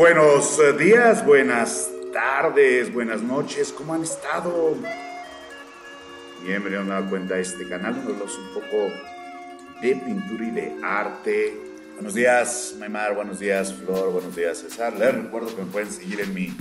[0.00, 4.74] Buenos eh, días, buenas tardes, buenas noches, ¿cómo han estado?
[6.42, 8.88] Bienvenidos a cuenta a este canal donde hablamos un poco
[9.82, 11.54] de pintura y de arte.
[11.96, 14.94] Buenos días, Maymar, buenos días, Flor, buenos días, César.
[14.94, 16.56] Les recuerdo que me pueden seguir en mi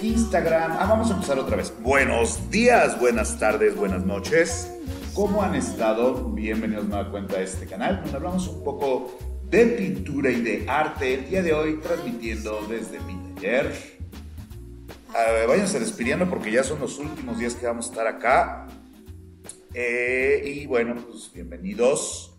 [0.00, 0.72] Instagram.
[0.72, 1.74] Ah, vamos a empezar otra vez.
[1.80, 4.72] Buenos días, buenas tardes, buenas noches.
[5.12, 6.30] ¿Cómo han estado?
[6.30, 11.12] Bienvenidos a cuenta a este canal donde hablamos un poco de pintura y de arte.
[11.12, 13.70] El día de hoy transmitiendo desde mi taller.
[15.10, 18.66] Uh, váyanse despidiendo porque ya son los últimos días que vamos a estar acá.
[19.74, 22.34] Eh, y bueno, pues bienvenidos.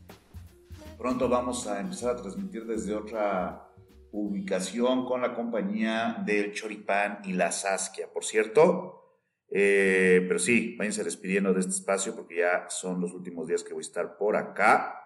[0.97, 3.69] Pronto vamos a empezar a transmitir desde otra
[4.11, 9.19] ubicación con la compañía del Choripán y la Saskia, por cierto.
[9.51, 13.75] Eh, pero sí, váyanse despidiendo de este espacio porque ya son los últimos días que
[13.75, 15.02] voy a estar por acá.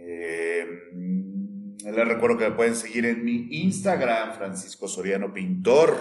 [0.00, 0.64] Eh,
[1.84, 5.98] les recuerdo que me pueden seguir en mi Instagram, Francisco Soriano Pintor,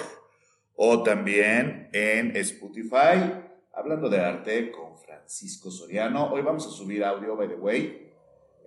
[0.76, 3.34] o también en Spotify,
[3.73, 6.31] hablando de arte con Francisco Soriano.
[6.31, 8.12] Hoy vamos a subir audio, by the way.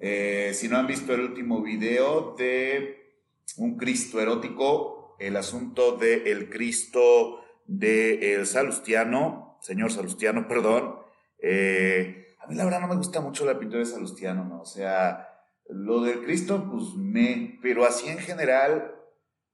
[0.00, 3.14] Eh, si no han visto el último video de
[3.56, 10.96] un Cristo erótico, el asunto del el Cristo de el Salustiano, señor Salustiano, perdón.
[11.38, 14.62] Eh, a mí la verdad no me gusta mucho la pintura de Salustiano, ¿no?
[14.62, 15.28] O sea,
[15.68, 18.94] lo del Cristo, pues me, pero así en general,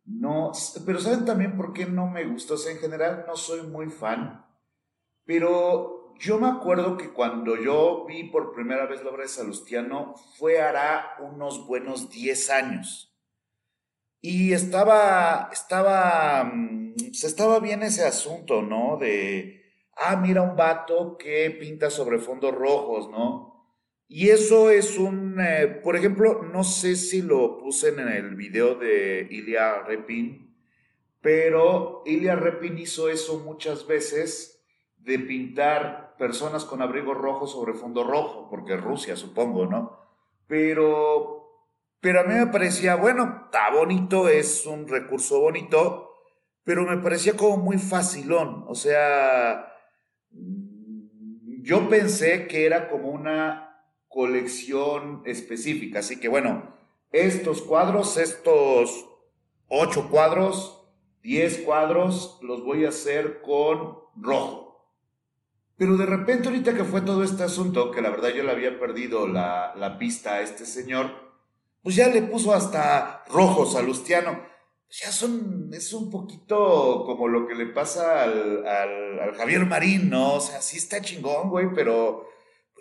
[0.04, 0.52] no,
[0.84, 2.54] pero ¿saben también por qué no me gusta?
[2.54, 4.46] O sea, en general no soy muy fan,
[5.24, 10.14] pero yo me acuerdo que cuando yo vi por primera vez la obra de Salustiano
[10.38, 13.12] fue hará unos buenos 10 años.
[14.20, 18.96] Y estaba, estaba, mm, se estaba bien ese asunto, ¿no?
[18.96, 19.65] De,
[19.96, 23.56] ah, mira un vato que pinta sobre fondos rojos, ¿no?
[24.08, 28.76] Y eso es un, eh, por ejemplo, no sé si lo puse en el video
[28.76, 30.54] de Ilya Repin,
[31.20, 34.64] pero Ilya Repin hizo eso muchas veces
[34.96, 39.98] de pintar personas con abrigo rojo sobre fondo rojo, porque Rusia, supongo, ¿no?
[40.46, 41.64] Pero,
[42.00, 46.12] pero a mí me parecía, bueno, está bonito, es un recurso bonito,
[46.62, 49.75] pero me parecía como muy facilón, o sea,
[50.30, 55.98] yo pensé que era como una colección específica.
[55.98, 56.74] Así que bueno,
[57.12, 59.08] estos cuadros, estos
[59.68, 60.88] ocho cuadros,
[61.22, 64.66] diez cuadros, los voy a hacer con rojo.
[65.76, 68.78] Pero de repente ahorita que fue todo este asunto, que la verdad yo le había
[68.78, 71.10] perdido la, la pista a este señor,
[71.82, 74.40] pues ya le puso hasta rojo salustiano.
[74.40, 74.55] Pues
[74.90, 80.10] ya son, es un poquito como lo que le pasa al, al, al Javier Marín,
[80.10, 80.34] ¿no?
[80.34, 82.28] O sea, sí está chingón, güey, pero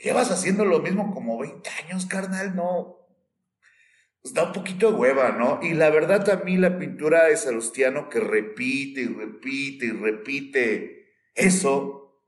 [0.03, 2.97] llevas haciendo lo mismo como 20 años, carnal, no.
[4.21, 5.59] Pues da un poquito de hueva, ¿no?
[5.61, 11.05] Y la verdad a mí la pintura de Salustiano que repite y repite y repite
[11.35, 12.22] eso,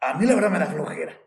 [0.00, 1.18] a mí la verdad me da flojera.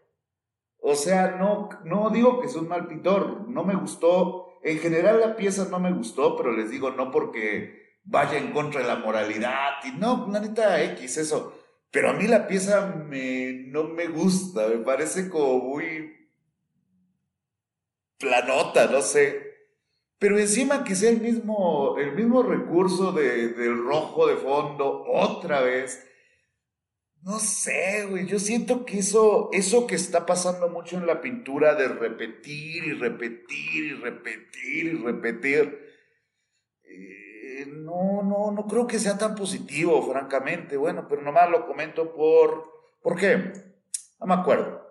[0.80, 4.41] O sea, no, no digo que es un mal pintor, no me gustó.
[4.64, 8.82] En general la pieza no me gustó, pero les digo no porque vaya en contra
[8.82, 11.58] de la moralidad y no, la neta X, eso.
[11.92, 16.30] Pero a mí la pieza me, no me gusta, me parece como muy
[18.18, 19.52] planota, no sé.
[20.18, 25.62] Pero encima que sea el mismo, el mismo recurso de, del rojo de fondo otra
[25.62, 26.08] vez.
[27.24, 31.76] No sé, güey, yo siento que eso, eso que está pasando mucho en la pintura
[31.76, 35.80] de repetir y repetir y repetir y repetir,
[37.68, 40.78] no, no, no creo que sea tan positivo, francamente.
[40.78, 42.72] Bueno, pero nomás lo comento por...
[43.02, 43.54] ¿Por qué?
[44.20, 44.82] No me acuerdo.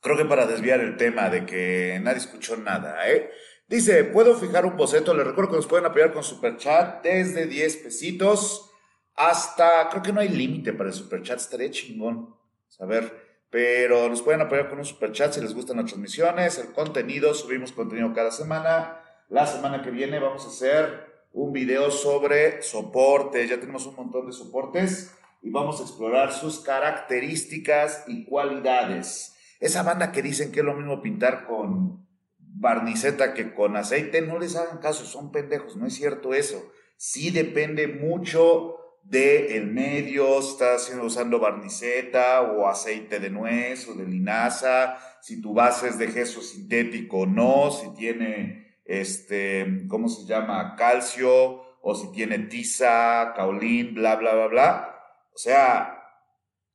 [0.00, 3.30] Creo que para desviar el tema de que nadie escuchó nada, ¿eh?
[3.68, 5.12] Dice, ¿puedo fijar un boceto?
[5.14, 8.70] Les recuerdo que nos pueden apoyar con Superchat desde 10 pesitos
[9.16, 9.88] hasta...
[9.88, 12.34] Creo que no hay límite para el Superchat, estaría chingón.
[12.68, 16.72] Saber pero nos pueden apoyar con un super chat si les gustan las transmisiones, el
[16.72, 19.00] contenido, subimos contenido cada semana.
[19.28, 23.48] La semana que viene vamos a hacer un video sobre soportes.
[23.48, 29.34] Ya tenemos un montón de soportes y vamos a explorar sus características y cualidades.
[29.60, 32.06] Esa banda que dicen que es lo mismo pintar con
[32.38, 36.70] barniceta que con aceite, no les hagan caso, son pendejos, no es cierto eso.
[36.96, 38.75] Sí depende mucho
[39.08, 45.40] del el medio, si estás usando barniceta o aceite de nuez o de linaza, si
[45.40, 50.74] tu base es de gesso sintético o no, si tiene este, ¿cómo se llama?
[50.76, 54.94] Calcio, o si tiene tiza, caolín, bla, bla, bla, bla.
[55.34, 56.02] O sea,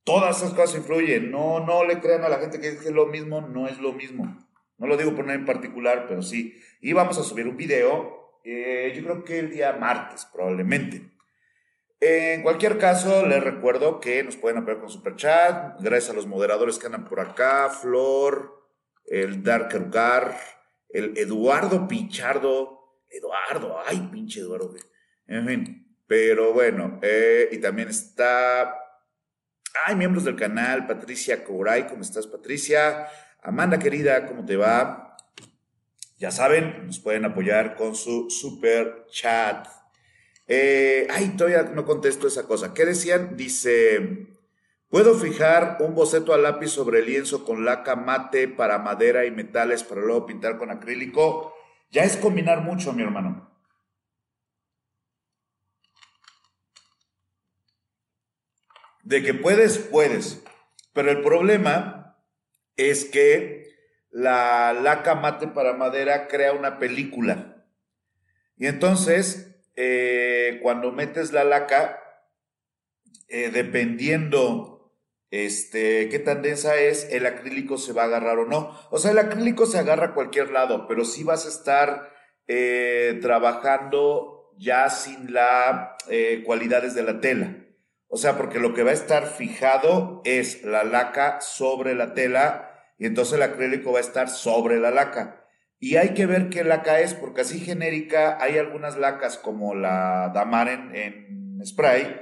[0.04, 1.30] todas esas cosas influyen.
[1.30, 4.36] No, no le crean a la gente que es lo mismo, no es lo mismo.
[4.78, 6.58] No lo digo por nada en particular, pero sí.
[6.80, 11.11] Y vamos a subir un video eh, yo creo que el día martes probablemente.
[12.04, 15.80] En cualquier caso, les recuerdo que nos pueden apoyar con Super Chat.
[15.80, 17.70] Gracias a los moderadores que andan por acá.
[17.70, 18.60] Flor,
[19.06, 20.36] el Darker Gar,
[20.88, 22.98] el Eduardo Pichardo.
[23.08, 24.74] Eduardo, ay, pinche Eduardo.
[25.28, 28.76] En fin, pero bueno, eh, y también está.
[29.86, 33.06] Ay, miembros del canal, Patricia Cobray, ¿cómo estás, Patricia?
[33.44, 35.16] Amanda, querida, ¿cómo te va?
[36.18, 39.68] Ya saben, nos pueden apoyar con su super chat.
[40.54, 42.74] Eh, ay, todavía no contesto esa cosa.
[42.74, 43.38] ¿Qué decían?
[43.38, 44.26] Dice,
[44.90, 49.82] ¿puedo fijar un boceto a lápiz sobre lienzo con laca mate para madera y metales
[49.82, 51.54] para luego pintar con acrílico?
[51.90, 53.50] Ya es combinar mucho, mi hermano.
[59.04, 60.44] De que puedes, puedes.
[60.92, 62.18] Pero el problema
[62.76, 63.74] es que
[64.10, 67.64] la laca mate para madera crea una película.
[68.58, 72.00] Y entonces eh, cuando metes la laca,
[73.28, 74.92] eh, dependiendo
[75.30, 78.78] este, qué tan densa es, el acrílico se va a agarrar o no.
[78.90, 82.12] O sea, el acrílico se agarra a cualquier lado, pero sí vas a estar
[82.46, 85.96] eh, trabajando ya sin las
[86.44, 87.56] cualidades de la tela.
[88.08, 92.68] O sea, porque lo que va a estar fijado es la laca sobre la tela
[92.98, 95.41] y entonces el acrílico va a estar sobre la laca.
[95.82, 100.30] Y hay que ver qué laca es, porque así genérica hay algunas lacas como la
[100.32, 102.20] Damar en, spray,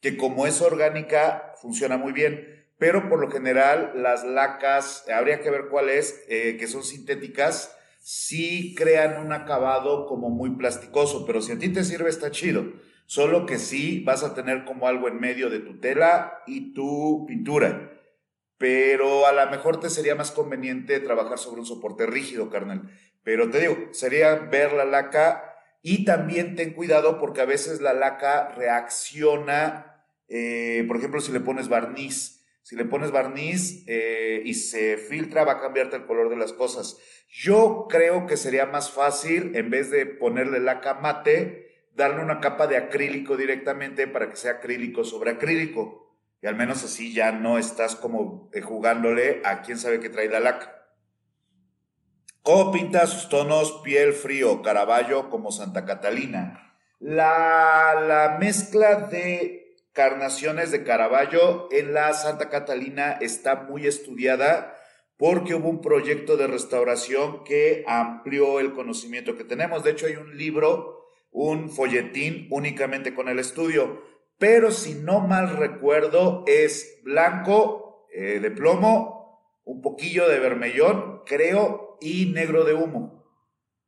[0.00, 2.64] que como es orgánica funciona muy bien.
[2.78, 7.76] Pero por lo general las lacas, habría que ver cuál es, eh, que son sintéticas,
[7.98, 12.64] sí crean un acabado como muy plasticoso, pero si a ti te sirve está chido.
[13.04, 17.26] Solo que sí vas a tener como algo en medio de tu tela y tu
[17.28, 17.92] pintura
[18.62, 22.88] pero a lo mejor te sería más conveniente trabajar sobre un soporte rígido, carnal.
[23.24, 27.92] Pero te digo, sería ver la laca y también ten cuidado porque a veces la
[27.92, 32.44] laca reacciona, eh, por ejemplo, si le pones barniz.
[32.62, 36.52] Si le pones barniz eh, y se filtra, va a cambiarte el color de las
[36.52, 36.98] cosas.
[37.28, 42.68] Yo creo que sería más fácil, en vez de ponerle laca mate, darle una capa
[42.68, 46.02] de acrílico directamente para que sea acrílico sobre acrílico
[46.42, 50.28] y al menos así ya no estás como eh, jugándole a quién sabe qué trae
[50.28, 50.88] la laca.
[52.42, 56.74] ¿Cómo pinta sus tonos piel frío, Caravaggio como Santa Catalina?
[56.98, 64.76] La, la mezcla de carnaciones de Caravaggio en la Santa Catalina está muy estudiada
[65.16, 69.84] porque hubo un proyecto de restauración que amplió el conocimiento que tenemos.
[69.84, 74.02] De hecho, hay un libro, un folletín únicamente con el estudio
[74.42, 81.96] pero si no mal recuerdo es blanco eh, de plomo, un poquillo de vermellón, creo,
[82.00, 83.24] y negro de humo.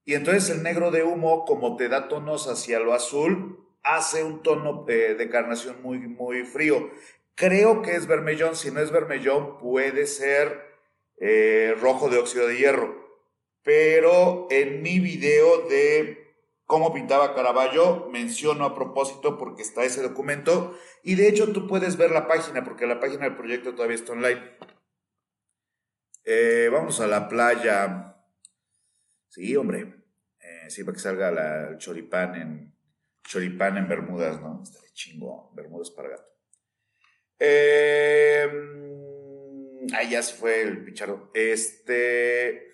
[0.04, 4.44] Y entonces el negro de humo, como te da tonos hacia lo azul, hace un
[4.44, 6.88] tono eh, de carnación muy, muy frío.
[7.34, 10.62] Creo que es vermellón, si no es vermellón puede ser
[11.18, 12.94] eh, rojo de óxido de hierro.
[13.64, 16.23] Pero en mi video de
[16.66, 21.96] cómo pintaba Caravaggio, menciono a propósito porque está ese documento y de hecho tú puedes
[21.96, 24.40] ver la página porque la página del proyecto todavía está online.
[26.24, 28.16] Eh, vamos a la playa.
[29.28, 29.94] Sí, hombre.
[30.40, 32.74] Eh, sí, para que salga la, el choripán en,
[33.24, 34.62] choripán en Bermudas, ¿no?
[34.62, 36.34] Está chingo, Bermudas para gato.
[37.38, 38.48] Eh,
[39.92, 41.30] ahí ya se fue el pichardo.
[41.34, 42.73] Este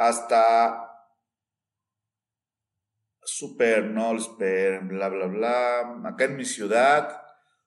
[0.00, 1.06] hasta
[3.22, 6.00] Super Nolsper, bla, bla, bla.
[6.06, 7.20] Acá en mi ciudad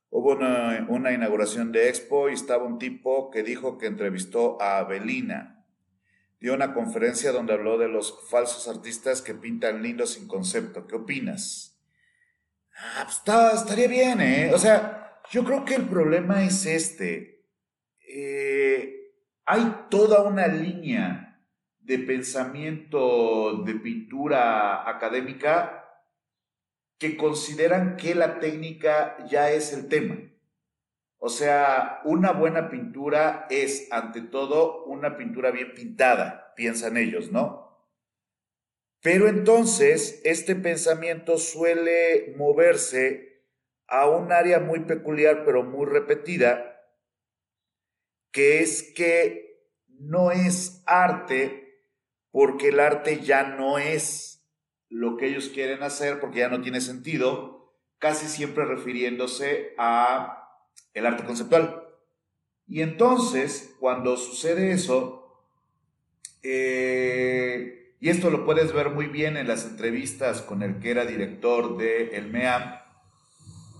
[0.10, 5.64] hubo una, inauguración de Expo y estaba un tipo que dijo que entrevistó a Avelina.
[6.40, 10.88] Dio una conferencia donde habló de los falsos artistas que pintan lindo sin concepto.
[10.88, 11.80] ¿Qué opinas?
[12.76, 14.52] Ah, pues está, estaría bien, ¿eh?
[14.56, 17.46] O sea, yo creo que el problema es este.
[18.08, 19.14] Eh,
[19.46, 21.33] hay toda una línea
[21.84, 25.84] de pensamiento de pintura académica
[26.98, 30.18] que consideran que la técnica ya es el tema.
[31.18, 37.64] O sea, una buena pintura es, ante todo, una pintura bien pintada, piensan ellos, ¿no?
[39.02, 43.44] Pero entonces, este pensamiento suele moverse
[43.88, 46.82] a un área muy peculiar, pero muy repetida,
[48.32, 51.63] que es que no es arte
[52.34, 54.44] porque el arte ya no es
[54.90, 60.50] lo que ellos quieren hacer, porque ya no tiene sentido, casi siempre refiriéndose a
[60.96, 61.84] el arte conceptual.
[62.66, 65.46] Y entonces, cuando sucede eso,
[66.42, 71.06] eh, y esto lo puedes ver muy bien en las entrevistas con el que era
[71.06, 72.80] director de el MEAM,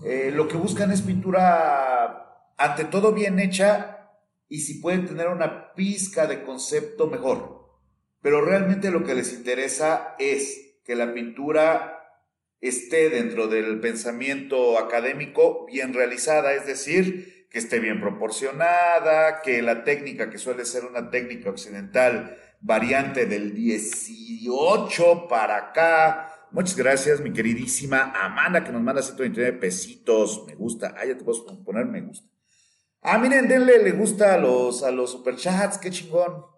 [0.04, 4.12] eh, lo que buscan es pintura ante todo bien hecha
[4.48, 7.53] y si pueden tener una pizca de concepto mejor.
[8.24, 12.08] Pero realmente lo que les interesa es que la pintura
[12.58, 19.84] esté dentro del pensamiento académico bien realizada, es decir, que esté bien proporcionada, que la
[19.84, 26.48] técnica, que suele ser una técnica occidental, variante del 18 para acá.
[26.50, 30.46] Muchas gracias, mi queridísima Amanda, que nos manda 129 pesitos.
[30.46, 30.94] Me gusta.
[30.96, 32.26] Ah, ya te puedo poner me gusta.
[33.02, 36.54] Ah, miren, denle, le gusta a los, a los superchats, qué chingón.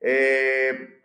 [0.00, 0.95] Eh,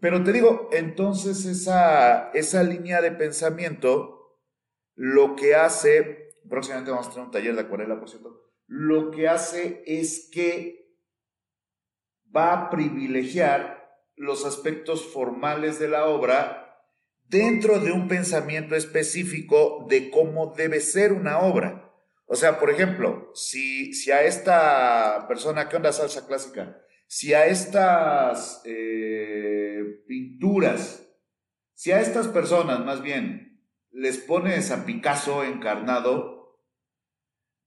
[0.00, 4.38] pero te digo, entonces esa, esa línea de pensamiento
[4.94, 9.28] lo que hace, próximamente vamos a tener un taller de acuarela, por cierto, lo que
[9.28, 10.92] hace es que
[12.34, 13.78] va a privilegiar
[14.16, 16.82] los aspectos formales de la obra
[17.28, 21.92] dentro de un pensamiento específico de cómo debe ser una obra.
[22.26, 26.82] O sea, por ejemplo, si, si a esta persona, ¿qué onda salsa clásica?
[27.06, 29.57] Si a estas eh,
[30.06, 31.06] pinturas,
[31.74, 36.58] si a estas personas más bien les pones a Picasso encarnado,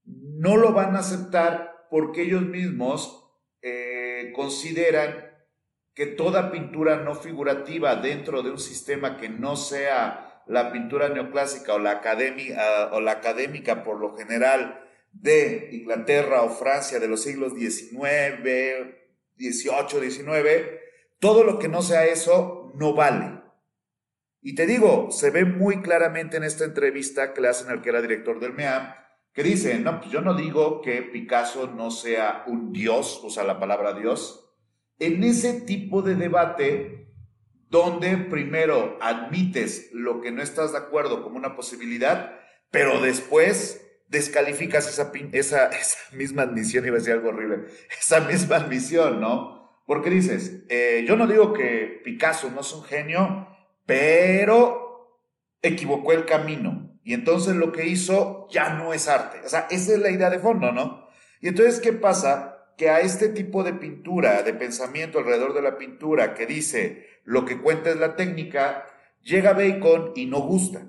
[0.03, 3.21] no lo van a aceptar porque ellos mismos
[3.61, 5.31] eh, consideran
[5.93, 11.73] que toda pintura no figurativa dentro de un sistema que no sea la pintura neoclásica
[11.73, 17.21] o la, académica, o la académica por lo general de Inglaterra o Francia de los
[17.21, 18.41] siglos XIX,
[19.37, 20.80] XVIII, XIX,
[21.21, 23.41] todo lo que no sea eso no vale.
[24.41, 27.89] Y te digo, se ve muy claramente en esta entrevista que le hacen al que
[27.89, 28.95] era director del MEAM,
[29.31, 33.59] que dice, no, pues yo no digo que Picasso no sea un dios, usa la
[33.59, 34.51] palabra dios,
[34.97, 37.13] en ese tipo de debate
[37.69, 42.39] donde primero admites lo que no estás de acuerdo como una posibilidad,
[42.71, 45.71] pero después descalificas esa,
[46.13, 47.65] misma admisión, iba a decir algo horrible,
[47.99, 49.60] esa misma admisión, ¿no?
[49.85, 53.47] Porque dices, eh, yo no digo que Picasso no es un genio,
[53.85, 55.19] pero
[55.61, 56.99] equivocó el camino.
[57.03, 59.41] Y entonces lo que hizo ya no es arte.
[59.45, 61.07] O sea, esa es la idea de fondo, ¿no?
[61.41, 62.51] Y entonces, ¿qué pasa?
[62.81, 67.45] que a este tipo de pintura, de pensamiento alrededor de la pintura, que dice lo
[67.45, 68.87] que cuenta es la técnica,
[69.21, 70.87] llega Bacon y no gusta.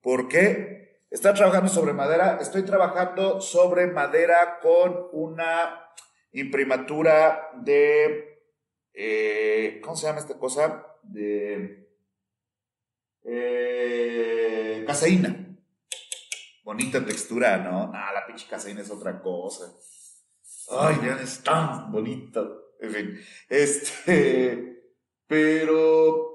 [0.00, 1.02] ¿Por qué?
[1.10, 2.38] Está trabajando sobre madera.
[2.40, 5.87] Estoy trabajando sobre madera con una
[6.32, 8.42] imprimatura de.
[8.92, 10.86] Eh, ¿Cómo se llama esta cosa?
[11.02, 11.88] De.
[13.24, 15.44] Eh, caseína.
[16.64, 17.90] Bonita textura, ¿no?
[17.94, 19.72] Ah, la pinche caseína es otra cosa.
[20.70, 22.74] Ay, ya es tan bonito.
[22.80, 24.82] En fin, este,
[25.26, 26.28] pero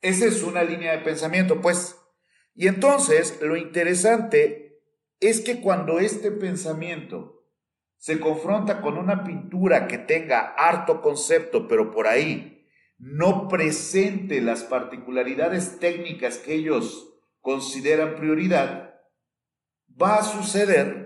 [0.00, 1.96] esa es una línea de pensamiento, pues.
[2.54, 4.82] Y entonces, lo interesante
[5.18, 7.43] es que cuando este pensamiento
[8.04, 12.66] se confronta con una pintura que tenga harto concepto, pero por ahí
[12.98, 19.00] no presente las particularidades técnicas que ellos consideran prioridad,
[19.90, 21.04] va a suceder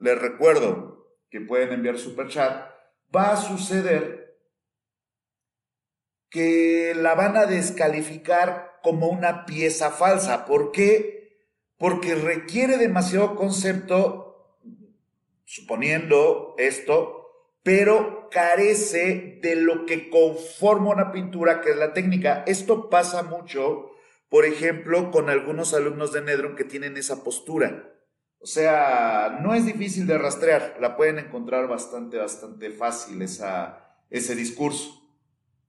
[0.00, 2.68] les recuerdo que pueden enviar super chat.
[3.14, 4.38] Va a suceder
[6.30, 10.46] que la van a descalificar como una pieza falsa.
[10.46, 11.36] ¿Por qué?
[11.76, 14.29] Porque requiere demasiado concepto,
[15.50, 17.26] suponiendo esto,
[17.64, 22.44] pero carece de lo que conforma una pintura, que es la técnica.
[22.46, 23.90] Esto pasa mucho,
[24.28, 27.92] por ejemplo, con algunos alumnos de Nedron que tienen esa postura.
[28.38, 34.36] O sea, no es difícil de rastrear, la pueden encontrar bastante, bastante fácil esa, ese
[34.36, 35.02] discurso.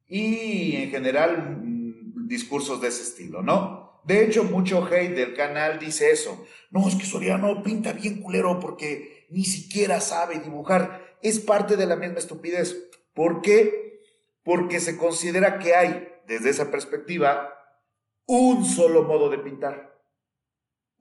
[0.07, 3.99] Y en general, mm, discursos de ese estilo, ¿no?
[4.03, 6.45] De hecho, mucho hate del canal dice eso.
[6.69, 11.17] No, es que Soriano pinta bien culero porque ni siquiera sabe dibujar.
[11.21, 12.89] Es parte de la misma estupidez.
[13.13, 14.01] ¿Por qué?
[14.43, 17.53] Porque se considera que hay, desde esa perspectiva,
[18.27, 19.91] un solo modo de pintar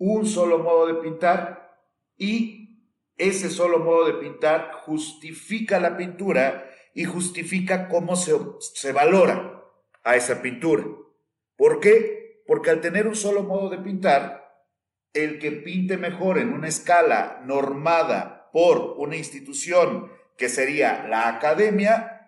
[0.01, 1.79] un solo modo de pintar
[2.17, 9.63] y ese solo modo de pintar justifica la pintura y justifica cómo se, se valora
[10.03, 10.85] a esa pintura.
[11.55, 12.43] ¿Por qué?
[12.47, 14.40] Porque al tener un solo modo de pintar,
[15.13, 22.21] el que pinte mejor en una escala normada por una institución que sería la academia,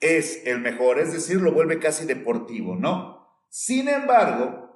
[0.00, 3.26] es el mejor, es decir, lo vuelve casi deportivo, ¿no?
[3.48, 4.68] Sin embargo,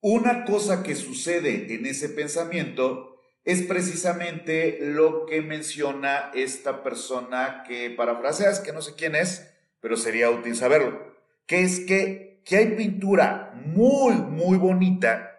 [0.00, 7.90] una cosa que sucede en ese pensamiento es precisamente lo que menciona esta persona que
[7.90, 9.46] parafraseas, que no sé quién es,
[9.80, 15.38] pero sería útil saberlo, que es que, que hay pintura muy, muy bonita,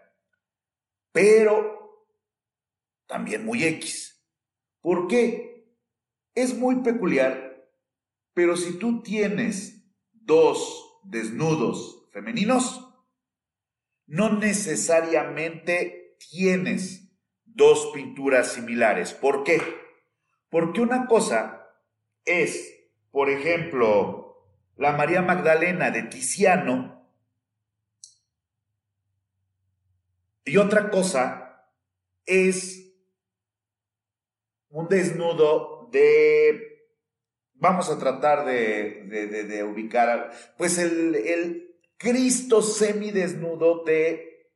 [1.12, 2.08] pero
[3.08, 4.24] también muy X.
[4.82, 5.76] ¿Por qué?
[6.34, 7.68] Es muy peculiar,
[8.34, 12.88] pero si tú tienes dos desnudos femeninos,
[14.06, 17.12] no necesariamente tienes
[17.44, 19.14] dos pinturas similares.
[19.14, 19.62] ¿Por qué?
[20.50, 21.68] Porque una cosa
[22.26, 22.74] es,
[23.12, 24.21] por ejemplo,
[24.82, 27.08] la María Magdalena de Tiziano,
[30.44, 31.68] y otra cosa
[32.26, 32.92] es
[34.70, 36.90] un desnudo de,
[37.54, 44.50] vamos a tratar de, ubicar, pues el, el Cristo semidesnudo de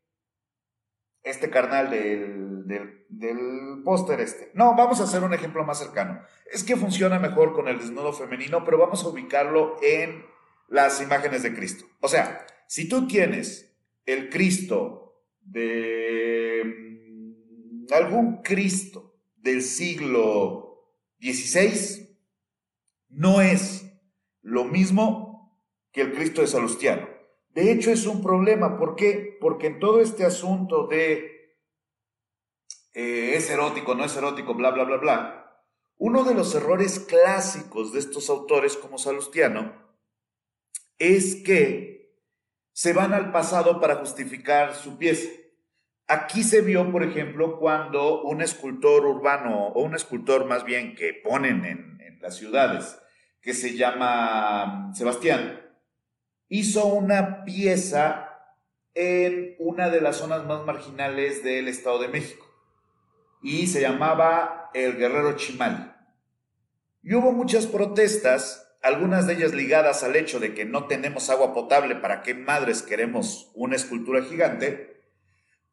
[1.22, 4.52] este carnal del del, póster este.
[4.54, 6.22] No, vamos a hacer un ejemplo más cercano.
[6.52, 10.26] Es que funciona mejor con el desnudo femenino, pero vamos a ubicarlo en
[10.68, 11.86] las imágenes de Cristo.
[12.02, 22.18] O sea, si tú tienes el Cristo de mm, algún Cristo del siglo XVI,
[23.10, 23.86] no es
[24.42, 25.60] lo mismo
[25.92, 27.08] que el Cristo de Salustiano.
[27.54, 28.78] De hecho, es un problema.
[28.78, 29.38] ¿Por qué?
[29.40, 31.35] Porque en todo este asunto de
[32.96, 35.62] eh, es erótico, no es erótico, bla, bla, bla, bla.
[35.98, 39.74] Uno de los errores clásicos de estos autores como Salustiano
[40.98, 42.16] es que
[42.72, 45.30] se van al pasado para justificar su pieza.
[46.08, 51.14] Aquí se vio, por ejemplo, cuando un escultor urbano, o un escultor más bien que
[51.14, 52.98] ponen en, en las ciudades,
[53.42, 55.62] que se llama Sebastián,
[56.48, 58.30] hizo una pieza
[58.94, 62.45] en una de las zonas más marginales del Estado de México
[63.46, 65.96] y se llamaba El Guerrero Chimal.
[67.04, 71.54] Y hubo muchas protestas, algunas de ellas ligadas al hecho de que no tenemos agua
[71.54, 75.00] potable, ¿para qué madres queremos una escultura gigante?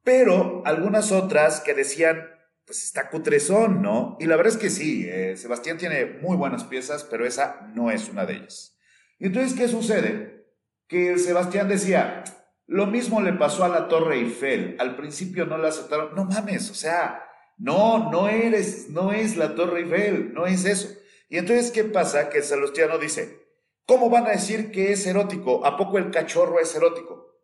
[0.04, 2.28] Pero algunas otras que decían,
[2.66, 4.18] pues está cutrezón, ¿no?
[4.20, 7.90] Y la verdad es que sí, eh, Sebastián tiene muy buenas piezas, pero esa no
[7.90, 8.76] es una de ellas.
[9.18, 10.44] Y entonces, ¿qué sucede?
[10.88, 12.22] Que Sebastián decía,
[12.66, 16.70] lo mismo le pasó a la Torre Eiffel, al principio no la aceptaron, no mames,
[16.70, 20.88] o sea, no, no eres, no es la Torre Eiffel, no es eso.
[21.28, 22.28] Y entonces, ¿qué pasa?
[22.28, 23.46] Que Salustiano dice,
[23.86, 25.64] ¿cómo van a decir que es erótico?
[25.64, 27.38] ¿A poco el cachorro es erótico?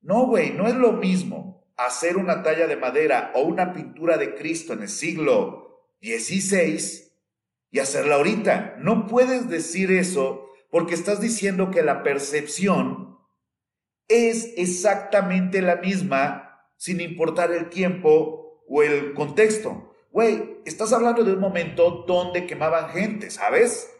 [0.00, 4.34] No, güey, no es lo mismo hacer una talla de madera o una pintura de
[4.34, 7.12] Cristo en el siglo XVI
[7.70, 8.76] y hacerla ahorita.
[8.78, 13.18] No puedes decir eso porque estás diciendo que la percepción
[14.08, 19.94] es exactamente la misma sin importar el tiempo o el contexto.
[20.10, 23.90] Güey, estás hablando de un momento donde quemaban gente, ¿sabes?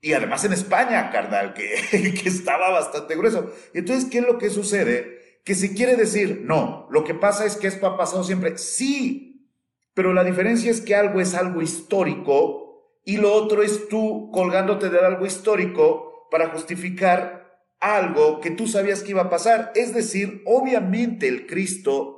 [0.00, 1.74] Y además en España, carnal, que,
[2.24, 3.52] estaba bastante grueso.
[3.74, 5.40] Entonces, ¿qué es lo que sucede?
[5.44, 8.58] Que si quiere decir, no, lo que pasa es que esto ha pasado siempre.
[8.58, 9.50] Sí,
[9.94, 14.90] pero la diferencia es que algo es algo histórico y lo otro es tú colgándote
[14.90, 19.72] de algo histórico para justificar algo que tú sabías que iba a pasar.
[19.74, 22.15] Es decir, obviamente el Cristo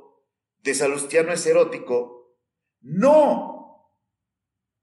[0.63, 2.37] de Salustiano es erótico,
[2.81, 3.59] no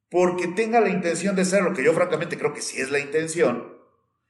[0.09, 3.01] porque tenga la intención de ser lo que yo francamente creo que sí es la
[3.01, 3.77] intención,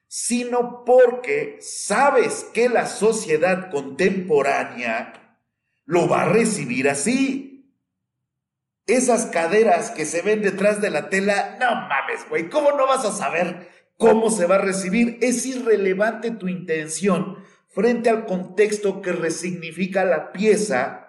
[0.09, 5.39] sino porque sabes que la sociedad contemporánea
[5.85, 7.75] lo va a recibir así.
[8.87, 13.05] Esas caderas que se ven detrás de la tela, no mames, güey, ¿cómo no vas
[13.05, 15.19] a saber cómo se va a recibir?
[15.21, 21.06] Es irrelevante tu intención frente al contexto que resignifica la pieza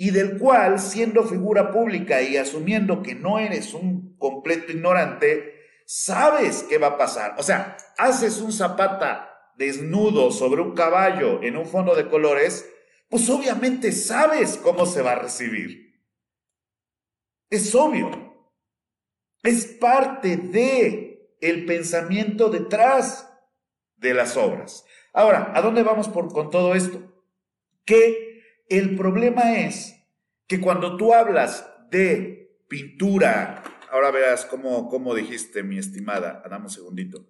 [0.00, 6.64] y del cual, siendo figura pública y asumiendo que no eres un completo ignorante, sabes
[6.68, 7.34] qué va a pasar.
[7.36, 12.70] O sea, haces un zapata desnudo sobre un caballo en un fondo de colores,
[13.10, 16.00] pues obviamente sabes cómo se va a recibir.
[17.50, 18.10] Es obvio.
[19.42, 23.28] Es parte de el pensamiento detrás
[23.96, 24.84] de las obras.
[25.12, 27.02] Ahora, ¿a dónde vamos por, con todo esto?
[27.84, 28.27] Que
[28.68, 29.98] el problema es
[30.46, 36.70] que cuando tú hablas de pintura, ahora veas cómo, cómo dijiste, mi estimada, dame un
[36.70, 37.26] segundito.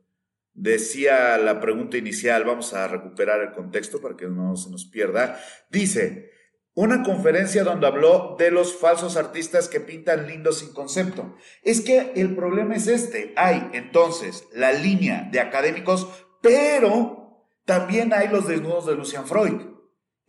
[0.55, 5.39] Decía la pregunta inicial, vamos a recuperar el contexto para que no se nos pierda.
[5.71, 6.31] Dice,
[6.75, 11.37] una conferencia donde habló de los falsos artistas que pintan lindo sin concepto.
[11.63, 13.33] Es que el problema es este.
[13.37, 16.09] Hay entonces la línea de académicos,
[16.43, 19.78] pero también hay los desnudos de Lucian Freud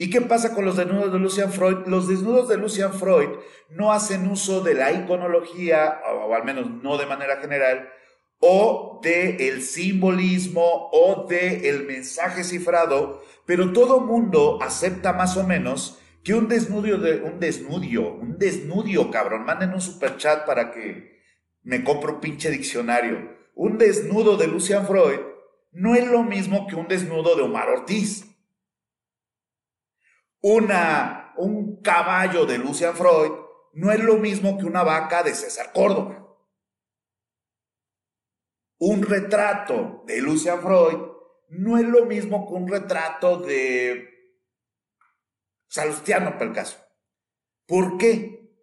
[0.02, 1.86] ¿Y qué pasa con los desnudos de Lucian Freud?
[1.86, 3.32] Los desnudos de Lucian Freud
[3.70, 7.90] no hacen uso de la iconología, o, al menos no de manera general,
[8.40, 15.46] o del el simbolismo o del el mensaje cifrado, pero todo mundo acepta más o
[15.46, 20.72] menos que un desnudio de un desnudio, un desnudio, cabrón, manden un super chat para
[20.72, 21.20] que
[21.64, 23.38] me compre un pinche diccionario.
[23.54, 25.20] Un desnudo de Lucian Freud
[25.74, 28.29] no es lo mismo que un desnudo de Omar Ortiz.
[30.42, 33.32] Una, un caballo de Lucian Freud
[33.74, 36.26] no es lo mismo que una vaca de César Córdoba.
[38.80, 41.00] Un retrato de Lucian Freud
[41.50, 44.10] no es lo mismo que un retrato de
[45.70, 46.80] Salustiano, para el caso.
[47.68, 48.56] ¿Por qué?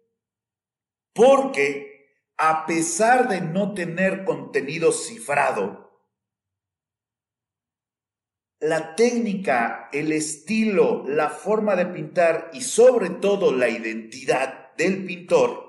[1.13, 5.86] Porque a pesar de no tener contenido cifrado,
[8.59, 15.67] la técnica, el estilo, la forma de pintar y sobre todo la identidad del pintor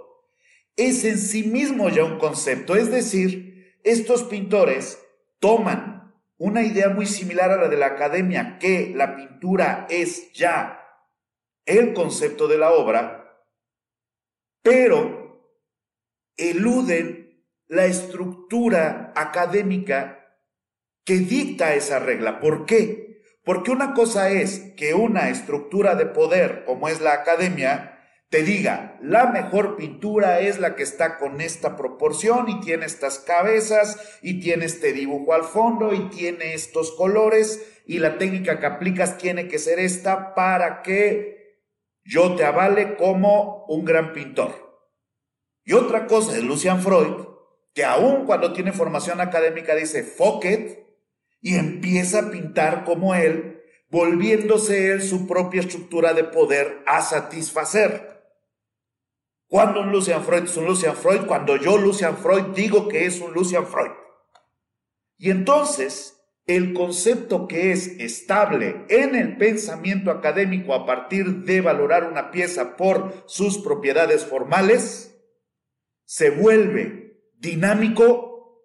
[0.77, 2.77] es en sí mismo ya un concepto.
[2.77, 4.99] Es decir, estos pintores
[5.41, 10.81] toman una idea muy similar a la de la academia, que la pintura es ya
[11.67, 13.45] el concepto de la obra,
[14.63, 15.43] pero
[16.37, 20.18] eluden la estructura académica
[21.09, 22.39] que dicta esa regla.
[22.39, 23.23] ¿Por qué?
[23.43, 28.99] Porque una cosa es que una estructura de poder como es la academia te diga,
[29.01, 34.41] la mejor pintura es la que está con esta proporción y tiene estas cabezas y
[34.41, 39.49] tiene este dibujo al fondo y tiene estos colores y la técnica que aplicas tiene
[39.49, 41.63] que ser esta para que
[42.05, 44.53] yo te avale como un gran pintor.
[45.65, 47.29] Y otra cosa es Lucian Freud,
[47.73, 50.45] que aun cuando tiene formación académica dice, fuck
[51.41, 58.19] y empieza a pintar como él, volviéndose él su propia estructura de poder a satisfacer.
[59.47, 63.21] Cuando un Lucian Freud es un Lucian Freud, cuando yo Lucian Freud digo que es
[63.21, 63.93] un Lucian Freud.
[65.17, 72.05] Y entonces, el concepto que es estable en el pensamiento académico a partir de valorar
[72.05, 75.19] una pieza por sus propiedades formales,
[76.05, 78.65] se vuelve dinámico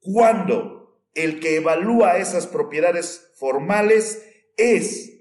[0.00, 0.73] cuando
[1.14, 4.24] el que evalúa esas propiedades formales
[4.56, 5.12] es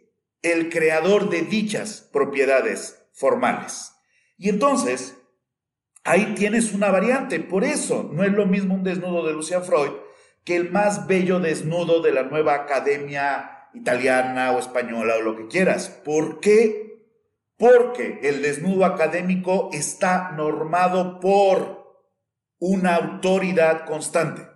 [0.41, 3.93] el creador de dichas propiedades formales.
[4.37, 5.15] Y entonces,
[6.03, 7.39] ahí tienes una variante.
[7.39, 9.91] Por eso, no es lo mismo un desnudo de Lucian Freud
[10.43, 15.47] que el más bello desnudo de la nueva academia italiana o española o lo que
[15.47, 15.89] quieras.
[15.89, 17.07] ¿Por qué?
[17.57, 22.01] Porque el desnudo académico está normado por
[22.59, 24.52] una autoridad constante.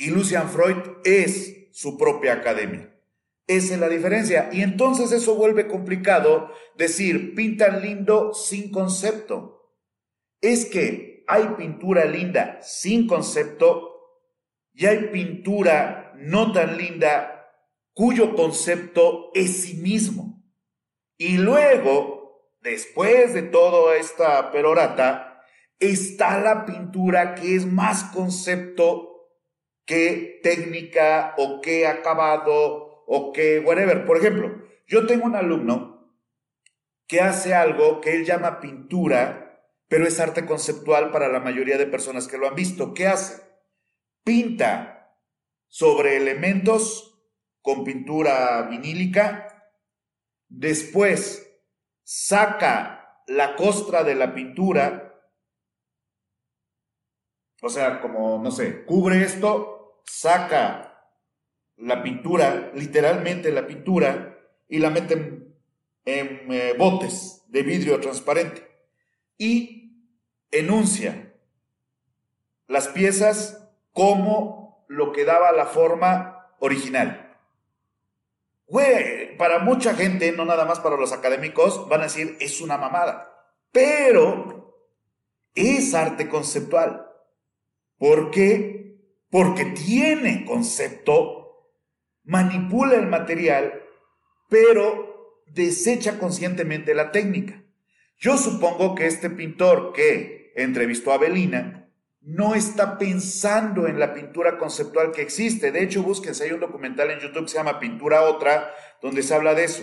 [0.00, 2.90] Y Lucian Freud es su propia academia.
[3.46, 4.48] Esa es la diferencia.
[4.50, 9.76] Y entonces eso vuelve complicado decir, pintan lindo sin concepto.
[10.40, 13.90] Es que hay pintura linda sin concepto
[14.72, 17.52] y hay pintura no tan linda
[17.92, 20.42] cuyo concepto es sí mismo.
[21.18, 25.42] Y luego, después de toda esta perorata,
[25.78, 29.09] está la pintura que es más concepto
[29.90, 34.06] qué técnica o qué acabado o qué whatever.
[34.06, 36.14] Por ejemplo, yo tengo un alumno
[37.08, 41.86] que hace algo que él llama pintura, pero es arte conceptual para la mayoría de
[41.86, 42.94] personas que lo han visto.
[42.94, 43.42] ¿Qué hace?
[44.22, 45.16] Pinta
[45.66, 47.20] sobre elementos
[47.60, 49.74] con pintura vinílica,
[50.48, 51.52] después
[52.04, 55.20] saca la costra de la pintura,
[57.60, 61.12] o sea, como, no sé, cubre esto saca
[61.76, 64.30] la pintura, literalmente la pintura,
[64.70, 65.14] y la mete
[66.04, 68.66] en, eh, botes de vidrio transparente
[69.36, 70.06] y
[70.50, 71.34] enuncia
[72.68, 77.36] las piezas como lo que daba la forma original.
[78.68, 82.78] Güey, para mucha gente, no nada más para los académicos, van a decir, es una
[82.78, 83.26] mamada.
[83.72, 84.76] Pero
[85.56, 87.08] es arte conceptual.
[87.98, 88.79] ¿Por qué?
[89.30, 91.70] Porque tiene concepto,
[92.24, 93.82] manipula el material,
[94.48, 97.62] pero desecha conscientemente la técnica.
[98.18, 101.80] Yo supongo que este pintor que entrevistó a Belina
[102.20, 105.72] no está pensando en la pintura conceptual que existe.
[105.72, 109.34] De hecho, búsquense, hay un documental en YouTube que se llama Pintura Otra, donde se
[109.34, 109.82] habla de eso.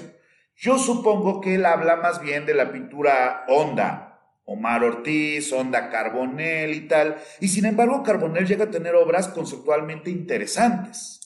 [0.55, 4.07] Yo supongo que él habla más bien de la pintura honda,
[4.49, 7.17] Omar Ortiz, Onda Carbonell y tal.
[7.41, 11.19] Y sin embargo, Carbonell llega a tener obras conceptualmente interesantes.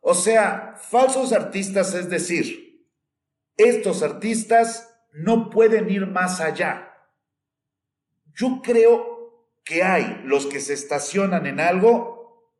[0.00, 2.84] O sea, falsos artistas, es decir,
[3.56, 6.92] estos artistas no pueden ir más allá.
[8.34, 12.52] Yo creo que hay los que se estacionan en algo,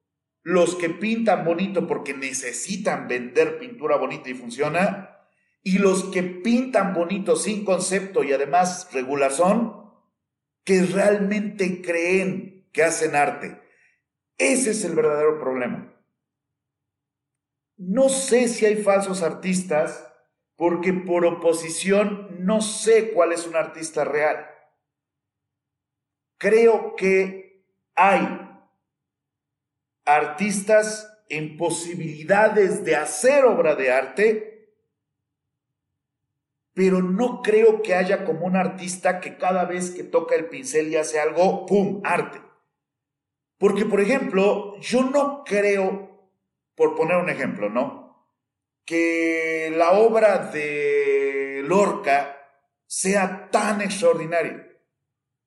[0.42, 5.18] los que pintan bonito porque necesitan vender pintura bonita y funciona,
[5.64, 9.85] y los que pintan bonito sin concepto y además regulación,
[10.66, 13.62] que realmente creen que hacen arte.
[14.36, 15.94] Ese es el verdadero problema.
[17.76, 20.12] No sé si hay falsos artistas
[20.56, 24.44] porque por oposición no sé cuál es un artista real.
[26.36, 28.26] Creo que hay
[30.04, 34.55] artistas en posibilidades de hacer obra de arte,
[36.76, 40.88] pero no creo que haya como un artista que cada vez que toca el pincel
[40.88, 42.38] y hace algo, ¡pum!, arte.
[43.56, 46.30] Porque, por ejemplo, yo no creo,
[46.74, 48.06] por poner un ejemplo, ¿no?
[48.84, 52.36] que la obra de Lorca
[52.86, 54.70] sea tan extraordinaria.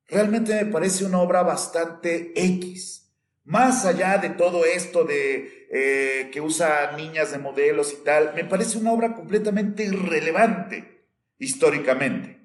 [0.07, 3.13] Realmente me parece una obra bastante X.
[3.45, 8.43] Más allá de todo esto de eh, que usa niñas de modelos y tal, me
[8.45, 10.98] parece una obra completamente irrelevante
[11.39, 12.37] históricamente.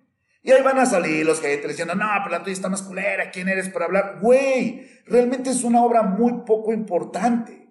[0.42, 3.30] Y ahí van a salir los que diciendo, no, pero la tuya está más culera,
[3.30, 4.18] ¿quién eres para hablar?
[4.20, 7.68] Güey, realmente es una obra muy poco importante.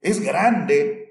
[0.00, 1.10] Es grande,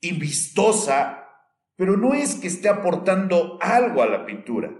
[0.00, 1.28] y vistosa,
[1.76, 4.72] pero no es que esté aportando algo a la pintura.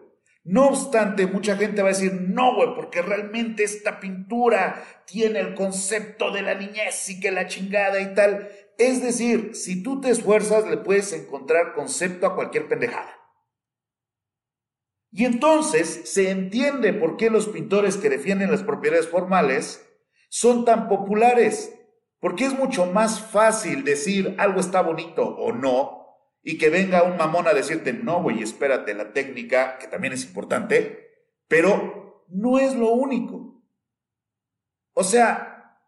[0.45, 5.55] No obstante, mucha gente va a decir, no, güey, porque realmente esta pintura tiene el
[5.55, 8.49] concepto de la niñez y que la chingada y tal.
[8.79, 13.17] Es decir, si tú te esfuerzas, le puedes encontrar concepto a cualquier pendejada.
[15.11, 19.89] Y entonces se entiende por qué los pintores que defienden las propiedades formales
[20.29, 21.73] son tan populares.
[22.21, 25.97] Porque es mucho más fácil decir algo está bonito o no
[26.43, 30.25] y que venga un mamón a decirte, no, güey, espérate, la técnica, que también es
[30.25, 31.11] importante,
[31.49, 33.65] pero no es lo único.
[34.93, 35.81] O sea,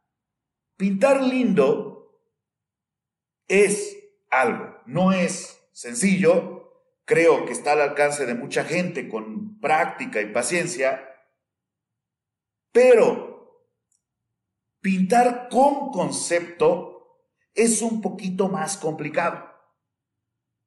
[0.77, 1.88] pintar lindo
[3.49, 3.99] es
[4.31, 6.73] algo, no es sencillo,
[7.05, 11.05] creo que está al alcance de mucha gente con práctica y paciencia,
[12.71, 13.29] pero
[14.81, 17.21] Pintar con concepto
[17.53, 19.45] es un poquito más complicado.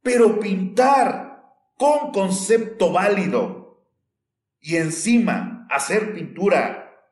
[0.01, 1.43] Pero pintar
[1.77, 3.87] con concepto válido
[4.59, 7.09] y encima hacer pintura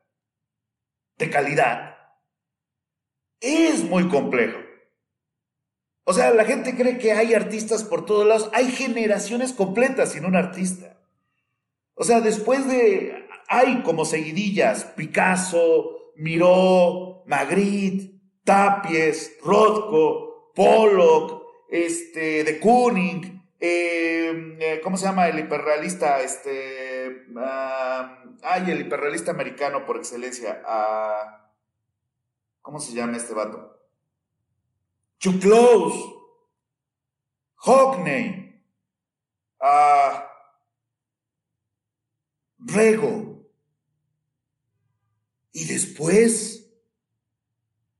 [1.16, 1.96] de calidad
[3.40, 4.58] es muy complejo.
[6.04, 8.50] O sea, la gente cree que hay artistas por todos lados.
[8.52, 10.98] Hay generaciones completas sin un artista.
[11.94, 13.26] O sea, después de...
[13.48, 24.96] Hay como seguidillas, Picasso, Miró, Magritte, Tapies, Rothko, Pollock, este, de Kooning, em, eh, ¿cómo
[24.96, 26.20] se llama el hiperrealista?
[26.20, 27.26] Este,
[28.42, 30.62] ay, el hiperrealista americano por excelencia.
[30.66, 31.50] Ah,
[32.62, 33.79] ¿Cómo se llama este vato?
[35.20, 36.14] Chuck Close,
[37.56, 38.64] Hockney,
[39.60, 40.26] ah,
[42.58, 43.46] Rego,
[45.52, 46.72] y después,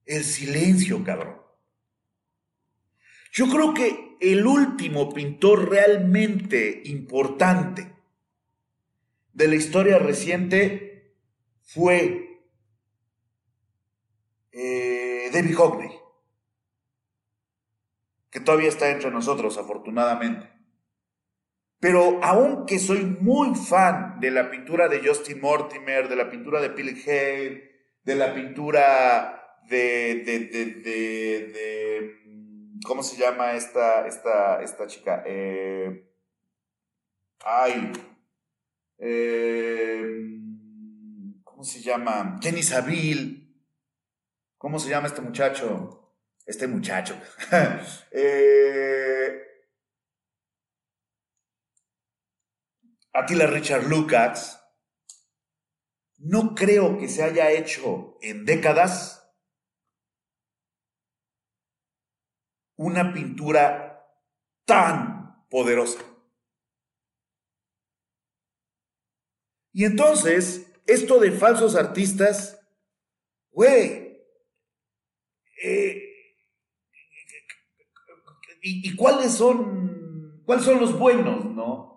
[0.06, 1.38] el silencio, cabrón.
[3.32, 7.94] Yo creo que el último pintor realmente importante
[9.34, 11.16] de la historia reciente
[11.60, 12.40] fue
[14.52, 15.99] eh, David Hockney,
[18.30, 20.50] que todavía está entre nosotros, afortunadamente.
[21.80, 26.68] Pero aunque soy muy fan de la pintura de Justin Mortimer, de la pintura de
[26.68, 27.70] Billy Hale,
[28.02, 30.38] de la pintura de, de,
[30.82, 32.16] de,
[32.84, 35.22] ¿cómo se llama esta, esta, esta chica?
[35.26, 36.06] Eh,
[37.44, 37.92] ay,
[38.98, 40.38] eh,
[41.42, 42.38] ¿cómo se llama?
[42.42, 43.48] Jenny Saville.
[44.58, 45.99] ¿Cómo se llama este muchacho?
[46.50, 47.16] Este muchacho.
[48.10, 49.40] eh,
[53.12, 54.60] Attila Richard Lucas,
[56.18, 59.32] no creo que se haya hecho en décadas
[62.74, 64.04] una pintura
[64.64, 66.00] tan poderosa.
[69.72, 72.60] Y entonces, esto de falsos artistas,
[73.52, 74.20] güey,
[75.62, 76.09] eh,
[78.62, 81.90] ¿y, ¿y, cuáles son, cuáles son los buenos, no?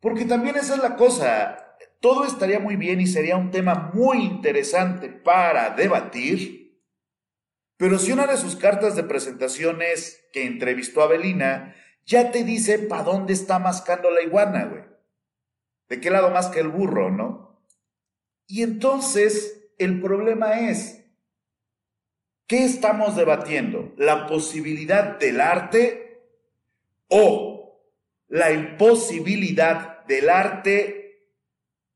[0.00, 1.76] Porque también esa es la cosa.
[2.00, 6.60] Todo estaría muy bien y sería un tema muy interesante para debatir.
[7.76, 11.74] Pero si una de sus cartas de presentación es que entrevistó a Belina,
[12.04, 14.82] ya te dice para dónde está mascando la iguana, güey.
[15.88, 17.64] ¿De qué lado más que el burro, no?
[18.46, 21.06] Y entonces el problema es,
[22.46, 23.79] ¿qué estamos debatiendo?
[24.00, 26.24] ¿La posibilidad del arte
[27.08, 27.84] o
[28.28, 31.26] la imposibilidad del arte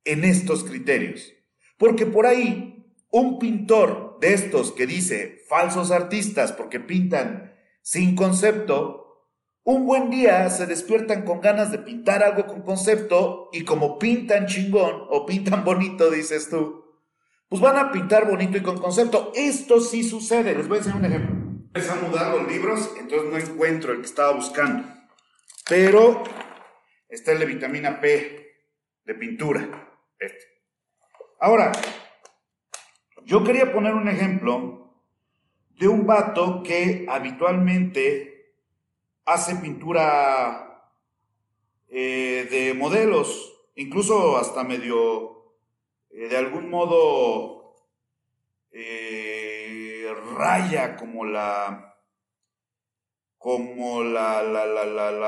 [0.05, 1.33] en estos criterios?
[1.79, 9.31] Porque por ahí un pintor de estos que dice falsos artistas porque pintan sin concepto,
[9.63, 14.45] un buen día se despiertan con ganas de pintar algo con concepto y como pintan
[14.45, 16.85] chingón o pintan bonito, dices tú,
[17.49, 19.33] pues van a pintar bonito y con concepto.
[19.35, 20.55] Esto sí sucede.
[20.55, 21.44] Les voy a enseñar un ejemplo.
[21.77, 24.87] Empecé a mudar los libros, entonces no encuentro el que estaba buscando.
[25.69, 26.23] Pero
[27.09, 28.47] está el de vitamina P
[29.05, 29.91] de pintura.
[30.17, 30.45] Este.
[31.41, 31.73] Ahora,
[33.25, 34.95] yo quería poner un ejemplo
[35.71, 38.55] de un vato que habitualmente
[39.25, 40.93] hace pintura
[41.89, 45.57] eh, de modelos, incluso hasta medio,
[46.11, 47.75] eh, de algún modo,
[48.71, 49.24] eh,
[50.35, 51.95] raya como la
[53.39, 54.43] como la,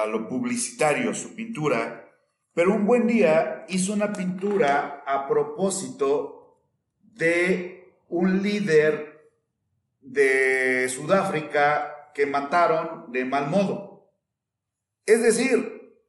[0.07, 2.11] lo publicitario, su pintura,
[2.55, 6.63] pero un buen día hizo una pintura a propósito
[7.03, 9.31] de un líder
[10.01, 14.11] de Sudáfrica que mataron de mal modo.
[15.05, 16.01] Es decir,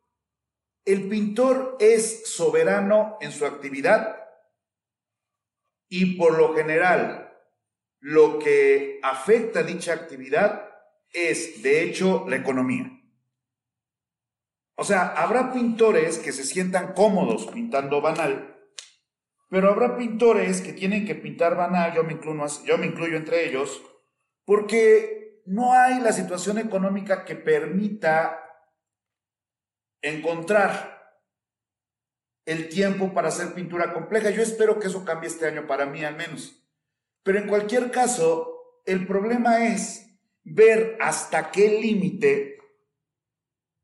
[0.85, 4.15] el pintor es soberano en su actividad
[5.89, 7.26] y por lo general
[7.99, 10.69] lo que afecta dicha actividad
[11.11, 12.91] es de hecho la economía.
[14.75, 18.55] O sea, habrá pintores que se sientan cómodos pintando banal,
[19.49, 23.49] pero habrá pintores que tienen que pintar banal, yo me incluyo, yo me incluyo entre
[23.49, 23.81] ellos,
[24.45, 28.43] porque no hay la situación económica que permita
[30.01, 30.97] encontrar
[32.45, 34.29] el tiempo para hacer pintura compleja.
[34.29, 36.66] Yo espero que eso cambie este año para mí al menos.
[37.27, 42.57] Pero en cualquier caso, el problema es ver hasta qué límite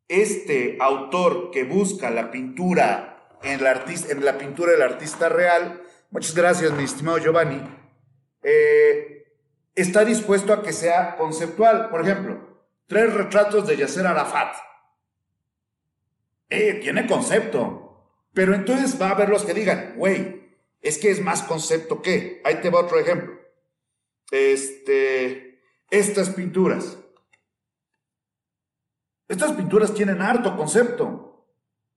[0.07, 6.85] este autor que busca la pintura en la, pintura del artista real, muchas gracias mi
[6.85, 7.61] estimado Giovanni,
[8.43, 9.25] eh,
[9.75, 11.89] está dispuesto a que sea conceptual.
[11.89, 14.55] Por ejemplo, tres retratos de Yasser Arafat.
[16.49, 18.07] Eh, tiene concepto.
[18.33, 20.43] Pero entonces va a haber los que digan, güey,
[20.83, 22.41] es que es más concepto que.
[22.45, 23.32] Ahí te va otro ejemplo.
[24.31, 26.97] Este, estas pinturas.
[29.27, 31.47] Estas pinturas tienen harto concepto,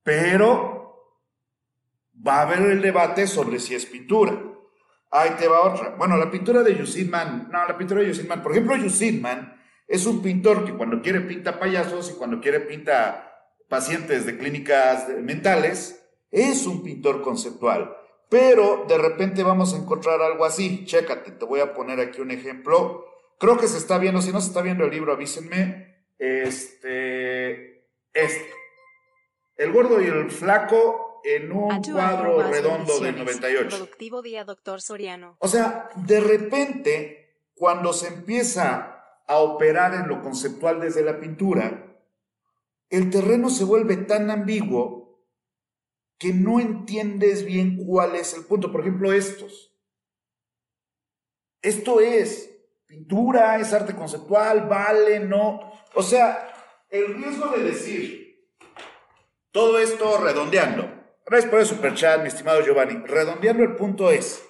[0.02, 0.76] pero
[2.26, 4.42] va a haber el debate sobre si es pintura.
[5.10, 5.90] Ahí te va otra.
[5.96, 7.48] Bueno, la pintura de Yusin Man.
[7.50, 8.42] No, la pintura de Yusin Man.
[8.42, 12.60] Por ejemplo, Yusin Man es un pintor que cuando quiere pinta payasos y cuando quiere
[12.60, 13.32] pinta
[13.68, 16.02] pacientes de clínicas mentales.
[16.30, 17.96] Es un pintor conceptual.
[18.28, 20.84] Pero de repente vamos a encontrar algo así.
[20.84, 23.06] Chécate, te voy a poner aquí un ejemplo.
[23.38, 24.20] Creo que se está viendo.
[24.20, 26.06] Si no se está viendo el libro, avísenme.
[26.18, 27.84] Este.
[28.12, 28.50] Este.
[29.56, 33.68] El gordo y el flaco en un cuadro redondo del 98.
[33.68, 35.36] Productivo día, doctor Soriano.
[35.40, 41.96] O sea, de repente, cuando se empieza a operar en lo conceptual desde la pintura,
[42.90, 44.95] el terreno se vuelve tan ambiguo
[46.18, 48.72] que no entiendes bien cuál es el punto.
[48.72, 49.74] Por ejemplo, estos.
[51.62, 52.50] Esto es
[52.86, 55.72] pintura, es arte conceptual, vale, no.
[55.94, 56.52] O sea,
[56.88, 58.26] el riesgo de decir
[59.50, 60.96] todo esto redondeando
[61.28, 63.04] Gracias por el superchat, mi estimado Giovanni.
[63.04, 64.44] Redondeando el punto es,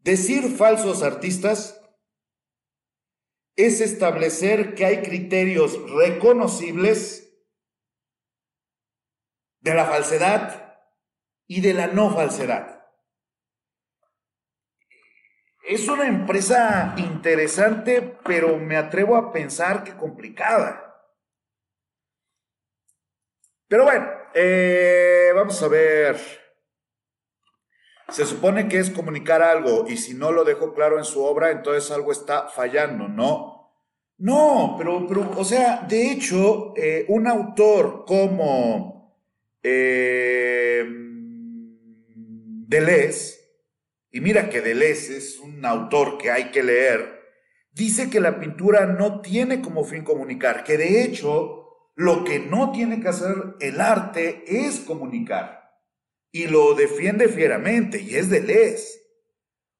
[0.00, 1.80] decir falsos artistas
[3.56, 7.21] es establecer que hay criterios reconocibles
[9.62, 10.76] de la falsedad
[11.46, 12.82] y de la no falsedad.
[15.64, 20.92] Es una empresa interesante, pero me atrevo a pensar que complicada.
[23.68, 26.18] Pero bueno, eh, vamos a ver.
[28.08, 31.50] Se supone que es comunicar algo y si no lo dejó claro en su obra,
[31.50, 33.72] entonces algo está fallando, ¿no?
[34.18, 38.91] No, pero, pero o sea, de hecho, eh, un autor como
[39.62, 40.84] eh,
[42.68, 43.38] Deleuze,
[44.10, 47.20] y mira que Deleuze es un autor que hay que leer,
[47.72, 51.62] dice que la pintura no tiene como fin comunicar, que de hecho
[51.94, 55.62] lo que no tiene que hacer el arte es comunicar.
[56.30, 59.00] Y lo defiende fieramente y es de les.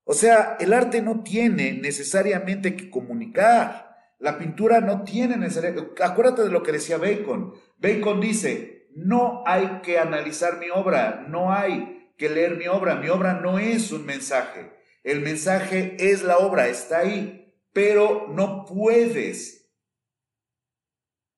[0.04, 3.96] O sea, el arte no tiene necesariamente que comunicar.
[4.18, 6.02] La pintura no tiene necesariamente...
[6.02, 7.54] Acuérdate de lo que decía Bacon.
[7.78, 13.08] Bacon dice, no hay que analizar mi obra, no hay que leer mi obra, mi
[13.08, 14.72] obra no es un mensaje.
[15.02, 19.70] El mensaje es la obra, está ahí, pero no puedes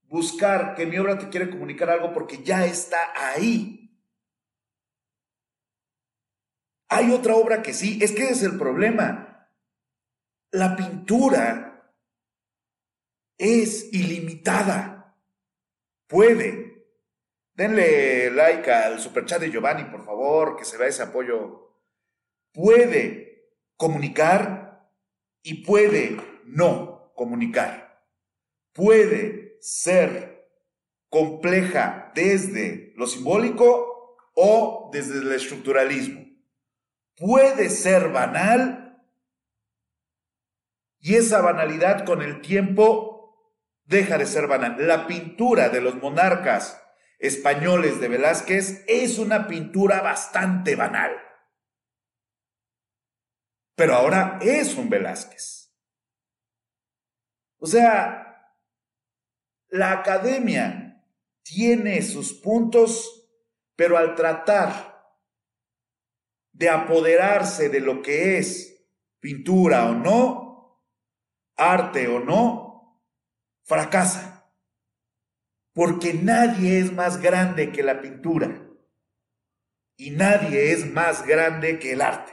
[0.02, 3.84] buscar que mi obra te quiere comunicar algo porque ya está ahí.
[6.88, 9.48] Hay otra obra que sí, es que es el problema.
[10.50, 11.92] La pintura
[13.38, 15.16] es ilimitada.
[16.06, 16.63] Puede.
[17.54, 21.78] Denle like al superchat de Giovanni, por favor, que se vea ese apoyo.
[22.52, 24.90] Puede comunicar
[25.42, 28.04] y puede no comunicar.
[28.72, 30.48] Puede ser
[31.08, 36.24] compleja desde lo simbólico o desde el estructuralismo
[37.16, 39.02] puede ser banal
[40.98, 44.76] y esa banalidad con el tiempo deja de ser banal.
[44.86, 46.82] La pintura de los monarcas
[47.26, 51.16] españoles de Velázquez es una pintura bastante banal.
[53.74, 55.74] Pero ahora es un Velázquez.
[57.58, 58.52] O sea,
[59.68, 61.02] la academia
[61.42, 63.26] tiene sus puntos,
[63.74, 64.94] pero al tratar
[66.52, 68.86] de apoderarse de lo que es
[69.18, 70.84] pintura o no,
[71.56, 73.02] arte o no,
[73.62, 74.33] fracasa.
[75.74, 78.64] Porque nadie es más grande que la pintura
[79.96, 82.32] y nadie es más grande que el arte.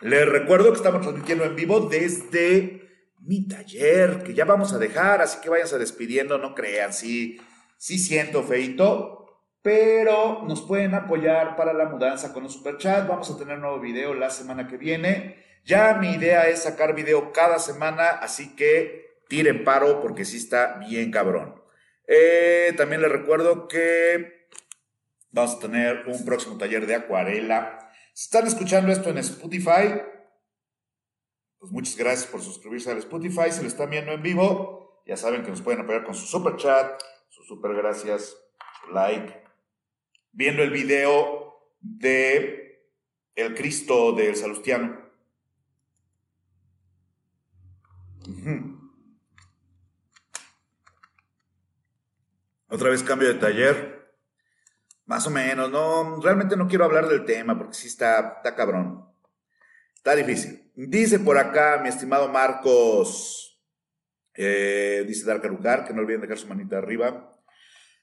[0.00, 5.20] Les recuerdo que estamos transmitiendo en vivo desde mi taller, que ya vamos a dejar,
[5.20, 7.38] así que váyanse despidiendo, no crean, sí,
[7.76, 9.20] sí siento feito,
[9.60, 13.06] pero nos pueden apoyar para la mudanza con un super chat.
[13.06, 15.44] Vamos a tener nuevo video la semana que viene.
[15.64, 20.76] Ya mi idea es sacar video cada semana, así que tiren paro porque sí está
[20.78, 21.62] bien cabrón.
[22.06, 24.48] Eh, también les recuerdo que
[25.30, 27.90] vamos a tener un próximo taller de acuarela.
[28.12, 30.02] Si están escuchando esto en Spotify,
[31.58, 33.50] pues muchas gracias por suscribirse al Spotify.
[33.50, 36.56] Si lo están viendo en vivo, ya saben que nos pueden apoyar con su super
[36.56, 38.36] chat, su super gracias,
[38.82, 39.40] su like
[40.32, 42.88] viendo el video de
[43.34, 45.09] el Cristo del Salustiano.
[52.72, 54.12] Otra vez cambio de taller.
[55.04, 59.06] Más o menos, no, realmente no quiero hablar del tema porque sí está, está cabrón.
[59.96, 60.70] Está difícil.
[60.76, 63.60] Dice por acá mi estimado Marcos,
[64.34, 67.36] eh, dice Dark Lugar, que no olviden dejar su manita arriba.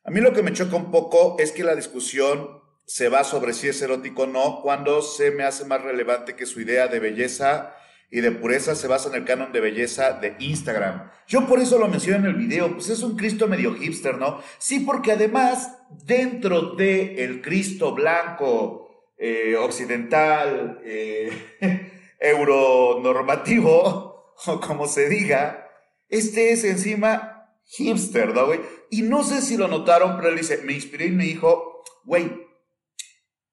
[0.04, 3.54] A mí lo que me choca un poco es que la discusión se va sobre
[3.54, 7.00] si es erótico o no, cuando se me hace más relevante que su idea de
[7.00, 7.74] belleza
[8.10, 11.12] y de pureza se basa en el canon de belleza de Instagram.
[11.28, 14.42] Yo por eso lo menciono en el video, pues es un Cristo medio hipster, ¿no?
[14.60, 21.32] Sí, porque además dentro de el Cristo blanco, eh, occidental, eh,
[22.20, 24.08] euronormativo,
[24.46, 25.70] o como se diga,
[26.08, 28.62] este es encima hipster, ¿no, güey?
[28.90, 32.48] Y no sé si lo notaron, pero él dice, me inspiré y me dijo, güey,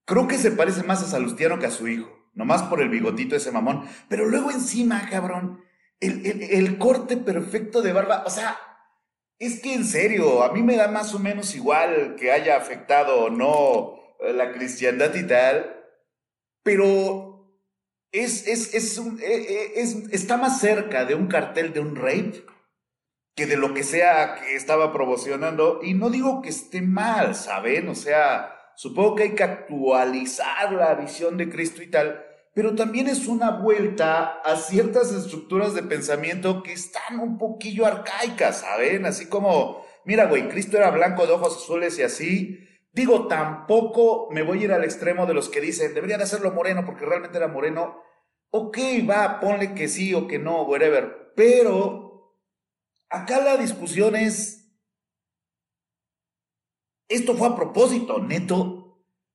[0.04, 3.36] creo que se parece más a Salustiano que a su hijo, nomás por el bigotito
[3.36, 3.88] ese mamón.
[4.08, 5.64] Pero luego encima, cabrón,
[6.00, 8.58] el, el corte perfecto de barba, o sea,
[9.38, 13.24] es que en serio, a mí me da más o menos igual que haya afectado
[13.24, 15.84] o no la cristiandad y tal,
[16.62, 17.34] pero
[18.12, 22.44] es, es, es, e, e, es, está más cerca de un cartel de un rape
[23.36, 25.80] que de lo que sea que estaba promocionando.
[25.82, 27.88] Y no digo que esté mal, ¿saben?
[27.88, 33.08] O sea, supongo que hay que actualizar la visión de Cristo y tal, pero también
[33.08, 39.06] es una vuelta a ciertas estructuras de pensamiento que están un poquillo arcaicas, ¿saben?
[39.06, 42.60] Así como, mira, güey, Cristo era blanco de ojos azules y así.
[42.92, 46.52] Digo, tampoco me voy a ir al extremo de los que dicen, debería de hacerlo
[46.52, 48.00] moreno porque realmente era moreno.
[48.50, 51.32] Ok, va, ponle que sí o que no, whatever.
[51.34, 52.04] Pero
[53.14, 54.63] Acá la discusión es,
[57.08, 58.80] esto fue a propósito, neto.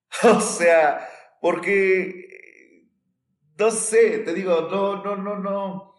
[0.23, 1.07] O sea,
[1.39, 2.89] porque,
[3.57, 5.95] no sé, te digo, no, no, no, no.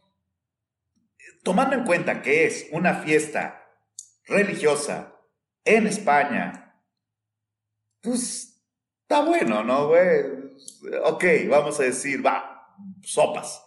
[1.42, 3.64] Tomando en cuenta que es una fiesta
[4.24, 5.16] religiosa
[5.64, 6.82] en España,
[8.02, 8.62] pues
[9.02, 10.22] está bueno, ¿no, güey?
[11.04, 13.64] Ok, vamos a decir, va, sopas.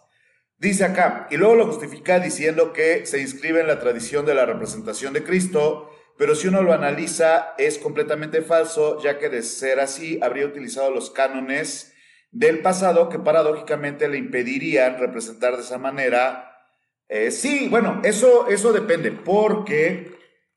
[0.56, 4.46] Dice acá, y luego lo justifica diciendo que se inscribe en la tradición de la
[4.46, 9.80] representación de Cristo, pero si uno lo analiza es completamente falso, ya que de ser
[9.80, 11.92] así habría utilizado los cánones
[12.30, 16.50] del pasado que paradójicamente le impedirían representar de esa manera.
[17.08, 20.14] Eh, sí, bueno, eso, eso depende, porque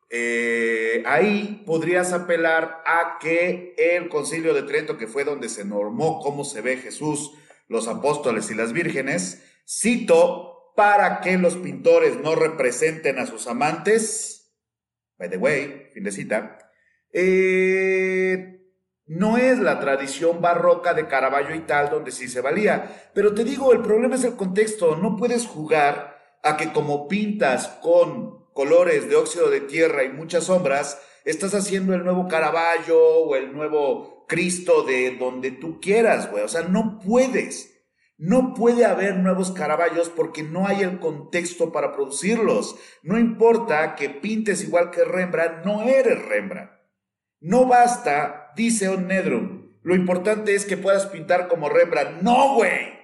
[0.09, 6.19] eh, ahí podrías apelar a que el concilio de Trento, que fue donde se normó
[6.19, 7.33] cómo se ve Jesús,
[7.67, 14.36] los apóstoles y las vírgenes, cito, para que los pintores no representen a sus amantes,
[15.17, 16.57] by the way, fin de cita,
[17.11, 18.57] eh,
[19.07, 23.09] no es la tradición barroca de Caravaggio y tal donde sí se valía.
[23.13, 24.97] Pero te digo, el problema es el contexto.
[24.97, 30.45] No puedes jugar a que como pintas con colores de óxido de tierra y muchas
[30.45, 36.43] sombras, estás haciendo el nuevo Caravaggio o el nuevo Cristo de donde tú quieras, güey.
[36.43, 37.76] O sea, no puedes.
[38.17, 42.75] No puede haber nuevos Caravallos porque no hay el contexto para producirlos.
[43.03, 46.71] No importa que pintes igual que Rembrandt, no eres Rembrandt.
[47.39, 52.23] No basta, dice Nedrum, lo importante es que puedas pintar como Rembrandt.
[52.23, 52.97] No, güey.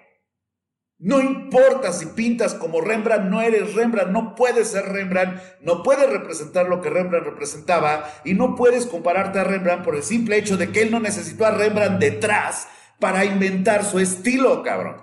[0.97, 6.09] No importa si pintas como Rembrandt, no eres Rembrandt, no puedes ser Rembrandt, no puedes
[6.09, 10.57] representar lo que Rembrandt representaba y no puedes compararte a Rembrandt por el simple hecho
[10.57, 12.68] de que él no necesitó a Rembrandt detrás
[12.99, 15.03] para inventar su estilo, cabrón.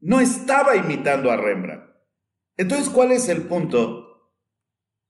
[0.00, 1.84] No estaba imitando a Rembrandt.
[2.56, 4.32] Entonces, ¿cuál es el punto?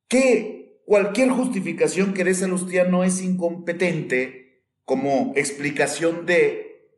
[0.09, 0.61] Que
[0.91, 6.91] Cualquier justificación que dé Salustía no es incompetente como explicación de,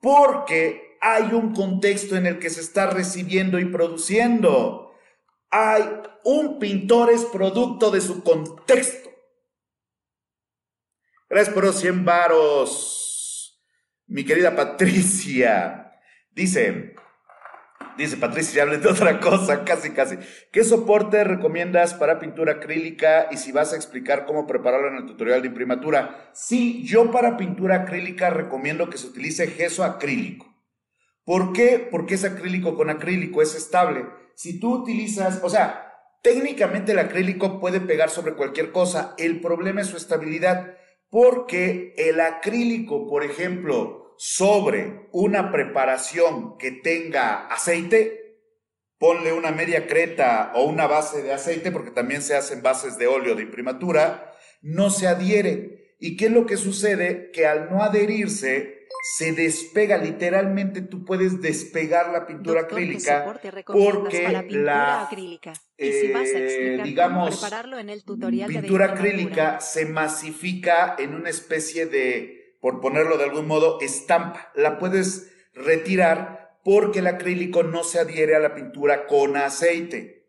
[0.00, 4.94] porque hay un contexto en el que se está recibiendo y produciendo.
[5.50, 5.82] Hay
[6.24, 9.10] un pintor es producto de su contexto.
[11.28, 13.62] Gracias por los 100 varos,
[14.06, 15.79] mi querida Patricia.
[16.40, 16.94] Dice,
[17.98, 20.16] Dice Patricia, ya hables de otra cosa, casi, casi.
[20.50, 25.04] ¿Qué soporte recomiendas para pintura acrílica y si vas a explicar cómo prepararlo en el
[25.04, 26.30] tutorial de imprimatura?
[26.32, 30.46] Sí, yo para pintura acrílica recomiendo que se utilice gesso acrílico.
[31.26, 31.86] ¿Por qué?
[31.90, 34.06] Porque es acrílico con acrílico, es estable.
[34.34, 39.82] Si tú utilizas, o sea, técnicamente el acrílico puede pegar sobre cualquier cosa, el problema
[39.82, 40.74] es su estabilidad,
[41.10, 48.36] porque el acrílico, por ejemplo, sobre una preparación que tenga aceite,
[48.98, 53.06] ponle una media creta o una base de aceite, porque también se hacen bases de
[53.06, 55.96] óleo de imprimatura, no se adhiere.
[55.98, 57.30] ¿Y qué es lo que sucede?
[57.32, 58.80] Que al no adherirse,
[59.16, 63.50] se despega literalmente, tú puedes despegar la pintura acrílica porque
[64.50, 65.54] la acrílica?
[65.78, 71.14] ¿Y si vas a eh, digamos prepararlo en el tutorial pintura acrílica se masifica en
[71.14, 74.52] una especie de por ponerlo de algún modo, estampa.
[74.54, 80.28] La puedes retirar porque el acrílico no se adhiere a la pintura con aceite.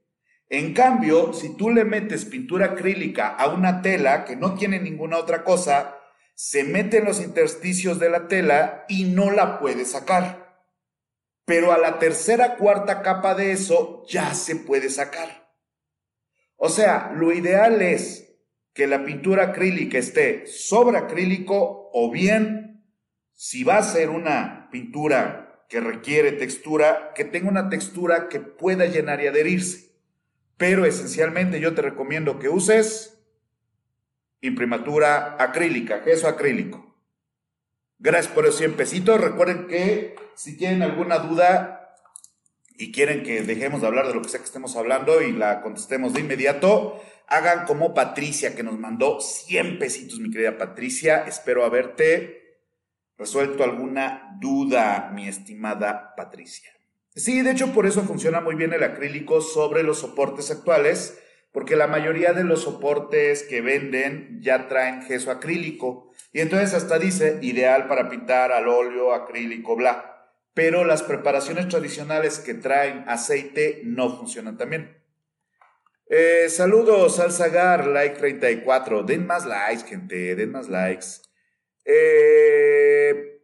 [0.49, 5.17] En cambio, si tú le metes pintura acrílica a una tela que no tiene ninguna
[5.17, 5.97] otra cosa,
[6.33, 10.65] se mete en los intersticios de la tela y no la puedes sacar.
[11.45, 15.53] Pero a la tercera, cuarta capa de eso ya se puede sacar.
[16.55, 18.35] O sea, lo ideal es
[18.73, 22.83] que la pintura acrílica esté sobre acrílico o bien,
[23.33, 28.85] si va a ser una pintura que requiere textura, que tenga una textura que pueda
[28.85, 29.91] llenar y adherirse.
[30.57, 33.23] Pero esencialmente yo te recomiendo que uses
[34.41, 36.95] imprimatura acrílica, queso acrílico.
[37.99, 39.21] Gracias por esos 100 pesitos.
[39.21, 41.80] Recuerden que si tienen alguna duda
[42.77, 45.61] y quieren que dejemos de hablar de lo que sea que estemos hablando y la
[45.61, 47.01] contestemos de inmediato,
[47.31, 51.23] Hagan como Patricia, que nos mandó 100 pesitos, mi querida Patricia.
[51.25, 52.59] Espero haberte
[53.17, 56.69] resuelto alguna duda, mi estimada Patricia.
[57.15, 61.21] Sí, de hecho, por eso funciona muy bien el acrílico sobre los soportes actuales,
[61.53, 66.11] porque la mayoría de los soportes que venden ya traen gesso acrílico.
[66.33, 70.20] Y entonces hasta dice ideal para pintar al óleo, acrílico, bla.
[70.53, 75.01] Pero las preparaciones tradicionales que traen aceite no funcionan también.
[76.07, 79.03] Eh, saludos al Zagar, like 34.
[79.03, 81.21] Den más likes, gente, den más likes.
[81.85, 83.39] Eh,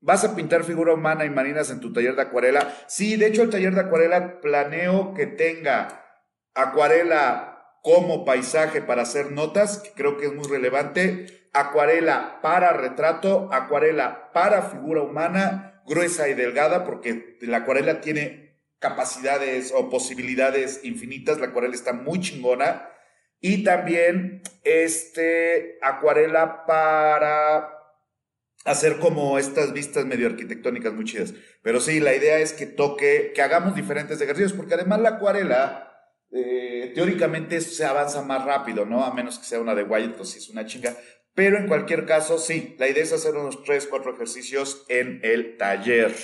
[0.00, 2.74] ¿Vas a pintar figura humana y marinas en tu taller de acuarela?
[2.86, 6.04] Sí, de hecho el taller de acuarela planeo que tenga
[6.54, 13.48] acuarela como paisaje para hacer notas, que creo que es muy relevante, acuarela para retrato,
[13.52, 21.38] acuarela para figura humana, gruesa y delgada, porque la acuarela tiene capacidades o posibilidades infinitas.
[21.38, 22.88] La acuarela está muy chingona.
[23.40, 27.76] Y también este acuarela para
[28.64, 31.34] hacer como estas vistas medio arquitectónicas muy chidas.
[31.62, 35.86] Pero sí, la idea es que toque, que hagamos diferentes ejercicios, porque además la acuarela
[36.32, 39.04] eh, teóricamente se avanza más rápido, ¿no?
[39.04, 40.96] A menos que sea una de Wyatt, pues sí es una chinga.
[41.36, 45.58] Pero en cualquier caso, sí, la idea es hacer unos 3, 4 ejercicios en el
[45.58, 46.16] taller.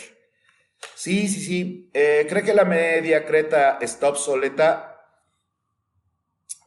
[0.94, 1.90] Sí, sí, sí.
[1.92, 5.04] Eh, ¿Cree que la media creta está obsoleta?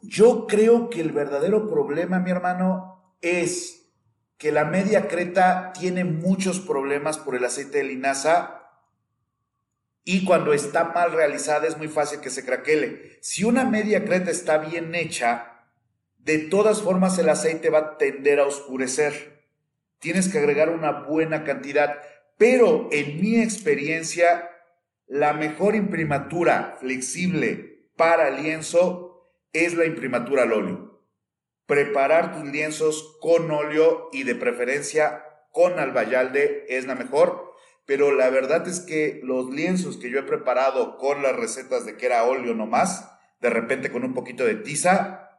[0.03, 3.89] Yo creo que el verdadero problema, mi hermano, es
[4.37, 8.69] que la media creta tiene muchos problemas por el aceite de linaza
[10.03, 13.17] y cuando está mal realizada es muy fácil que se craquele.
[13.21, 15.54] Si una media creta está bien hecha,
[16.25, 19.45] de todas formas el aceite va a tender a oscurecer.
[19.99, 22.01] Tienes que agregar una buena cantidad,
[22.37, 24.49] pero en mi experiencia,
[25.07, 31.01] la mejor imprimatura flexible para lienzo es la imprimatura al óleo.
[31.65, 37.55] Preparar tus lienzos con óleo y de preferencia con albayalde es la mejor
[37.85, 41.97] pero la verdad es que los lienzos que yo he preparado con las recetas de
[41.97, 43.11] que era óleo nomás,
[43.41, 45.29] de repente con un poquito de tiza,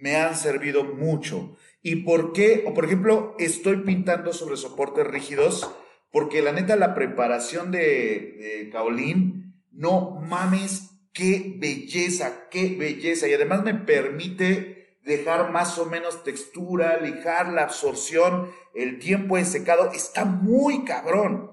[0.00, 1.56] me han servido mucho.
[1.82, 2.64] ¿Y por qué?
[2.66, 5.70] O por ejemplo, estoy pintando sobre soportes rígidos,
[6.12, 9.40] porque la neta la preparación de, de
[9.72, 13.28] no mames, qué belleza, qué belleza.
[13.28, 19.44] Y además me permite dejar más o menos textura, lijar la absorción, el tiempo de
[19.44, 21.52] secado, está muy cabrón.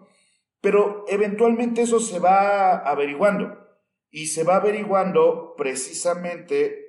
[0.62, 3.66] Pero eventualmente eso se va averiguando.
[4.10, 6.87] Y se va averiguando precisamente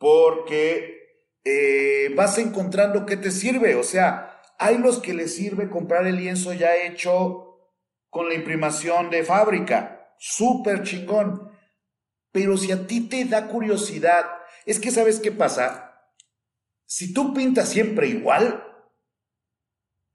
[0.00, 3.74] porque eh, vas encontrando qué te sirve.
[3.74, 7.58] O sea, hay los que les sirve comprar el lienzo ya hecho
[8.08, 10.14] con la imprimación de fábrica.
[10.18, 11.52] Súper chingón.
[12.32, 14.24] Pero si a ti te da curiosidad,
[14.64, 15.94] es que sabes qué pasa.
[16.86, 18.64] Si tú pintas siempre igual,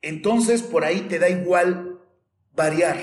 [0.01, 2.01] entonces por ahí te da igual
[2.53, 2.97] variar,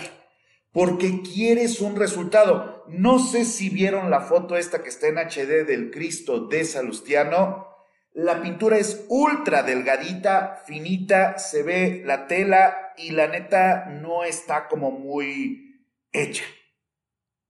[0.72, 2.72] porque quieres un resultado.
[2.89, 7.68] No sé si vieron la foto esta que está en HD del Cristo de Salustiano.
[8.12, 14.68] La pintura es ultra delgadita, finita, se ve la tela y la neta no está
[14.68, 16.45] como muy hecha,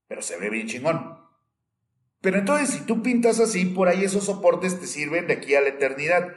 [0.07, 1.19] pero se ve bien chingón.
[2.21, 5.61] Pero entonces si tú pintas así, por ahí esos soportes te sirven de aquí a
[5.61, 6.29] la eternidad.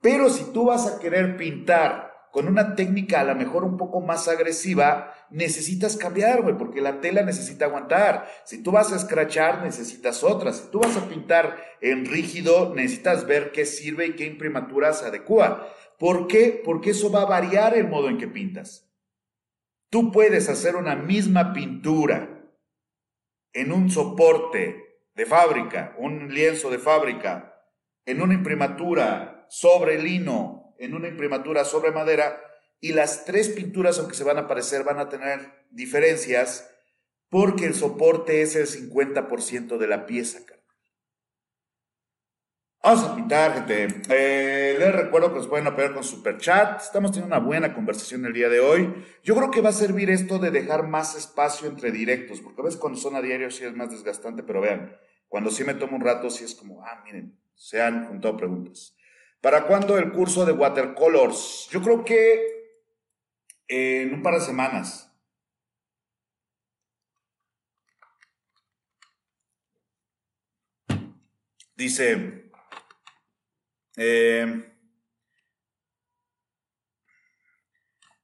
[0.00, 4.00] Pero si tú vas a querer pintar con una técnica a lo mejor un poco
[4.00, 8.28] más agresiva, necesitas cambiar, güey, porque la tela necesita aguantar.
[8.44, 10.52] Si tú vas a escrachar, necesitas otra.
[10.52, 15.06] Si tú vas a pintar en rígido, necesitas ver qué sirve y qué imprimatura se
[15.06, 15.72] adecua.
[15.96, 16.60] ¿Por qué?
[16.64, 18.92] Porque eso va a variar el modo en que pintas.
[19.88, 22.50] Tú puedes hacer una misma pintura
[23.52, 27.62] en un soporte de fábrica, un lienzo de fábrica,
[28.04, 32.40] en una imprimatura sobre lino en una imprimatura sobre madera
[32.80, 36.70] y las tres pinturas, aunque se van a parecer, van a tener diferencias
[37.28, 40.40] porque el soporte es el 50% de la pieza,
[42.86, 43.88] Vamos a pintar, gente.
[44.10, 46.82] Eh, les recuerdo que nos pueden apoyar con Super Chat.
[46.82, 48.94] Estamos teniendo una buena conversación el día de hoy.
[49.22, 52.64] Yo creo que va a servir esto de dejar más espacio entre directos, porque a
[52.64, 54.94] veces cuando son a diario sí es más desgastante, pero vean,
[55.28, 58.94] cuando sí me tomo un rato, sí es como, ah, miren, se han juntado preguntas.
[59.44, 61.68] ¿Para cuándo el curso de watercolors?
[61.70, 62.80] Yo creo que
[63.68, 65.14] en un par de semanas.
[71.76, 72.50] Dice,
[73.98, 74.72] eh,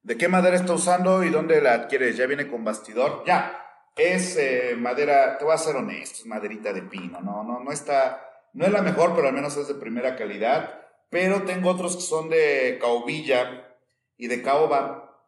[0.02, 2.16] ¿de qué madera está usando y dónde la adquieres?
[2.16, 3.24] ¿Ya viene con bastidor?
[3.26, 3.62] Ya,
[3.94, 7.72] es eh, madera, te voy a ser honesto, es maderita de pino, no, no, no
[7.72, 10.80] está, no es la mejor, pero al menos es de primera calidad
[11.10, 13.76] pero tengo otros que son de caobilla
[14.16, 15.26] y de caoba,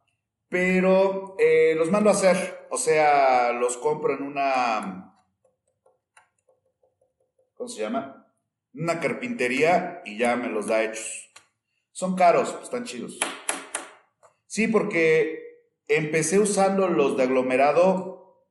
[0.48, 5.16] pero eh, los mando a hacer, o sea, los compro en una,
[7.54, 8.32] ¿cómo se llama?
[8.74, 11.30] Una carpintería y ya me los da hechos.
[11.90, 13.18] Son caros, pues están chidos.
[14.46, 15.42] Sí, porque
[15.88, 18.46] empecé usando los de aglomerado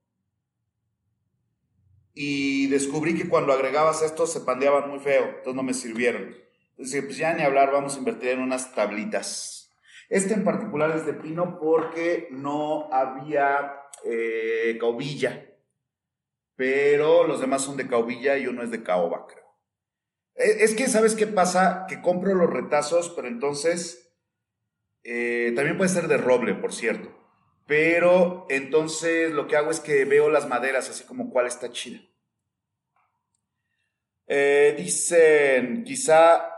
[2.13, 6.35] y descubrí que cuando agregabas estos se pandeaban muy feo, entonces no me sirvieron.
[6.81, 9.71] Pues ya ni hablar, vamos a invertir en unas tablitas.
[10.09, 15.45] Este en particular es de pino porque no había eh, caubilla,
[16.55, 19.45] pero los demás son de caubilla y uno es de caoba, creo.
[20.33, 21.85] E, es que, ¿sabes qué pasa?
[21.87, 24.11] Que compro los retazos, pero entonces
[25.03, 27.15] eh, también puede ser de roble, por cierto.
[27.67, 32.01] Pero entonces lo que hago es que veo las maderas, así como cuál está chida.
[34.25, 36.51] Eh, dicen, quizá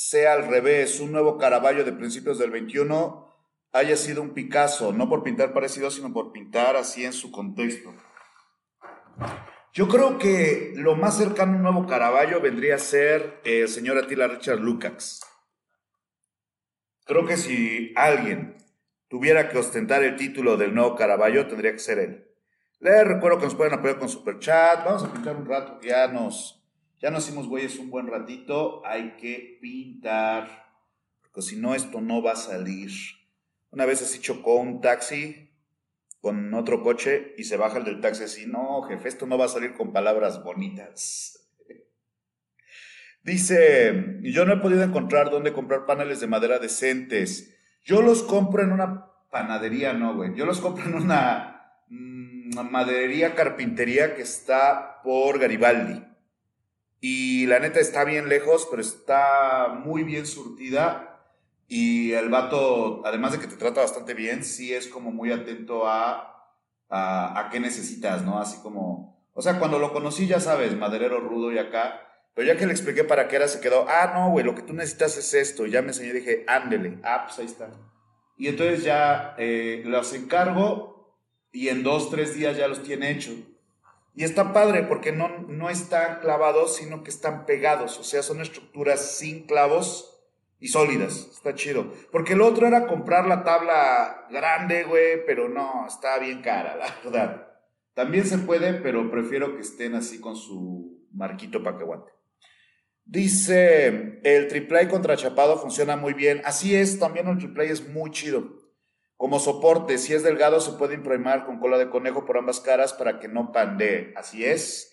[0.00, 3.28] sea al revés, un nuevo Caravaggio de principios del 21
[3.72, 7.94] haya sido un Picasso, no por pintar parecido, sino por pintar así en su contexto.
[9.74, 13.98] Yo creo que lo más cercano a un nuevo Caravaggio vendría a ser el señor
[13.98, 15.20] Attila Richard Lukács.
[17.04, 18.56] Creo que si alguien
[19.06, 22.26] tuviera que ostentar el título del nuevo Caravaggio, tendría que ser él.
[22.78, 24.82] Les recuerdo que nos pueden apoyar con super chat.
[24.82, 26.59] Vamos a pintar un rato, ya nos,
[27.00, 28.82] ya nos hicimos güeyes un buen ratito.
[28.84, 30.68] Hay que pintar,
[31.22, 32.90] porque si no, esto no va a salir.
[33.70, 35.50] Una vez así chocó un taxi
[36.20, 39.46] con otro coche y se baja el del taxi así, no, jefe, esto no va
[39.46, 41.48] a salir con palabras bonitas.
[43.22, 47.56] Dice, yo no he podido encontrar dónde comprar paneles de madera decentes.
[47.82, 50.34] Yo los compro en una panadería, no, güey.
[50.34, 56.09] Yo los compro en una, mm, maderería carpintería que está por Garibaldi.
[57.00, 61.20] Y la neta está bien lejos, pero está muy bien surtida.
[61.66, 65.86] Y el vato, además de que te trata bastante bien, sí es como muy atento
[65.86, 66.52] a,
[66.88, 68.40] a, qué necesitas, ¿no?
[68.40, 72.56] Así como, o sea, cuando lo conocí, ya sabes, maderero rudo y acá pero ya
[72.56, 75.16] que le expliqué para qué era, se quedó, ah, no, güey, lo que tú necesitas
[75.16, 75.66] es esto.
[75.66, 76.98] Ya me enseñó dije, ándele.
[77.02, 77.70] Ah, pues ahí está.
[78.38, 81.18] Y entonces ya eh, los encargo
[81.52, 83.34] y en dos, tres días ya los tiene hechos.
[84.14, 85.28] Y está padre porque no,
[85.60, 87.98] no están clavados, sino que están pegados.
[87.98, 90.18] O sea, son estructuras sin clavos
[90.58, 91.28] y sólidas.
[91.30, 91.92] Está chido.
[92.10, 96.94] Porque el otro era comprar la tabla grande, güey, pero no, está bien cara, la
[97.04, 97.46] verdad.
[97.92, 102.10] También se puede, pero prefiero que estén así con su marquito para que aguante.
[103.04, 106.40] Dice, el triple contra chapado funciona muy bien.
[106.44, 108.60] Así es, también el triple es muy chido.
[109.16, 112.94] Como soporte, si es delgado, se puede imprimar con cola de conejo por ambas caras
[112.94, 114.14] para que no pandee.
[114.16, 114.89] Así es.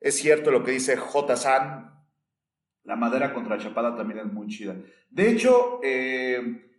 [0.00, 1.36] Es cierto lo que dice J.
[1.36, 2.04] San.
[2.84, 4.76] La madera contrachapada también es muy chida.
[5.10, 6.70] De hecho, eh,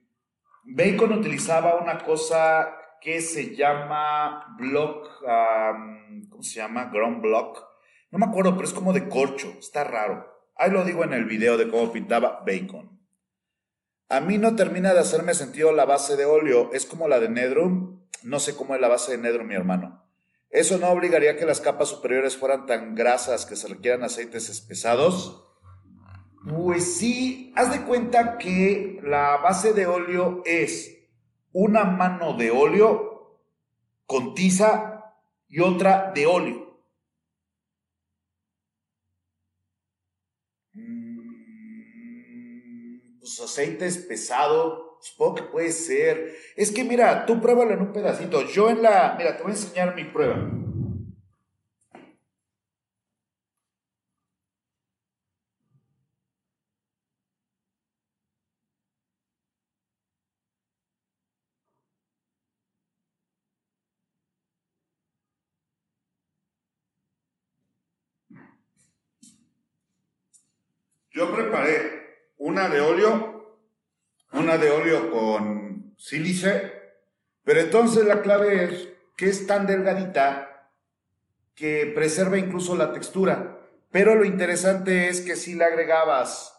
[0.63, 5.22] Bacon utilizaba una cosa que se llama block,
[6.30, 6.86] ¿cómo se llama?
[6.86, 7.65] Ground block.
[8.11, 9.53] No me acuerdo, pero es como de corcho.
[9.59, 10.26] Está raro.
[10.55, 12.97] Ahí lo digo en el video de cómo pintaba Bacon.
[14.09, 17.28] A mí no termina de hacerme sentido la base de óleo, es como la de
[17.28, 20.07] Nedrum, no sé cómo es la base de Nedrum, mi hermano.
[20.49, 24.49] ¿Eso no obligaría a que las capas superiores fueran tan grasas que se requieran aceites
[24.49, 25.45] espesados?
[26.49, 30.97] Pues sí, haz de cuenta que la base de óleo es
[31.51, 33.41] una mano de óleo
[34.05, 35.13] con tiza
[35.49, 36.67] y otra de óleo.
[43.27, 44.86] pues, aceites pesado,
[45.35, 46.35] que puede ser.
[46.55, 48.41] Es que mira, tú pruébalo en un pedacito.
[48.41, 50.51] Yo en la, mira, te voy a enseñar mi prueba.
[71.17, 71.97] Yo preparé
[72.37, 73.36] una de óleo,
[74.38, 76.73] una de óleo con sílice,
[77.43, 80.69] pero entonces la clave es que es tan delgadita
[81.55, 83.59] que preserva incluso la textura.
[83.89, 86.53] Pero lo interesante es que si le agregabas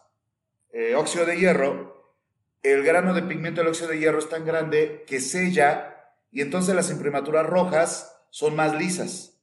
[0.71, 2.15] eh, óxido de hierro,
[2.61, 6.75] el grano de pigmento del óxido de hierro es tan grande que sella y entonces
[6.75, 9.39] las imprimaturas rojas son más lisas.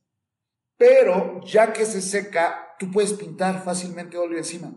[0.76, 4.72] Pero ya que se seca, tú puedes pintar fácilmente óleo encima.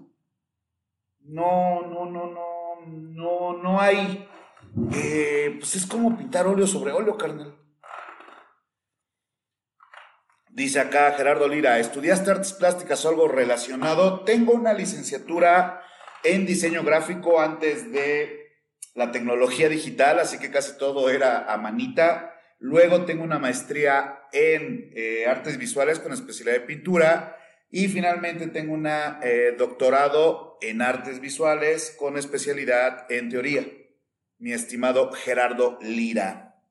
[1.20, 4.28] No, no, no, no, no, no hay.
[4.94, 7.56] Eh, pues es como pintar óleo sobre óleo, carnal.
[10.52, 14.26] Dice acá Gerardo Lira, ¿estudiaste artes plásticas o algo relacionado?
[14.26, 15.82] Tengo una licenciatura
[16.24, 18.58] en diseño gráfico antes de
[18.94, 22.36] la tecnología digital, así que casi todo era a manita.
[22.60, 27.39] Luego tengo una maestría en eh, artes visuales con especialidad de pintura
[27.72, 33.66] y finalmente tengo un eh, doctorado en artes visuales con especialidad en teoría,
[34.38, 36.64] mi estimado Gerardo Lira.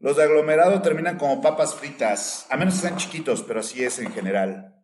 [0.00, 3.98] Los de aglomerado terminan como papas fritas, a menos que sean chiquitos, pero así es
[4.00, 4.74] en general.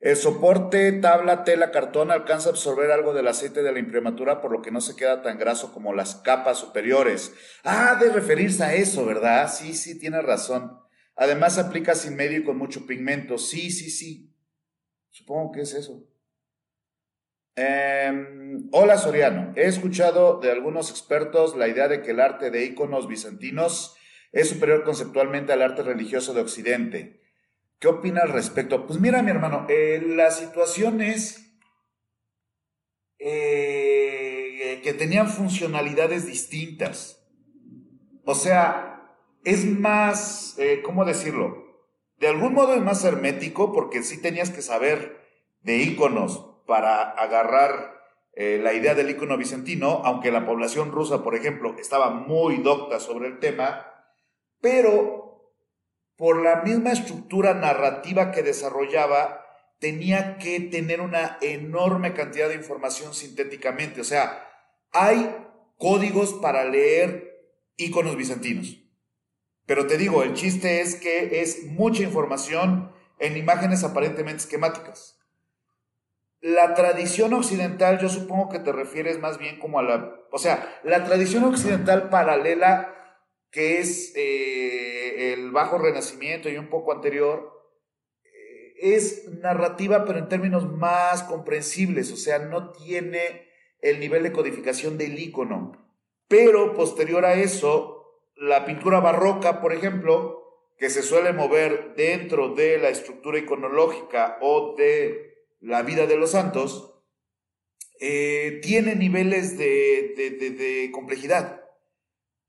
[0.00, 4.52] El soporte, tabla, tela, cartón alcanza a absorber algo del aceite de la imprimatura, por
[4.52, 7.32] lo que no se queda tan graso como las capas superiores.
[7.64, 9.50] Ah, de referirse a eso, ¿verdad?
[9.50, 10.83] Sí, sí, tiene razón.
[11.16, 13.38] Además aplica sin medio y con mucho pigmento.
[13.38, 14.34] Sí, sí, sí.
[15.10, 16.08] Supongo que es eso.
[17.56, 22.64] Em, hola Soriano, he escuchado de algunos expertos la idea de que el arte de
[22.64, 23.96] íconos bizantinos
[24.32, 27.20] es superior conceptualmente al arte religioso de Occidente.
[27.78, 28.86] ¿Qué opina al respecto?
[28.86, 31.56] Pues mira, mi hermano, eh, la situación es
[33.20, 37.24] eh, que tenían funcionalidades distintas.
[38.24, 38.93] O sea,
[39.44, 41.64] es más, eh, ¿cómo decirlo?
[42.18, 45.20] De algún modo es más hermético porque sí tenías que saber
[45.60, 47.94] de iconos para agarrar
[48.32, 52.98] eh, la idea del icono vicentino, aunque la población rusa, por ejemplo, estaba muy docta
[53.00, 53.86] sobre el tema,
[54.60, 55.52] pero
[56.16, 59.44] por la misma estructura narrativa que desarrollaba,
[59.78, 64.00] tenía que tener una enorme cantidad de información sintéticamente.
[64.00, 64.48] O sea,
[64.92, 65.36] hay
[65.76, 68.83] códigos para leer iconos bizantinos.
[69.66, 75.18] Pero te digo, el chiste es que es mucha información en imágenes aparentemente esquemáticas.
[76.40, 80.80] La tradición occidental, yo supongo que te refieres más bien como a la, o sea,
[80.84, 82.94] la tradición occidental paralela,
[83.50, 87.50] que es eh, el bajo renacimiento y un poco anterior,
[88.24, 93.48] eh, es narrativa, pero en términos más comprensibles, o sea, no tiene
[93.80, 95.72] el nivel de codificación del icono.
[96.28, 98.03] Pero posterior a eso,
[98.36, 100.44] la pintura barroca, por ejemplo,
[100.78, 106.32] que se suele mover dentro de la estructura iconológica o de la vida de los
[106.32, 106.94] santos,
[108.00, 111.62] eh, tiene niveles de, complejidad.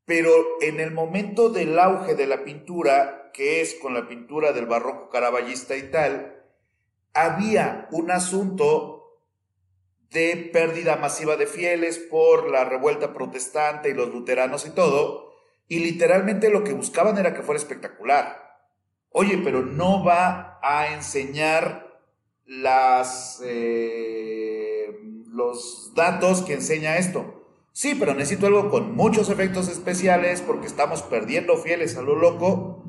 [0.06, 0.32] Pero
[0.62, 5.10] en el momento del auge de la pintura, que es con la pintura del barroco
[5.10, 6.44] caraballista y tal,
[7.14, 9.22] había un asunto
[10.10, 15.25] de pérdida masiva de fieles por la revuelta protestante y los luteranos y todo,
[15.68, 18.60] y literalmente lo que buscaban era que fuera espectacular.
[19.10, 22.02] Oye, pero no va a enseñar
[22.46, 25.00] las, eh,
[25.32, 27.44] los datos que enseña esto.
[27.72, 32.84] Sí, pero necesito algo con muchos efectos especiales porque estamos perdiendo fieles a lo loco.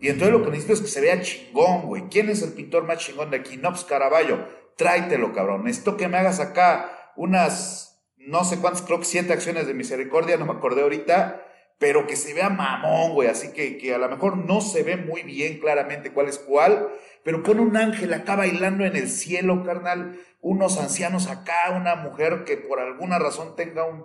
[0.00, 2.04] Y entonces lo que necesito es que se vea chingón, güey.
[2.10, 3.56] ¿Quién es el pintor más chingón de aquí?
[3.58, 4.46] No, Caravaggio.
[4.76, 5.64] Tráetelo, cabrón.
[5.64, 10.38] Necesito que me hagas acá unas, no sé cuántas, creo que siete acciones de misericordia,
[10.38, 11.44] no me acordé ahorita,
[11.80, 13.28] pero que se vea mamón, güey.
[13.28, 16.90] Así que, que a lo mejor no se ve muy bien claramente cuál es cuál,
[17.24, 22.44] pero pone un ángel acá bailando en el cielo, carnal, unos ancianos acá, una mujer
[22.44, 24.04] que por alguna razón tenga un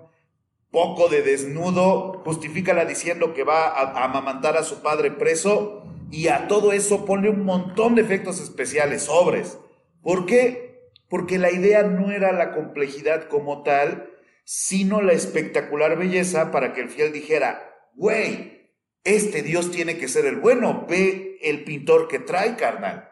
[0.72, 6.48] poco de desnudo, justifícala diciendo que va a, amamantar a su padre preso y a
[6.48, 9.60] todo eso pone un montón de efectos especiales, sobres.
[10.02, 10.92] ¿Por qué?
[11.10, 14.15] Porque la idea no era la complejidad como tal,
[14.46, 18.72] sino la espectacular belleza para que el fiel dijera, güey,
[19.04, 23.12] este Dios tiene que ser el bueno, ve el pintor que trae, carnal.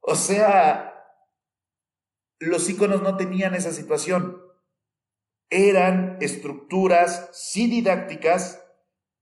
[0.00, 0.94] O sea,
[2.38, 4.42] los iconos no tenían esa situación.
[5.48, 8.62] Eran estructuras sí didácticas,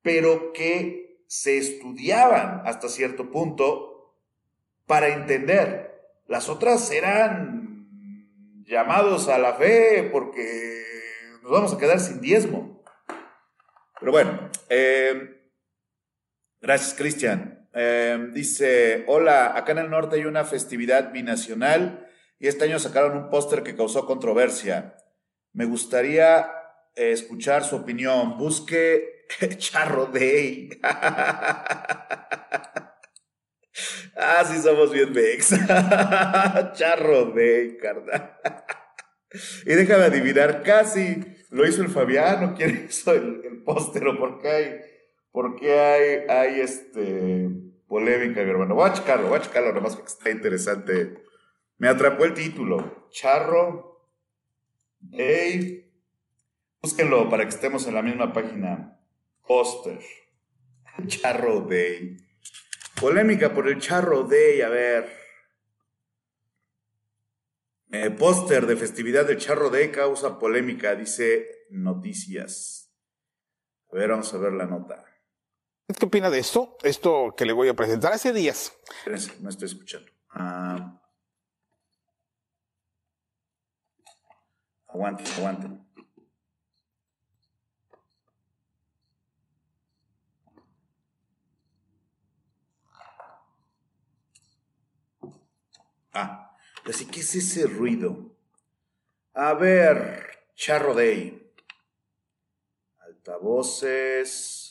[0.02, 4.16] pero que se estudiaban hasta cierto punto
[4.86, 5.88] para entender.
[6.26, 10.87] Las otras eran llamados a la fe porque
[11.48, 12.84] nos vamos a quedar sin diezmo.
[13.98, 15.48] Pero bueno, eh,
[16.60, 17.66] gracias Cristian.
[17.72, 22.06] Em, dice, hola, acá en el norte hay una festividad binacional
[22.38, 24.94] y este año sacaron un póster que causó controversia.
[25.54, 26.52] Me gustaría
[26.94, 28.36] eh, escuchar su opinión.
[28.36, 29.24] Busque
[29.56, 30.68] Charro Day.
[30.82, 32.04] ah,
[34.46, 35.48] sí somos bien vex.
[36.74, 38.36] Charro Day, carnal.
[39.64, 44.40] y déjame adivinar, casi lo hizo el Fabiano, quién hizo el, el póster o por
[44.40, 44.80] qué hay,
[45.32, 47.48] por qué hay, hay este
[47.88, 48.74] polémica, mi hermano.
[48.74, 51.22] Voy a checarlo, voy a nomás porque está interesante.
[51.78, 53.08] Me atrapó el título.
[53.10, 54.06] Charro
[55.00, 55.90] Day.
[56.82, 59.00] Búsquenlo para que estemos en la misma página.
[59.46, 60.00] Póster.
[61.06, 62.16] Charro Day.
[63.00, 65.17] Polémica por el Charro Day, a ver.
[67.90, 72.92] Eh, póster de festividad del Charro Day causa polémica, dice Noticias.
[73.90, 75.04] A ver, vamos a ver la nota.
[75.98, 76.76] ¿Qué opina de esto?
[76.82, 78.76] Esto que le voy a presentar hace días.
[78.98, 80.12] Espérense, me estoy escuchando.
[80.28, 81.00] Ah,
[84.88, 85.68] aguante, aguante.
[96.12, 96.47] Ah,
[96.90, 98.36] así que es ese ruido.
[99.34, 101.52] A ver, Charro Day.
[103.00, 104.68] Altavoces.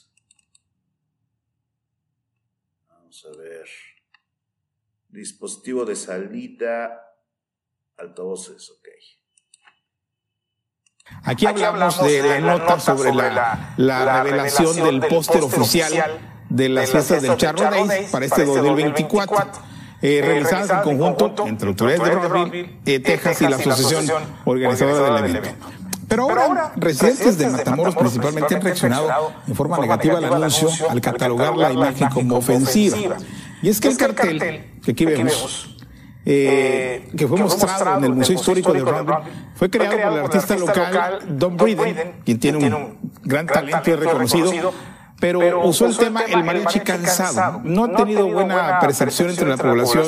[3.25, 3.67] a ver.
[5.09, 7.15] Dispositivo de salida,
[7.97, 8.87] altavoces, ok.
[11.23, 17.37] Aquí, hablamos, de, la nota sobre, la, revelación, del póster oficial de las fiestas del
[17.37, 19.51] Charro Days para este 2024,
[20.01, 24.05] eh, realizadas en conjunto entre autoridades de Rockville, eh, Texas y la asociación
[24.45, 25.67] organizadora del evento.
[26.07, 31.57] Pero ahora, residentes de Matamoros principalmente han reaccionado en forma negativa al anuncio al catalogar
[31.57, 32.97] la imagen como ofensiva.
[33.61, 35.77] Y es que el cartel que aquí vemos
[36.29, 39.19] eh, que fue mostrado en el Museo Histórico de Brandon,
[39.55, 44.73] fue creado por el artista local Don Briden, quien tiene un gran talento y reconocido,
[45.19, 47.61] pero usó el tema el mariachi cansado.
[47.63, 50.05] No ha tenido buena percepción entre la población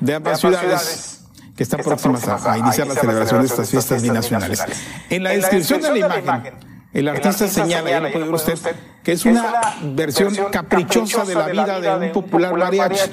[0.00, 1.24] de ambas ciudades
[1.56, 4.62] que están próximas a, iniciar la celebración de estas fiestas binacionales.
[5.10, 6.54] En la descripción de la imagen,
[6.92, 8.58] el artista señala, ya lo puede ver usted,
[9.02, 9.52] que es una
[9.82, 13.10] versión caprichosa de la vida de un popular mariachi.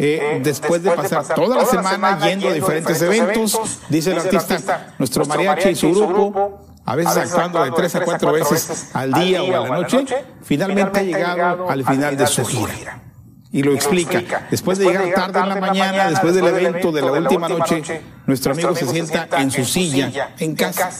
[0.00, 4.94] Eh, eh, después de pasar toda la semana yendo a diferentes eventos, dice el artista,
[4.96, 9.42] nuestro mariachi y su grupo, a veces actuando de tres a cuatro veces al día
[9.42, 10.06] o a la noche,
[10.42, 13.02] finalmente ha llegado al final de su gira.
[13.52, 14.46] Y lo explica.
[14.50, 17.82] Después de llegar tarde en la mañana, después del evento de la última noche,
[18.26, 20.90] nuestro amigo se sienta en su silla, en casa.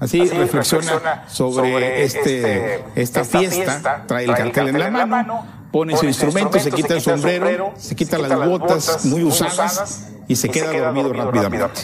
[0.00, 6.06] Así reflexiona sobre este, este, esta fiesta, trae el cartel en la mano, pone su
[6.06, 11.12] instrumento, se quita el sombrero, se quita las botas muy usadas y se queda dormido
[11.12, 11.82] rápidamente.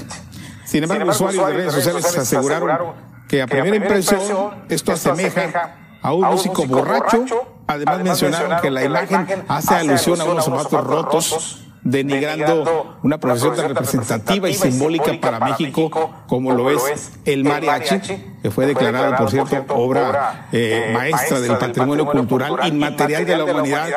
[0.65, 6.27] Sin embargo, usuarios de redes sociales aseguraron que a primera impresión esto asemeja a un
[6.27, 7.25] músico borracho.
[7.67, 13.69] Además mencionaron que la imagen hace alusión a unos zapatos rotos denigrando una profesión tan
[13.69, 18.01] representativa y simbólica para México como lo es el mariachi,
[18.43, 23.45] que fue declarado, por cierto, obra eh, eh, maestra del patrimonio cultural inmaterial de la
[23.45, 23.89] humanidad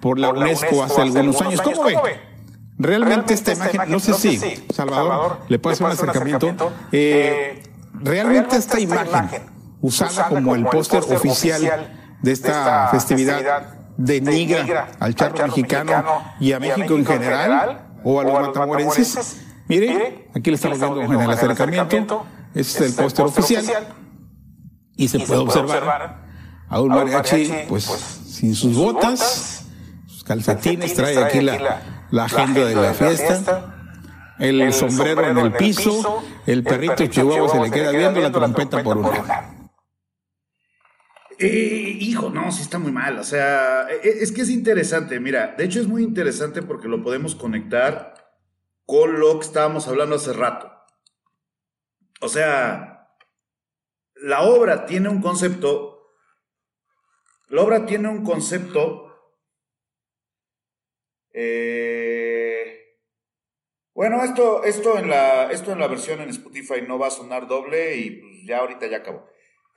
[0.00, 1.60] por la UNESCO hace algunos años.
[1.60, 1.96] ¿Cómo ve?
[2.78, 4.38] Realmente esta imagen, no sé si
[4.72, 7.62] Salvador le puede hacer un acercamiento, eh,
[8.02, 9.42] realmente esta imagen
[9.80, 16.04] usada como el póster oficial de esta festividad denigra al charro mexicano
[16.40, 19.40] y a México en general o a los matamorenses.
[19.68, 22.24] Mire, aquí le estamos dando en el acercamiento.
[22.54, 23.64] Este es el póster oficial.
[24.96, 26.26] Y se puede observar
[26.68, 29.66] a un mariachi, pues, pues, sin sus botas,
[30.06, 31.80] sus calcetines, trae aquí la,
[32.10, 33.77] la agenda de la fiesta
[34.38, 38.96] el sombrero en el piso, el perrito chihuahua se le queda viendo la trompeta por
[38.96, 39.58] un lado.
[41.40, 43.18] Eh, hijo, no, sí está muy mal.
[43.18, 45.20] O sea, e, es que es interesante.
[45.20, 48.14] Mira, de hecho es muy interesante porque lo podemos conectar
[48.84, 50.72] con lo que estábamos hablando hace rato.
[52.20, 53.14] O sea,
[54.16, 56.10] la obra tiene un concepto.
[57.48, 59.04] La obra tiene un concepto.
[61.32, 61.97] Eh,
[63.98, 67.48] bueno, esto, esto, en la, esto en la versión en Spotify no va a sonar
[67.48, 69.28] doble y pues ya ahorita ya acabó.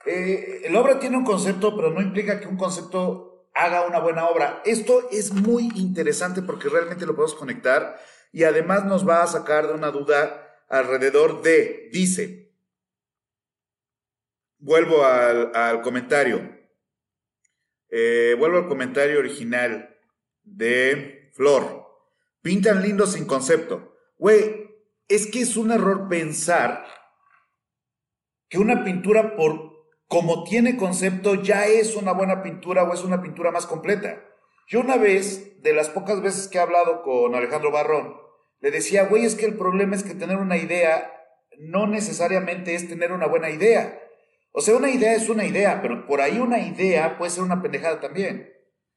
[0.06, 4.28] Eh, la obra tiene un concepto, pero no implica que un concepto haga una buena
[4.28, 4.62] obra.
[4.64, 7.98] Esto es muy interesante porque realmente lo podemos conectar
[8.30, 12.54] y además nos va a sacar de una duda alrededor de, dice,
[14.58, 16.60] vuelvo al, comentario,
[17.88, 19.98] eh, vuelvo al comentario original
[20.44, 21.88] de Flor,
[22.40, 23.91] pintan lindo sin concepto.
[24.22, 24.70] Güey,
[25.08, 26.86] es que es un error pensar
[28.48, 29.72] que una pintura por
[30.06, 34.22] como tiene concepto, ya es una buena pintura o es una pintura más completa.
[34.68, 38.14] Yo una vez, de las pocas veces que he hablado con Alejandro Barrón,
[38.60, 41.12] le decía, güey, es que el problema es que tener una idea
[41.58, 44.00] no necesariamente es tener una buena idea.
[44.52, 47.60] O sea, una idea es una idea, pero por ahí una idea puede ser una
[47.60, 48.52] pendejada también.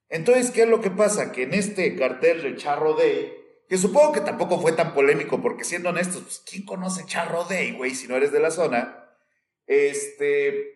[0.08, 1.32] Entonces, ¿qué es lo que pasa?
[1.32, 5.64] Que en este cartel de Charro Day, que supongo que tampoco fue tan polémico, porque
[5.64, 9.10] siendo honestos, pues, ¿quién conoce Charro Day, güey, si no eres de la zona?
[9.66, 10.76] Este,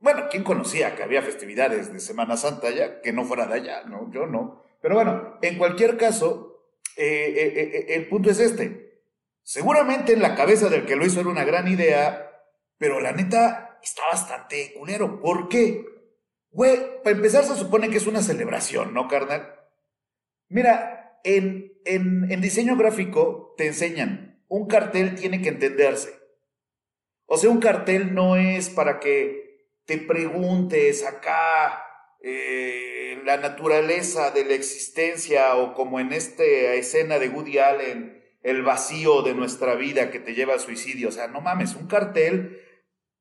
[0.00, 3.82] bueno, ¿quién conocía que había festividades de Semana Santa allá que no fuera de allá?
[3.84, 4.62] No, yo no.
[4.80, 6.62] Pero bueno, en cualquier caso,
[6.96, 9.02] eh, eh, eh, el punto es este.
[9.42, 12.30] Seguramente en la cabeza del que lo hizo era una gran idea,
[12.76, 15.20] pero la neta está bastante culero.
[15.20, 15.84] ¿Por qué?
[16.50, 19.54] Güey, para empezar se supone que es una celebración, ¿no, carnal?
[20.48, 26.18] Mira, en, en, en diseño gráfico te enseñan, un cartel tiene que entenderse.
[27.26, 29.48] O sea, un cartel no es para que
[29.84, 31.84] te preguntes acá
[32.20, 38.62] eh, la naturaleza de la existencia o como en esta escena de Woody Allen, el
[38.62, 41.08] vacío de nuestra vida que te lleva al suicidio.
[41.08, 42.62] O sea, no mames, un cartel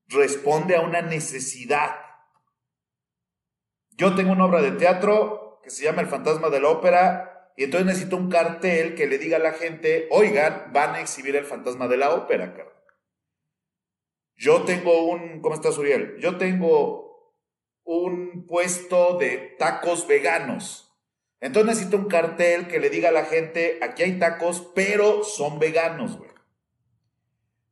[0.08, 1.96] responde a una necesidad.
[3.92, 7.64] Yo tengo una obra de teatro que se llama El fantasma de la ópera y
[7.64, 11.44] entonces necesito un cartel que le diga a la gente, oigan, van a exhibir el
[11.44, 12.54] fantasma de la ópera,
[14.36, 16.18] yo tengo un, ¿cómo estás, Uriel?
[16.20, 17.34] Yo tengo
[17.84, 20.96] un puesto de tacos veganos.
[21.40, 25.58] Entonces necesito un cartel que le diga a la gente, aquí hay tacos, pero son
[25.58, 26.30] veganos, güey.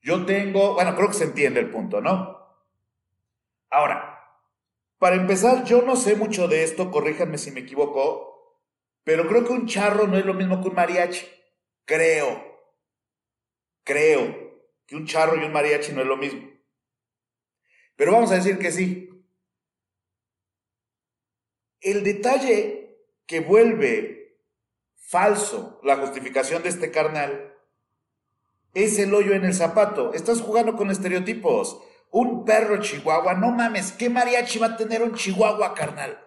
[0.01, 2.39] Yo tengo, bueno, creo que se entiende el punto, ¿no?
[3.69, 4.19] Ahora,
[4.97, 8.24] para empezar, yo no sé mucho de esto, corríjanme si me equivoco,
[9.05, 11.25] pero creo que un charro no es lo mismo que un mariachi.
[11.85, 12.43] Creo.
[13.83, 14.43] creo
[14.87, 16.49] que un charro y un mariachi no es lo mismo.
[17.95, 19.09] Pero vamos a decir que sí.
[21.81, 24.41] El detalle que vuelve
[24.95, 27.53] falso la justificación de este carnal
[28.73, 30.13] es el hoyo en el zapato.
[30.13, 31.79] Estás jugando con estereotipos.
[32.09, 36.24] Un perro chihuahua, no mames, ¿qué mariachi va a tener un chihuahua, carnal?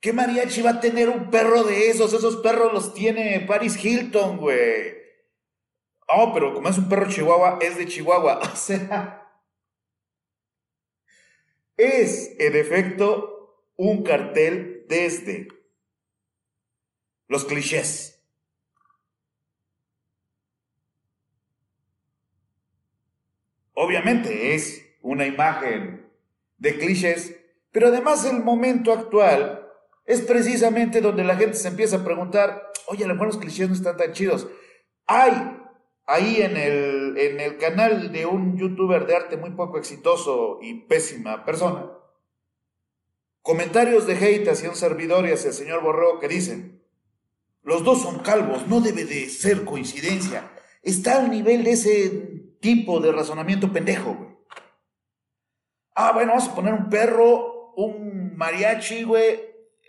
[0.00, 2.12] ¿Qué mariachi va a tener un perro de esos?
[2.12, 4.94] Esos perros los tiene Paris Hilton, güey.
[6.08, 8.40] Oh, pero como es un perro chihuahua, es de Chihuahua.
[8.52, 9.26] O sea,
[11.76, 15.48] es en efecto un cartel desde
[17.28, 18.12] los clichés.
[23.74, 26.10] Obviamente es una imagen
[26.56, 27.36] de clichés,
[27.72, 29.65] pero además el momento actual
[30.06, 33.96] es precisamente donde la gente se empieza a preguntar, oye, a los clichés no están
[33.96, 34.46] tan chidos.
[35.06, 35.32] Hay
[36.06, 40.86] ahí en el, en el canal de un youtuber de arte muy poco exitoso y
[40.86, 41.90] pésima persona,
[43.46, 46.82] Comentarios de hate hacia un servidor y hacia el señor Borrego que dicen,
[47.62, 50.50] los dos son calvos, no debe de ser coincidencia.
[50.82, 52.08] Está al nivel de ese
[52.58, 54.30] tipo de razonamiento pendejo, güey.
[55.94, 59.40] Ah, bueno, vamos a poner un perro, un mariachi, güey,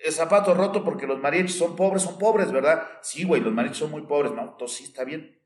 [0.04, 2.88] el zapato roto porque los mariachis son pobres, son pobres, ¿verdad?
[3.02, 5.39] Sí, güey, los mariachis son muy pobres, no, entonces sí está bien.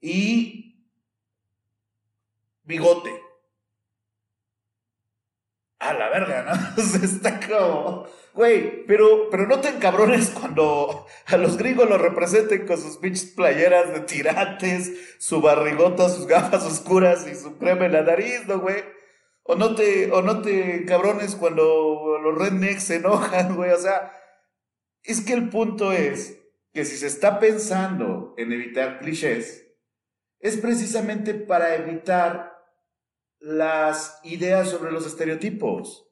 [0.00, 0.86] Y
[2.62, 3.10] bigote
[5.78, 6.82] a la verga, ¿no?
[7.04, 12.78] está como, güey, pero, pero no te encabrones cuando a los gringos los representen con
[12.78, 18.02] sus pinches playeras de tirantes, su barrigota, sus gafas oscuras y su crema en la
[18.02, 18.95] nariz, ¿no, güey?
[19.48, 24.12] O no te, o no te encabrones cuando los rednecks se enojan, güey, o sea,
[25.02, 26.40] es que el punto es
[26.72, 29.66] que si se está pensando en evitar clichés,
[30.40, 32.56] es precisamente para evitar
[33.38, 36.06] las ideas sobre los estereotipos.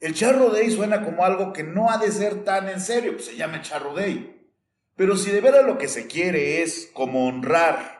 [0.00, 3.26] El charro day suena como algo que no ha de ser tan en serio, pues
[3.26, 4.50] se llama charro day.
[4.94, 7.95] Pero si de veras lo que se quiere es como honrar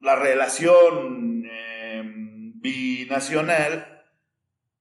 [0.00, 4.04] la relación em, binacional,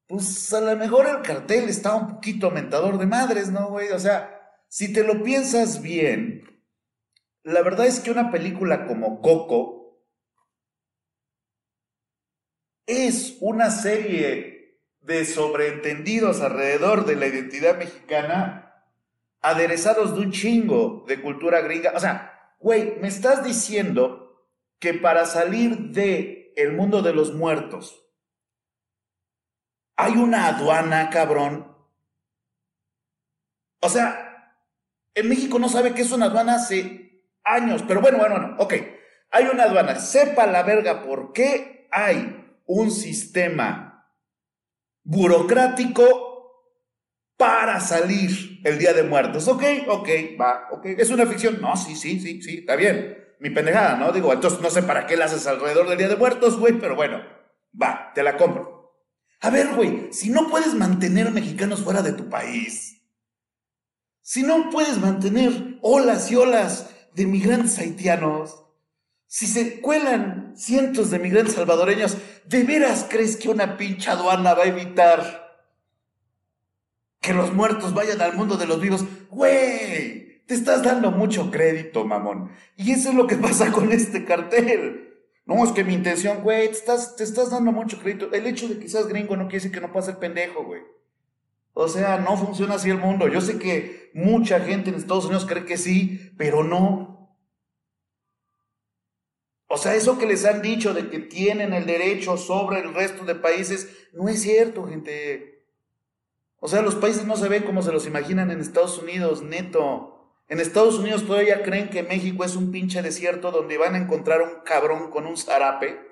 [0.08, 3.90] pues a lo mejor el cartel está un poquito aumentador de madres, ¿no, güey?
[3.90, 4.38] O sea,
[4.70, 6.64] si te lo piensas bien,
[7.44, 10.04] la verdad es que una película como Coco
[12.86, 18.64] es una serie de sobreentendidos alrededor de la identidad mexicana
[19.42, 21.94] aderezados de un chingo de cultura gringa.
[21.96, 24.27] O sea, güey, me estás diciendo
[24.80, 28.08] que para salir de el mundo de los muertos
[29.98, 31.76] hay una aduana, cabrón.
[33.82, 34.56] O sea,
[35.16, 37.84] en México no sabe qué es una aduana hace años.
[37.88, 38.74] Pero bueno, bueno, bueno, ok.
[39.32, 40.00] Hay una aduana.
[40.00, 44.14] Sepa la verga por qué hay un sistema
[45.04, 46.28] burocrático
[47.36, 49.48] para salir el Día de Muertos.
[49.48, 50.10] Ok, ok,
[50.40, 50.86] va, ok.
[50.98, 51.60] ¿Es una ficción?
[51.60, 53.27] No, sí, sí, sí, sí, está bien.
[53.40, 54.12] Mi pendejada, ¿no?
[54.12, 56.96] Digo, entonces no sé para qué la haces alrededor del Día de Muertos, güey, pero
[56.96, 57.22] bueno,
[57.80, 58.96] va, te la compro.
[59.42, 63.04] A ver, güey, si no puedes mantener mexicanos fuera de tu país,
[64.22, 68.64] si no puedes mantener olas y olas de migrantes haitianos,
[69.28, 74.64] si se cuelan cientos de migrantes salvadoreños, ¿de veras crees que una pincha aduana va
[74.64, 75.64] a evitar
[77.22, 79.06] que los muertos vayan al mundo de los vivos?
[79.30, 82.50] Güey, te estás dando mucho crédito, mamón.
[82.78, 85.14] Y eso es lo que pasa con este cartel.
[85.46, 88.32] No, es que mi intención, güey, te estás, te estás dando mucho crédito.
[88.34, 90.82] El hecho de que seas gringo no quiere decir que no pase el pendejo, güey.
[91.74, 93.28] O sea, no funciona así el mundo.
[93.28, 97.38] Yo sé que mucha gente en Estados Unidos cree que sí, pero no.
[99.70, 103.26] O sea, eso que les han dicho de que tienen el derecho sobre el resto
[103.26, 105.66] de países, no es cierto, gente.
[106.60, 110.17] O sea, los países no se ven como se los imaginan en Estados Unidos, neto.
[110.50, 114.42] En Estados Unidos todavía creen que México es un pinche desierto donde van a encontrar
[114.42, 116.08] un cabrón con un zarape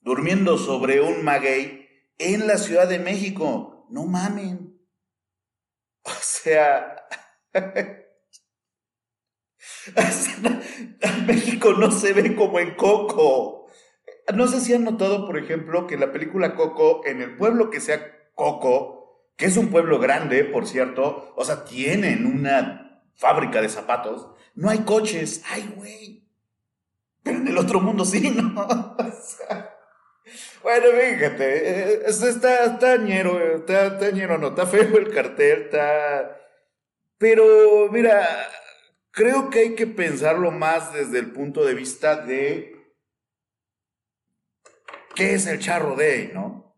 [0.00, 1.88] durmiendo sobre un maguey
[2.18, 3.86] en la Ciudad de México.
[3.90, 4.80] No mamen.
[6.04, 7.08] O sea,
[11.26, 13.66] México no se ve como en Coco.
[14.34, 17.80] No sé si han notado, por ejemplo, que la película Coco, en el pueblo que
[17.80, 19.01] sea Coco,
[19.36, 24.68] que es un pueblo grande, por cierto, o sea, tienen una fábrica de zapatos, no
[24.68, 25.42] hay coches.
[25.50, 26.28] Ay, güey.
[27.22, 28.62] Pero en el otro mundo sí, ¿no?
[28.62, 29.72] O sea,
[30.62, 36.38] bueno, fíjate, eh, está, está ñero, está, está ñero, no, está feo el cartel, está...
[37.18, 38.26] Pero, mira,
[39.10, 42.94] creo que hay que pensarlo más desde el punto de vista de
[45.14, 46.76] qué es el Charro Day, ¿no?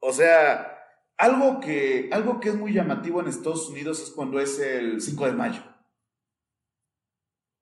[0.00, 0.75] O sea,
[1.16, 5.26] algo que, algo que es muy llamativo en Estados Unidos es cuando es el 5
[5.26, 5.62] de mayo.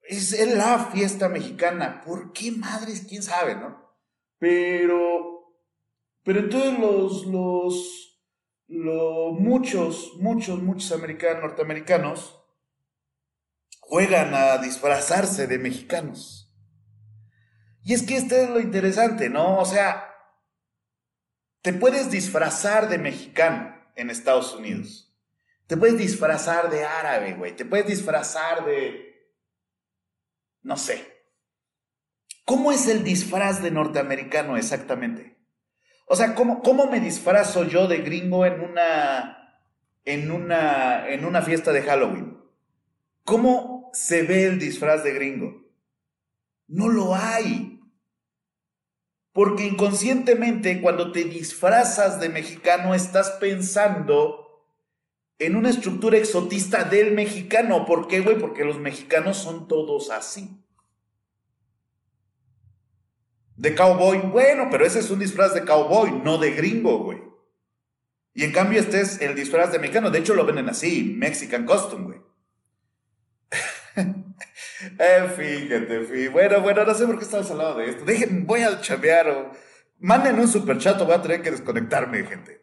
[0.03, 2.03] Es la fiesta mexicana.
[2.05, 3.07] ¿Por qué madres?
[3.09, 3.97] ¿Quién sabe, no?
[4.39, 5.57] Pero,
[6.23, 8.23] pero entonces los, los,
[8.67, 12.41] los muchos, muchos, muchos americanos, norteamericanos,
[13.81, 16.53] juegan a disfrazarse de mexicanos.
[17.83, 19.59] Y es que este es lo interesante, ¿no?
[19.59, 20.14] O sea,
[21.65, 25.17] te puedes disfrazar de mexicano en Estados Unidos.
[25.67, 27.57] Te puedes disfrazar de árabe, güey.
[27.57, 29.33] Te puedes disfrazar de...
[30.61, 31.25] No sé.
[32.45, 35.39] ¿Cómo es el disfraz de norteamericano exactamente?
[36.07, 39.63] O sea, ¿cómo, cómo me disfrazo yo de gringo en una...
[40.05, 42.37] En una, en una fiesta de Halloween.
[43.25, 45.65] ¿Cómo se ve el disfraz de gringo.
[46.67, 47.74] No lo hay.
[49.35, 54.63] Porque inconscientemente cuando te disfrazas de mexicano estás pensando
[55.41, 57.85] en una estructura exotista del mexicano.
[57.85, 58.39] ¿Por qué, güey?
[58.39, 60.65] Porque los mexicanos son todos así.
[63.57, 67.19] De cowboy, bueno, pero ese es un disfraz de cowboy, no de gringo, güey.
[68.35, 70.11] Y en cambio este es el disfraz de mexicano.
[70.11, 72.21] De hecho lo venden así, Mexican Costume, güey.
[74.99, 76.29] eh, fíjate, fíjate.
[76.29, 78.05] Bueno, bueno, no sé por qué estamos hablando de esto.
[78.05, 79.51] Dejen, voy a chamear o
[79.99, 82.63] manden un super chat o voy a tener que desconectarme, gente.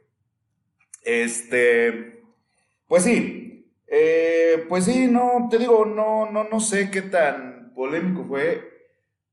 [1.03, 2.23] Este,
[2.87, 8.25] pues sí, eh, pues sí, no, te digo, no, no, no sé qué tan polémico
[8.25, 8.71] fue,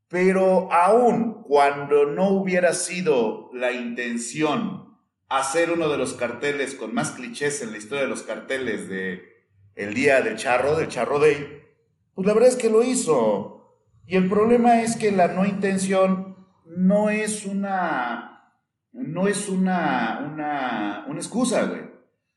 [0.08, 4.98] pero aún cuando no hubiera sido la intención
[5.28, 9.38] hacer uno de los carteles con más clichés en la historia de los carteles de
[9.74, 11.62] el día del charro, del charro day,
[12.18, 13.78] pues la verdad es que lo hizo.
[14.04, 16.36] Y el problema es que la no intención
[16.66, 18.56] no es una,
[18.90, 21.82] no es una, una, una excusa, güey.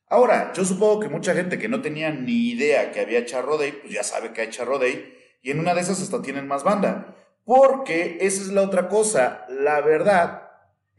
[0.08, 3.72] Ahora, yo supongo que mucha gente que no tenía ni idea que había Charro Day,
[3.72, 6.64] pues ya sabe que hay Charro Day, y en una de esas hasta tienen más
[6.64, 7.16] banda.
[7.44, 10.44] Porque esa es la otra cosa, la verdad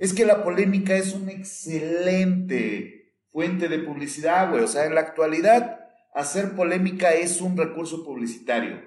[0.00, 4.64] es que la polémica es una excelente fuente de publicidad, güey.
[4.64, 5.81] O sea, en la actualidad
[6.12, 8.82] hacer polémica es un recurso publicitario.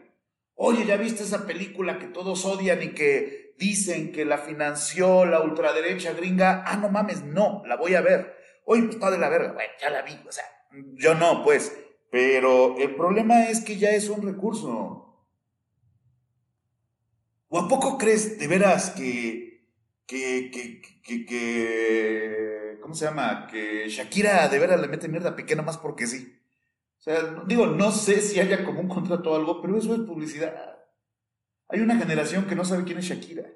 [0.56, 5.42] Oye, ¿ya viste esa película que todos odian y que dicen que la financió la
[5.42, 6.64] ultraderecha gringa?
[6.66, 8.36] Ah, no mames, no, la voy a ver.
[8.66, 10.46] Oye, pues está de la verga, bueno, ya la vi, o sea,
[10.94, 11.78] yo no, pues.
[12.10, 15.02] Pero el problema es que ya es un recurso.
[17.50, 19.68] ¿O a poco crees de veras que,
[20.06, 23.48] que, que, que, que ¿cómo se llama?
[23.48, 26.40] Que Shakira de veras le mete mierda a Piqué nomás porque sí.
[27.06, 30.76] Sea, digo, no sé si haya como un contrato o algo, pero eso es publicidad.
[31.68, 33.48] Hay una generación que no sabe quién es Shakira.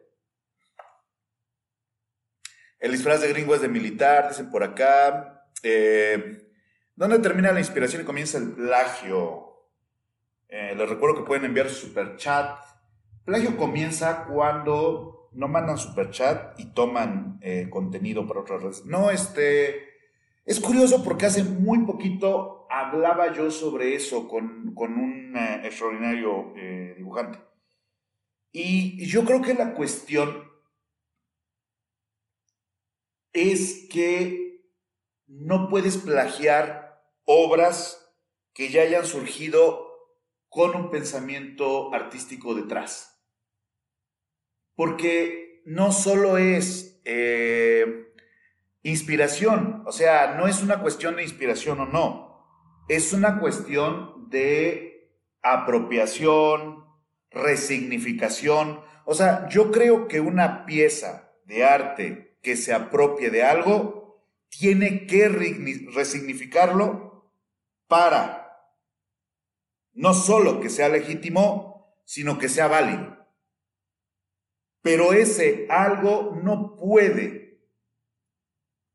[2.77, 5.47] El disfraz de gringo es de militar, dicen por acá.
[5.63, 6.47] Eh,
[6.95, 9.65] ¿Dónde termina la inspiración y comienza el plagio?
[10.47, 12.55] Eh, les recuerdo que pueden enviar su super chat.
[13.25, 18.85] Plagio comienza cuando no mandan super chat y toman eh, contenido para otras redes.
[18.85, 19.89] No, este.
[20.45, 26.93] Es curioso porque hace muy poquito hablaba yo sobre eso con, un eh, extraordinario eh,
[26.97, 27.39] dibujante.
[28.51, 30.49] Y yo creo que la cuestión
[33.33, 34.63] es que
[35.27, 38.15] no puedes plagiar obras
[38.53, 39.87] que ya hayan surgido
[40.47, 43.23] con un pensamiento artístico detrás.
[44.75, 48.13] Porque no solo es eh,
[48.81, 52.28] inspiración, o sea, no es una cuestión de inspiración o no
[52.89, 55.13] es una cuestión de
[55.43, 56.83] apropiación,
[57.29, 58.81] resignificación.
[59.05, 65.05] O sea, yo creo que una pieza de arte que se apropie de algo tiene
[65.05, 67.31] que resignificarlo
[67.87, 68.47] para
[69.93, 73.17] no solo que sea legítimo, sino que sea válido.
[74.81, 77.61] Pero ese algo no puede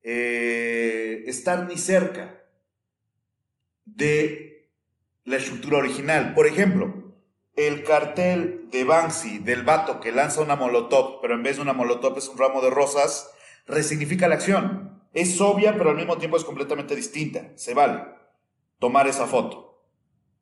[0.02, 2.43] eh, estar ni cerca
[3.94, 4.70] de
[5.24, 6.34] la estructura original.
[6.34, 7.14] Por ejemplo,
[7.56, 11.72] el cartel de Banksy, del vato que lanza una molotov, pero en vez de una
[11.72, 13.30] molotov es un ramo de rosas,
[13.66, 15.02] resignifica la acción.
[15.12, 17.52] Es obvia, pero al mismo tiempo es completamente distinta.
[17.54, 18.04] Se vale
[18.80, 19.80] tomar esa foto.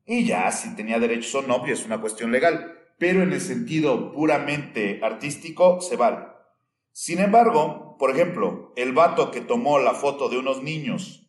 [0.05, 2.79] Y ya, si tenía derechos o no, es una cuestión legal.
[2.97, 6.27] Pero en el sentido puramente artístico, se vale.
[6.91, 11.27] Sin embargo, por ejemplo, el vato que tomó la foto de unos niños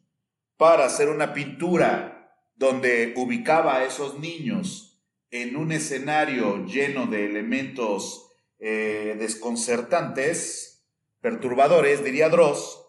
[0.57, 2.14] para hacer una pintura
[2.55, 10.87] donde ubicaba a esos niños en un escenario lleno de elementos eh, desconcertantes,
[11.21, 12.81] perturbadores, diría Dross,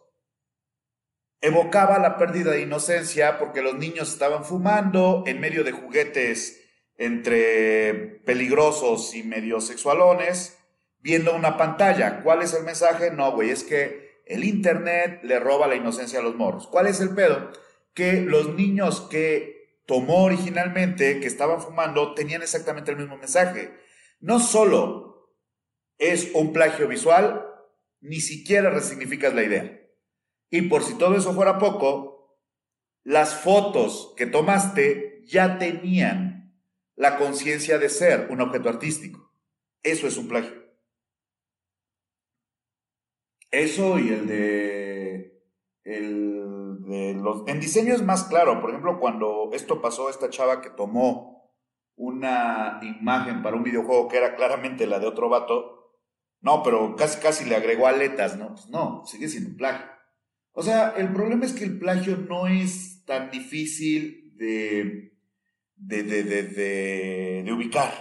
[1.42, 6.62] evocaba la pérdida de inocencia porque los niños estaban fumando en medio de juguetes
[6.98, 10.58] entre peligrosos y medio sexualones,
[11.00, 12.22] viendo una pantalla.
[12.24, 13.12] ¿Cuál es el mensaje?
[13.12, 16.68] No, güey, es que el Internet le roba la inocencia a los morros.
[16.68, 17.52] ¿Cuál es el pedo?
[17.94, 19.55] Que los niños que
[19.86, 23.78] tomó originalmente, que estaban fumando, tenían exactamente el mismo mensaje.
[24.20, 25.36] No solo
[25.98, 27.46] es un plagio visual,
[28.02, 29.82] ni siquiera resignificas la idea.
[30.50, 32.40] Y por si todo eso fuera poco,
[33.04, 36.56] las fotos que tomaste ya tenían
[36.96, 39.34] la conciencia de ser un objeto artístico.
[39.84, 40.66] Eso es un plagio.
[43.52, 45.35] Eso y el de,
[45.86, 47.48] el de los...
[47.48, 48.60] En diseño es más claro.
[48.60, 51.54] Por ejemplo, cuando esto pasó, esta chava que tomó
[51.96, 55.76] una imagen para un videojuego que era claramente la de otro vato,
[56.42, 58.50] no, pero casi casi le agregó aletas, ¿no?
[58.50, 59.88] Pues no, sigue siendo plagio.
[60.52, 65.18] O sea, el problema es que el plagio no es tan difícil de,
[65.76, 66.44] de, de,
[67.44, 67.92] de, ubicar.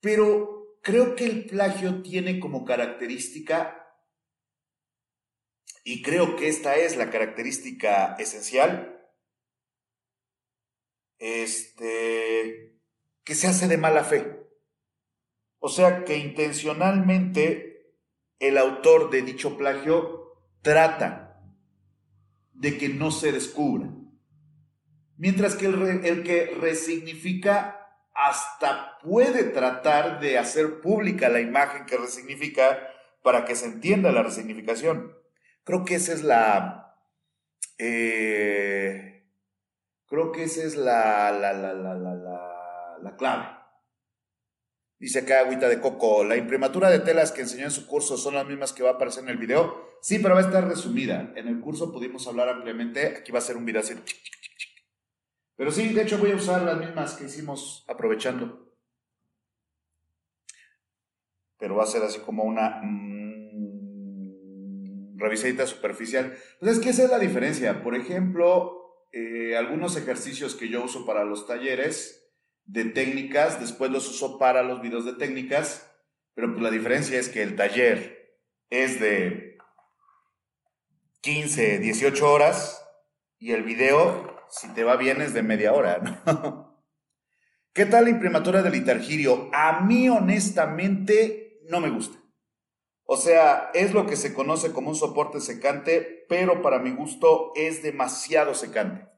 [0.00, 3.85] Pero creo que el plagio tiene como característica,
[5.88, 9.08] y creo que esta es la característica esencial,
[11.20, 12.76] este,
[13.22, 14.36] que se hace de mala fe.
[15.60, 17.94] O sea, que intencionalmente
[18.40, 21.40] el autor de dicho plagio trata
[22.52, 23.88] de que no se descubra.
[25.16, 32.76] Mientras que el, que resignifica hasta puede tratar de hacer pública la imagen que resignifica
[33.22, 35.15] para que se entienda la resignificación.
[35.66, 36.96] Creo que esa es la...
[37.76, 39.26] Eh,
[40.06, 43.48] creo que esa es la, la, la, la, la clave.
[44.98, 48.36] Dice acá Agüita de Coco, la imprimatura de telas que enseñó en su curso son
[48.36, 49.98] las mismas que va a aparecer en el video.
[50.00, 51.32] Sí, pero va a estar resumida.
[51.34, 53.16] En el curso pudimos hablar ampliamente.
[53.18, 53.94] Aquí va a ser un video así.
[55.56, 58.72] Pero sí, de hecho voy a usar las mismas que hicimos aprovechando.
[61.58, 63.25] Pero va a ser así como una mmm,
[65.16, 66.36] revisadita superficial.
[66.60, 67.82] Pues es que esa es la diferencia.
[67.82, 72.30] Por ejemplo, eh, algunos ejercicios que yo uso para los talleres
[72.64, 75.90] de técnicas, después los uso para los videos de técnicas,
[76.34, 78.38] pero pues la diferencia es que el taller
[78.70, 79.56] es de
[81.22, 82.82] 15, 18 horas
[83.38, 86.22] y el video, si te va bien, es de media hora,
[87.76, 89.50] ¿Qué tal la imprimatura del litargirio?
[89.52, 92.16] A mí honestamente no me gusta.
[93.06, 97.52] O sea, es lo que se conoce como un soporte secante, pero para mi gusto
[97.54, 99.08] es demasiado secante.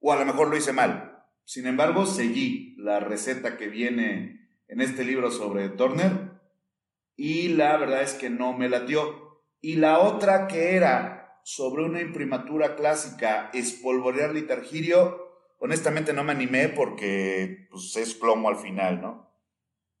[0.00, 1.24] O a lo mejor lo hice mal.
[1.44, 6.40] Sin embargo, seguí la receta que viene en este libro sobre Turner
[7.16, 9.42] y la verdad es que no me latió.
[9.60, 16.68] Y la otra que era sobre una imprimatura clásica, espolvorear litargirio, honestamente no me animé
[16.68, 19.30] porque pues, es plomo al final, ¿no?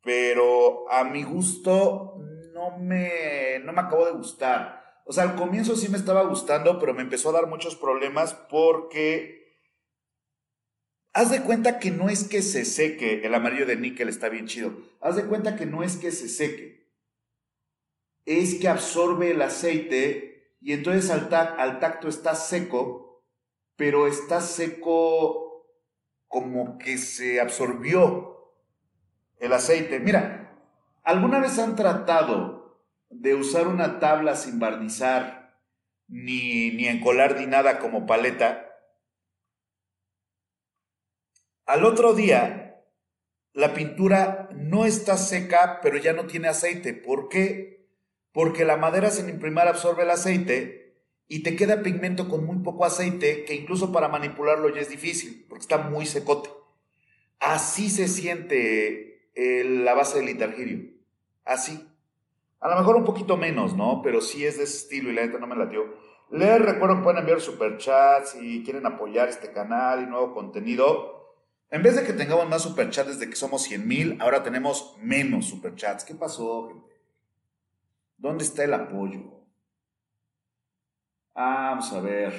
[0.02, 2.19] Pero a mi gusto
[2.60, 5.02] no me, no me acabó de gustar.
[5.06, 8.34] O sea, al comienzo sí me estaba gustando, pero me empezó a dar muchos problemas
[8.34, 9.40] porque
[11.12, 14.46] Haz de cuenta que no es que se seque, el amarillo de níquel está bien
[14.46, 14.76] chido.
[15.00, 16.88] Haz de cuenta que no es que se seque,
[18.26, 23.24] es que absorbe el aceite y entonces al, al tacto está seco,
[23.74, 25.66] pero está seco
[26.28, 28.54] como que se absorbió
[29.38, 29.98] el aceite.
[29.98, 30.49] Mira,
[31.02, 35.58] ¿alguna vez han tratado de usar una tabla sin barnizar,
[36.08, 38.66] ni, ni encolar ni nada como paleta?
[41.66, 42.84] Al otro día,
[43.52, 46.94] la pintura no está seca, pero ya no tiene aceite.
[46.94, 47.88] ¿Por qué?
[48.32, 50.80] Porque la madera sin imprimar absorbe el aceite
[51.26, 55.46] y te queda pigmento con muy poco aceite que incluso para manipularlo ya es difícil,
[55.48, 56.50] porque está muy secote.
[57.38, 60.90] Así se siente la base del litargirio.
[61.44, 61.86] Así.
[62.60, 64.02] A lo mejor un poquito menos, ¿no?
[64.02, 65.84] Pero sí es de ese estilo y la neta no me latió.
[66.30, 71.34] Les recuerdo que pueden enviar superchats si quieren apoyar este canal y nuevo contenido.
[71.70, 75.46] En vez de que tengamos más superchats desde que somos 100 mil, ahora tenemos menos
[75.46, 76.04] superchats.
[76.04, 76.94] ¿Qué pasó, gente?
[78.16, 79.40] ¿Dónde está el apoyo?
[81.34, 82.34] Vamos a ver.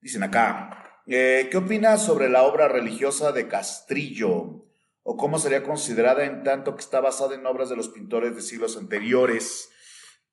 [0.00, 4.66] Dicen acá, eh, ¿qué opinas sobre la obra religiosa de Castrillo?
[5.02, 8.42] ¿O cómo sería considerada en tanto que está basada en obras de los pintores de
[8.42, 9.70] siglos anteriores?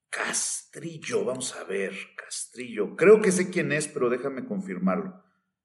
[0.09, 2.95] Castrillo, vamos a ver, Castrillo.
[2.95, 5.23] Creo que sé quién es, pero déjame confirmarlo.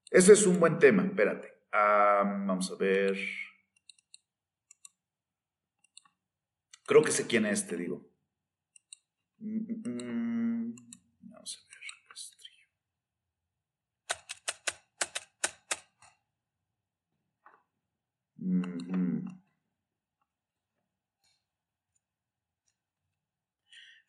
[0.09, 1.53] Ese es un buen tema, espérate.
[1.71, 3.17] vamos a ver.
[6.85, 8.05] Creo que sé quién es, te digo.
[9.39, 10.75] Mm, mm, mm.
[11.21, 11.77] Vamos a ver.
[12.09, 12.67] Castrillo.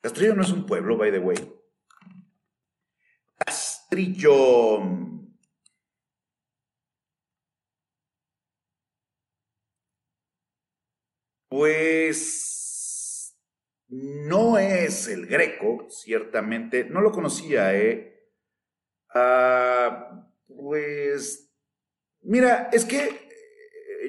[0.00, 1.36] Castrillo no es un pueblo, by the way.
[3.36, 4.80] Castrillo.
[11.48, 13.36] Pues
[13.88, 16.84] no es el greco, ciertamente.
[16.84, 18.30] No lo conocía, ¿eh?
[19.14, 21.52] Ah, pues,
[22.22, 23.22] mira, es que,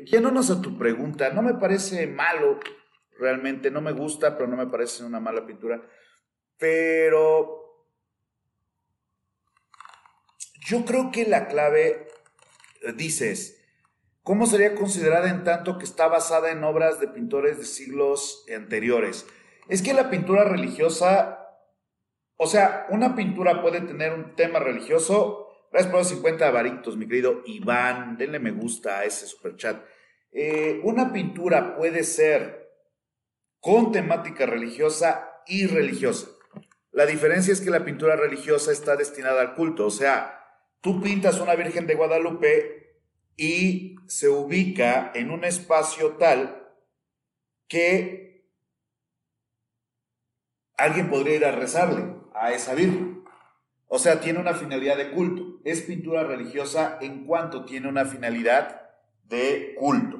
[0.05, 2.59] yéndonos a tu pregunta, no me parece malo,
[3.19, 5.81] realmente no me gusta, pero no me parece una mala pintura.
[6.57, 7.88] Pero
[10.65, 12.07] yo creo que la clave,
[12.81, 13.63] eh, dices,
[14.23, 19.27] ¿Cómo sería considerada en tanto que está basada en obras de pintores de siglos anteriores?
[19.67, 21.45] Es que la pintura religiosa,
[22.38, 25.49] o sea, una pintura puede tener un tema religioso.
[25.73, 28.17] Gracias por los 50 varitos, mi querido Iván.
[28.17, 29.84] Denle me gusta a ese superchat.
[30.34, 32.72] Eh, una pintura puede ser
[33.60, 36.27] con temática religiosa y religiosa.
[36.91, 39.85] La diferencia es que la pintura religiosa está destinada al culto.
[39.85, 40.43] O sea,
[40.81, 42.99] tú pintas una Virgen de Guadalupe
[43.38, 46.72] y se ubica en un espacio tal
[47.68, 48.47] que
[50.77, 53.23] alguien podría ir a rezarle a esa Virgen.
[53.88, 55.61] O sea, tiene una finalidad de culto.
[55.64, 58.89] Es pintura religiosa en cuanto tiene una finalidad
[59.23, 60.12] de culto.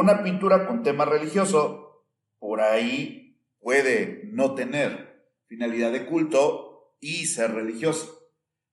[0.00, 2.06] Una pintura con tema religioso,
[2.38, 8.06] por ahí puede no tener finalidad de culto y ser religiosa.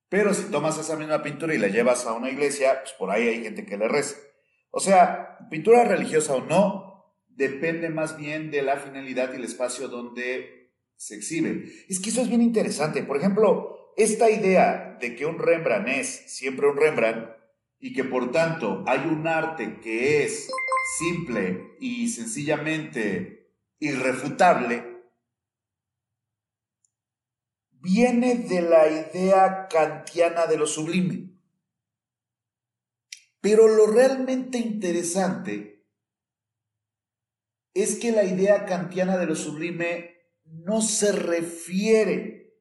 [0.08, 3.28] Pero si tomas esa misma pintura y la llevas a una iglesia, pues por ahí
[3.28, 4.18] hay gente que le reza.
[4.70, 9.88] O sea, pintura religiosa o no, depende más bien de la finalidad y el espacio
[9.88, 11.64] donde se exhibe.
[11.90, 13.02] Es que eso es bien interesante.
[13.02, 17.32] Por ejemplo, esta idea de que un Rembrandt es siempre un Rembrandt
[17.86, 20.50] y que por tanto hay un arte que es
[20.98, 25.04] simple y sencillamente irrefutable,
[27.70, 31.30] viene de la idea kantiana de lo sublime.
[33.40, 35.86] Pero lo realmente interesante
[37.76, 42.58] es que la idea kantiana de lo sublime no se refiere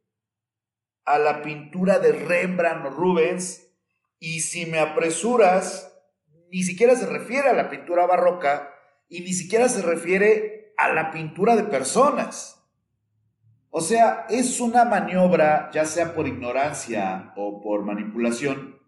[1.07, 3.64] a la pintura de Rembrandt o Rubens
[4.25, 5.95] y si me apresuras,
[6.51, 8.73] ni siquiera se refiere a la pintura barroca
[9.07, 12.59] y ni siquiera se refiere a la pintura de personas.
[13.69, 18.81] O sea, es una maniobra, ya sea por ignorancia o por manipulación,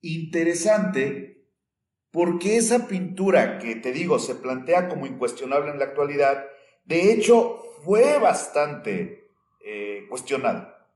[0.00, 1.46] interesante
[2.10, 6.46] porque esa pintura que te digo se plantea como incuestionable en la actualidad,
[6.86, 9.30] de hecho fue bastante
[9.62, 10.88] eh, cuestionada.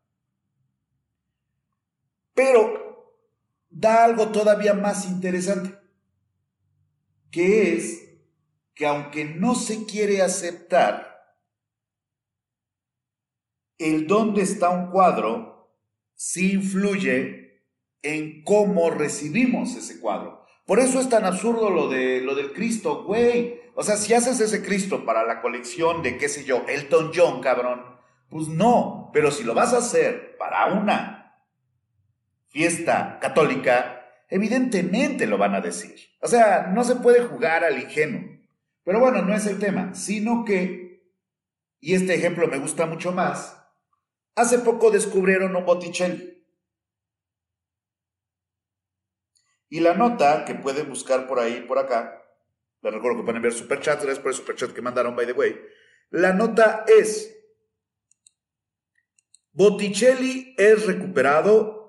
[2.33, 2.92] Pero
[3.73, 5.79] da algo todavía más interesante,
[7.31, 8.03] que es
[8.75, 11.13] que aunque no se quiere aceptar,
[13.79, 15.75] el dónde está un cuadro
[16.15, 17.65] sí influye
[18.03, 20.45] en cómo recibimos ese cuadro.
[20.67, 23.61] Por eso es tan absurdo lo, de, lo del Cristo, güey.
[23.75, 27.41] O sea, si haces ese Cristo para la colección de, qué sé yo, Elton John,
[27.41, 27.83] cabrón,
[28.29, 29.11] pues no.
[29.13, 31.22] Pero si lo vas a hacer para una
[32.53, 35.97] fiesta católica, evidentemente lo van a decir.
[36.21, 38.23] O sea, no se puede jugar al ingenuo.
[38.85, 41.11] Pero bueno, no es el tema, sino que,
[41.81, 43.63] y este ejemplo me gusta mucho más,
[44.35, 46.43] Hace poco descubrieron un Botticelli.
[49.69, 52.23] Y la nota que pueden buscar por ahí, por acá,
[52.83, 55.59] les recuerdo que pueden ver superchat, gracias por el superchat que mandaron, by the way.
[56.11, 57.35] La nota es,
[59.53, 61.82] Botticelli es recuperado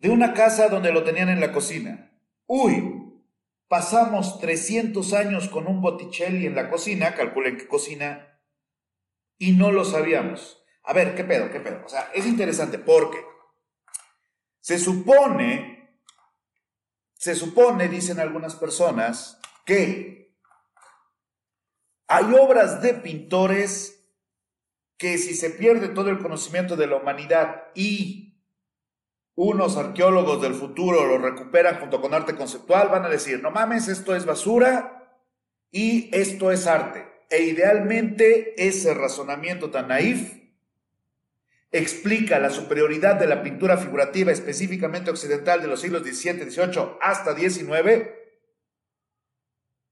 [0.00, 2.10] de una casa donde lo tenían en la cocina.
[2.46, 3.22] Uy,
[3.68, 8.40] pasamos 300 años con un Botticelli en la cocina, calculen qué cocina,
[9.38, 10.64] y no lo sabíamos.
[10.84, 11.50] A ver, ¿qué pedo?
[11.50, 11.84] ¿Qué pedo?
[11.84, 13.18] O sea, es interesante porque
[14.60, 16.00] se supone,
[17.14, 20.34] se supone, dicen algunas personas, que
[22.08, 24.02] hay obras de pintores
[24.96, 28.29] que si se pierde todo el conocimiento de la humanidad y
[29.42, 33.88] unos arqueólogos del futuro lo recuperan junto con arte conceptual, van a decir, no mames,
[33.88, 35.18] esto es basura
[35.70, 37.06] y esto es arte.
[37.30, 40.34] E idealmente ese razonamiento tan naif
[41.72, 47.34] explica la superioridad de la pintura figurativa específicamente occidental de los siglos XVII, XVIII hasta
[47.34, 48.10] XIX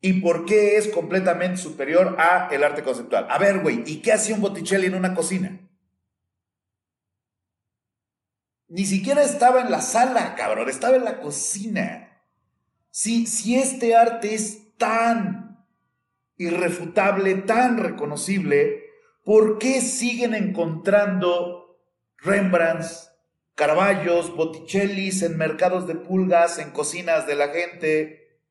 [0.03, 3.27] y por qué es completamente superior a el arte conceptual.
[3.31, 5.68] A ver, güey, ¿y qué hacía un Botticelli en una cocina?
[8.69, 12.23] Ni siquiera estaba en la sala, cabrón, estaba en la cocina.
[12.90, 15.66] Si, si este arte es tan
[16.36, 18.85] irrefutable, tan reconocible,
[19.24, 21.81] ¿por qué siguen encontrando
[22.19, 23.11] Rembrandts,
[23.55, 28.43] Caraballos, Botticellis en mercados de pulgas, en cocinas de la gente,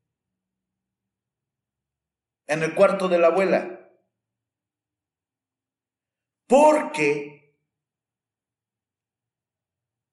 [2.48, 3.92] en el cuarto de la abuela?
[6.48, 7.37] Porque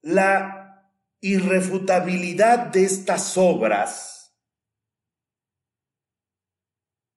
[0.04, 0.86] la
[1.20, 4.38] irrefutabilidad de estas obras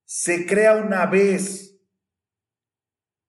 [0.05, 1.81] se crea una vez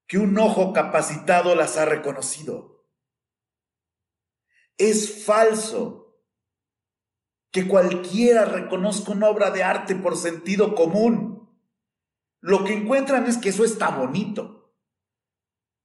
[0.07, 2.87] que un ojo capacitado las ha reconocido.
[4.77, 6.23] Es falso
[7.51, 11.51] que cualquiera reconozca una obra de arte por sentido común.
[12.41, 14.58] Lo que encuentran es que eso está bonito.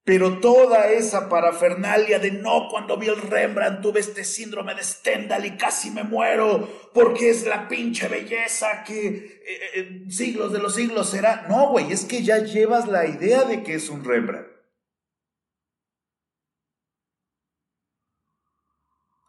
[0.06, 5.46] Pero toda esa parafernalia de no, cuando vi el Rembrandt tuve este síndrome de Stendhal
[5.46, 10.76] y casi me muero porque es la pinche belleza que eh, eh, siglos de los
[10.76, 11.46] siglos será.
[11.48, 14.48] No, güey, es que ya llevas la idea de que es un Rembrandt.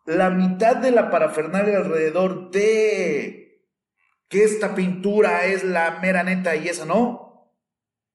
[0.07, 3.63] La mitad de la parafernalia alrededor de
[4.29, 7.55] que esta pintura es la mera neta y esa no,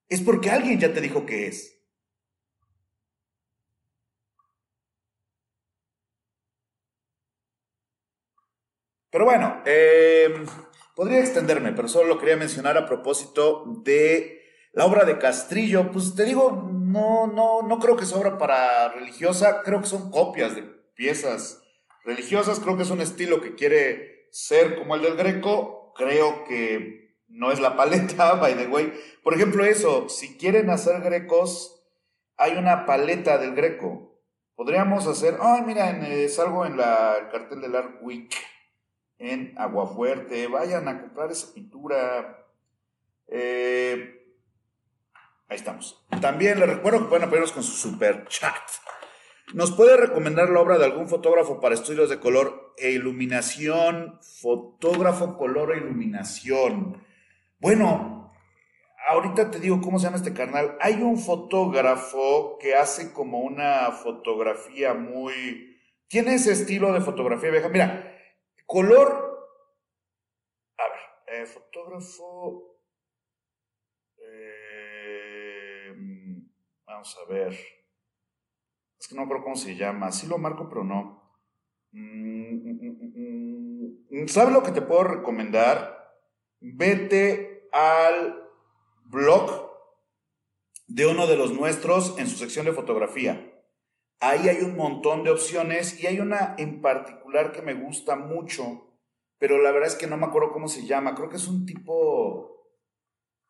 [0.08, 1.79] es porque alguien ya te dijo que es.
[9.10, 10.46] Pero bueno, em,
[10.94, 14.40] podría extenderme, pero solo lo quería mencionar a propósito de
[14.72, 15.90] la obra de Castrillo.
[15.90, 20.10] Pues te digo, no, no, no creo que es obra para religiosa, creo que son
[20.10, 20.62] copias de
[20.94, 21.62] piezas
[22.04, 27.16] religiosas, creo que es un estilo que quiere ser como el del Greco, creo que
[27.26, 28.92] no es la paleta, by the way.
[29.24, 31.84] Por ejemplo, eso, si quieren hacer grecos,
[32.36, 34.22] hay una paleta del Greco.
[34.54, 38.30] Podríamos hacer, ay, mira, es algo en la, el cartel del Art Week
[39.20, 40.48] en Aguafuerte.
[40.48, 42.46] Vayan a comprar esa pintura.
[43.28, 44.26] Eh,
[45.48, 46.04] ahí estamos.
[46.20, 48.56] También les recuerdo que pueden apoyarnos con su super chat.
[49.52, 54.18] ¿Nos puede recomendar la obra de algún fotógrafo para estudios de color e iluminación?
[54.40, 57.02] Fotógrafo, color e iluminación.
[57.58, 58.32] Bueno,
[59.08, 60.78] ahorita te digo cómo se llama este carnal.
[60.80, 65.78] Hay un fotógrafo que hace como una fotografía muy...
[66.06, 67.68] Tiene ese estilo de fotografía vieja.
[67.68, 68.19] Mira,
[68.70, 69.10] Color.
[70.78, 72.78] A ver, eh, fotógrafo.
[74.16, 75.92] Eh,
[76.86, 77.52] vamos a ver.
[78.96, 80.12] Es que no creo cómo se llama.
[80.12, 81.34] Sí lo marco, pero no.
[81.90, 86.22] Mm, mm, mm, ¿Sabes lo que te puedo recomendar?
[86.60, 88.40] Vete al
[89.06, 89.68] blog
[90.86, 93.49] de uno de los nuestros en su sección de fotografía.
[94.20, 98.98] Ahí hay un montón de opciones y hay una en particular que me gusta mucho,
[99.38, 101.14] pero la verdad es que no me acuerdo cómo se llama.
[101.14, 102.66] Creo que es un tipo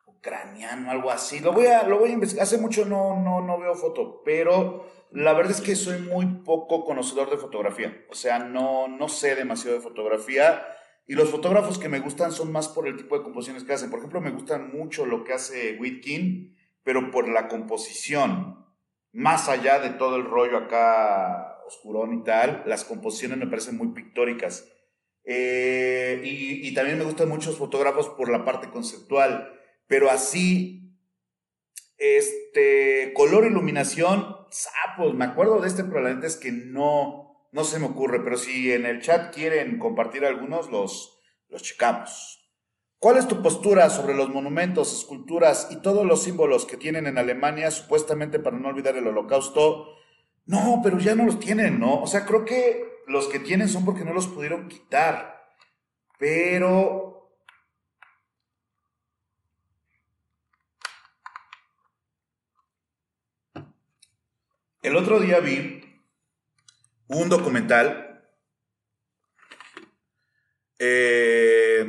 [0.05, 1.41] ucraniano, algo así.
[1.41, 2.43] Lo voy a, lo voy a investigar.
[2.43, 6.85] Hace mucho no, no, no veo foto, pero la verdad es que soy muy poco
[6.85, 8.05] conocedor de fotografía.
[8.09, 10.65] O sea, no, no sé demasiado de fotografía.
[11.05, 13.89] Y los fotógrafos que me gustan son más por el tipo de composiciones que hacen.
[13.89, 18.61] Por ejemplo, me gustan mucho lo que hace Whitkin, pero por la composición
[19.13, 23.89] más allá de todo el rollo acá oscurón y tal, las composiciones me parecen muy
[23.89, 24.67] pictóricas.
[25.23, 29.53] Eh, y, también me gustan muchos fotógrafos por la parte conceptual,
[29.87, 30.97] pero así,
[31.97, 37.79] este, color, iluminación, sapos, me acuerdo de este, pero la es que no, no se
[37.79, 41.19] me ocurre, pero si en el chat quieren compartir algunos, los,
[41.49, 42.40] los checamos.
[43.01, 47.17] ¿Cuál es tu postura sobre los monumentos, esculturas y todos los símbolos que tienen en
[47.17, 49.95] Alemania supuestamente para no olvidar el holocausto?
[50.45, 51.99] No, pero ya no los tienen, ¿no?
[51.99, 55.49] O sea, creo que los que tienen son porque no los pudieron quitar.
[56.19, 57.33] Pero...
[64.83, 66.03] El otro día vi
[67.07, 68.29] un documental.
[70.77, 71.83] Eh,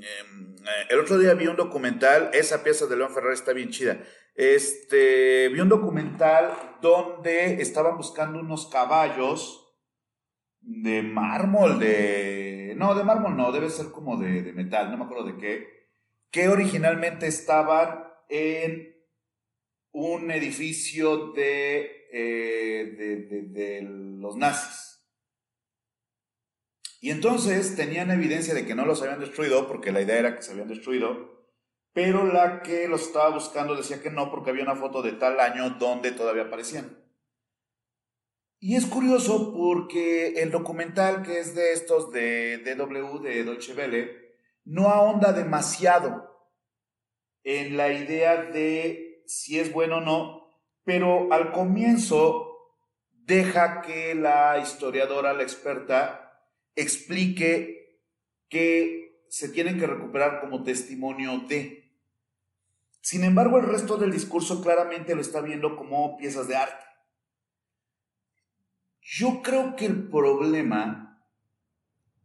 [0.00, 0.45] eh,
[0.88, 3.98] el otro día vi un documental, esa pieza de León Ferrer está bien chida.
[4.34, 9.74] Este, vi un documental donde estaban buscando unos caballos
[10.60, 12.74] de mármol, de...
[12.76, 15.66] No, de mármol no, debe ser como de, de metal, no me acuerdo de qué,
[16.30, 18.94] que originalmente estaban en
[19.92, 22.94] un edificio de eh,
[23.50, 24.95] de, los nazis.
[27.06, 30.42] Y entonces tenían evidencia de que no los habían destruido, porque la idea era que
[30.42, 31.46] se habían destruido,
[31.92, 35.38] pero la que los estaba buscando decía que no, porque había una foto de tal
[35.38, 36.98] año donde todavía aparecían.
[38.58, 44.40] Y es curioso porque el documental que es de estos de DW, de Deutsche Welle,
[44.64, 46.28] no ahonda demasiado
[47.44, 52.74] en la idea de si es bueno o no, pero al comienzo
[53.12, 56.25] deja que la historiadora, la experta,
[56.76, 58.00] explique
[58.48, 61.90] que se tienen que recuperar como testimonio de.
[63.00, 66.84] Sin embargo, el resto del discurso claramente lo está viendo como piezas de arte.
[69.00, 71.06] Yo creo que el problema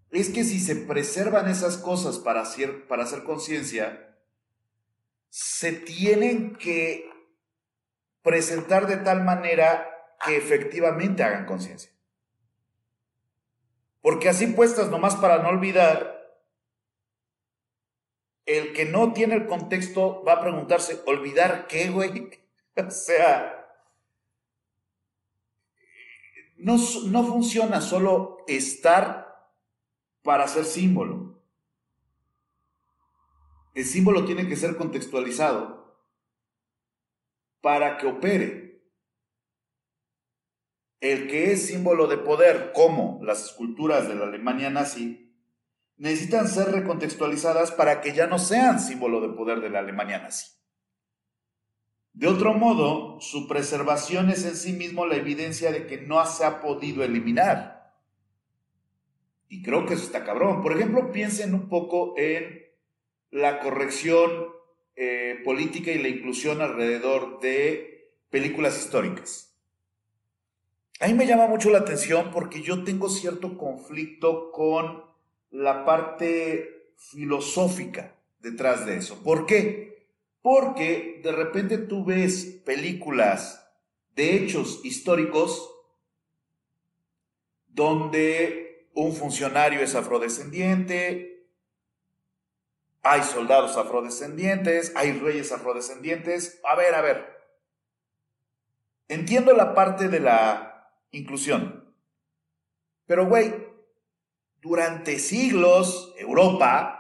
[0.10, 4.18] es que si se preservan esas cosas para hacer, para hacer conciencia,
[5.30, 7.10] se tienen que
[8.22, 9.88] presentar de tal manera
[10.26, 11.90] que efectivamente hagan conciencia.
[14.02, 16.22] Porque así puestas nomás para no olvidar,
[18.45, 22.30] el que no tiene el contexto va a preguntarse, ¿olvidar qué, güey?
[22.76, 23.61] o sea,
[26.57, 29.52] no, no funciona solo estar
[30.23, 31.41] para ser símbolo.
[33.73, 35.98] El símbolo tiene que ser contextualizado
[37.61, 38.70] para que opere.
[41.02, 45.36] El que es símbolo de poder, como las esculturas de la Alemania nazi,
[45.98, 50.45] necesitan ser recontextualizadas para que ya no sean símbolo de poder de la Alemania nazi.
[52.14, 56.45] De otro modo, su preservación es en sí mismo la evidencia de que no se
[56.45, 57.95] ha podido eliminar.
[59.49, 60.61] Y creo que eso está cabrón.
[60.61, 62.61] Por ejemplo, piensen un poco en
[63.32, 64.49] la corrección
[64.95, 69.51] eh, política y la inclusión alrededor de películas históricas.
[71.02, 75.03] A mí me llama mucho la atención porque yo tengo cierto conflicto con
[75.49, 79.23] la parte filosófica detrás de eso.
[79.23, 80.11] ¿Por qué?
[80.44, 83.68] Porque de repente tú ves películas
[84.14, 85.73] de hechos históricos
[87.68, 91.48] donde un funcionario es afrodescendiente,
[93.02, 96.60] hay soldados afrodescendientes, hay reyes afrodescendientes.
[96.64, 97.26] A ver, a ver.
[99.07, 100.70] Entiendo la parte de la
[101.11, 101.95] inclusión.
[103.05, 103.53] Pero, güey,
[104.61, 106.97] durante siglos, Europa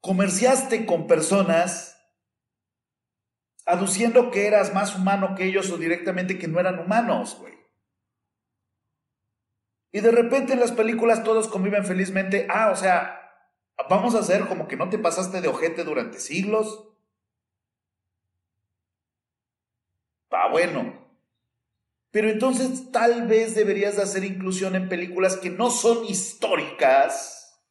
[0.00, 1.98] comerciaste con personas
[3.66, 7.54] aduciendo que eras más humano que ellos o directamente que no eran humanos, güey.
[9.92, 12.46] Y de repente en las películas todos conviven felizmente.
[12.50, 13.18] Ah, o sea,
[13.88, 16.88] vamos a hacer como que no te pasaste de ojete durante siglos.
[20.30, 21.07] Ah, bueno.
[22.18, 27.62] Pero entonces tal vez deberías de hacer inclusión en películas que no son históricas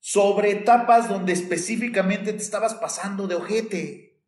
[0.00, 4.20] sobre etapas donde específicamente te estabas pasando de ojete.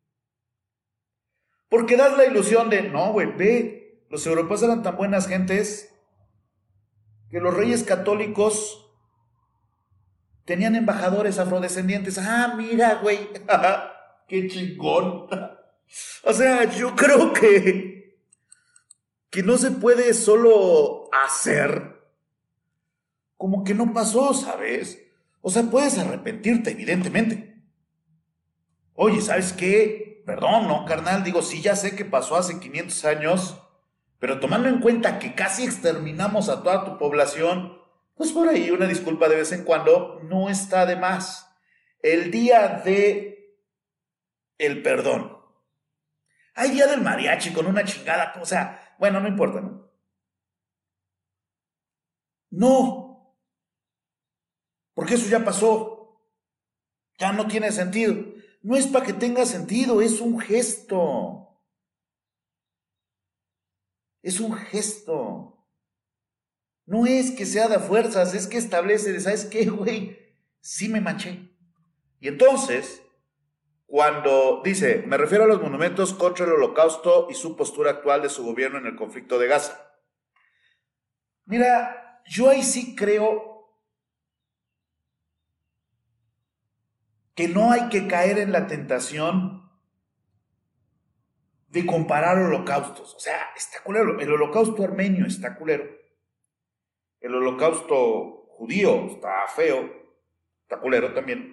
[1.67, 5.93] Porque das la ilusión de, no, güey, ve, los europeos eran tan buenas gentes
[7.29, 8.89] que los reyes católicos
[10.45, 12.17] tenían embajadores afrodescendientes.
[12.19, 13.27] Ah, mira, güey,
[14.29, 15.27] qué chingón.
[16.23, 18.02] o sea, yo creo que,
[19.33, 22.03] que no se puede solo hacer
[23.35, 25.03] como que no pasó, ¿sabes?
[25.41, 27.59] O sea, puedes arrepentirte, evidentemente.
[28.93, 30.21] Oye, ¿sabes qué?
[30.23, 33.57] Perdón, no, carnal, digo, sí, ya sé que pasó hace 500 años,
[34.19, 37.81] pero tomando en cuenta que casi exterminamos a toda tu población,
[38.13, 41.49] pues por ahí una disculpa de vez en cuando no está de más.
[42.03, 43.57] El día de
[44.59, 45.39] el perdón.
[46.53, 49.91] Hay día del mariachi con una chingada, o sea, bueno, no importa, ¿no?
[52.51, 53.35] No,
[54.93, 56.21] porque eso ya pasó.
[57.17, 58.15] Ya no tiene sentido.
[58.61, 61.59] No es para que tenga sentido, es un gesto.
[64.21, 65.67] Es un gesto.
[66.85, 70.17] No es que sea de fuerzas, es que establece, ¿sabes qué, güey?
[70.61, 71.53] Sí me manché.
[72.21, 73.02] Y entonces,
[73.85, 78.29] cuando dice, me refiero a los monumentos contra el holocausto y su postura actual de
[78.29, 79.91] su gobierno en el conflicto de Gaza.
[81.45, 83.53] Mira, yo ahí sí creo
[87.35, 89.63] que no hay que caer en la tentación
[91.73, 93.15] de comparar holocaustos.
[93.15, 94.19] O sea, está culero.
[94.19, 95.85] El holocausto armenio está culero.
[97.19, 99.91] El holocausto judío está feo.
[100.61, 101.52] Está culero también.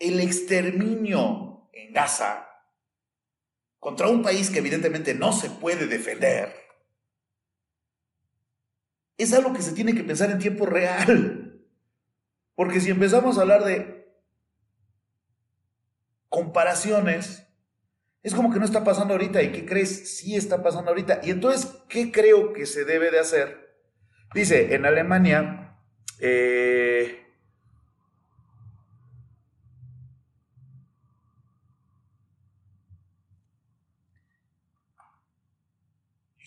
[0.00, 2.48] El exterminio en Gaza
[3.78, 6.52] contra un país que evidentemente no se puede defender,
[9.16, 11.62] es algo que se tiene que pensar en tiempo real.
[12.54, 14.14] Porque si empezamos a hablar de
[16.28, 17.46] comparaciones,
[18.22, 19.42] es como que no está pasando ahorita.
[19.42, 20.16] ¿Y qué crees?
[20.16, 21.20] Sí está pasando ahorita.
[21.22, 23.78] Y entonces, ¿qué creo que se debe de hacer?
[24.34, 25.78] Dice, en Alemania,
[26.18, 27.19] eh,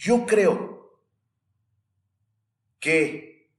[0.04, 1.00] yo creo
[2.82, 3.50] que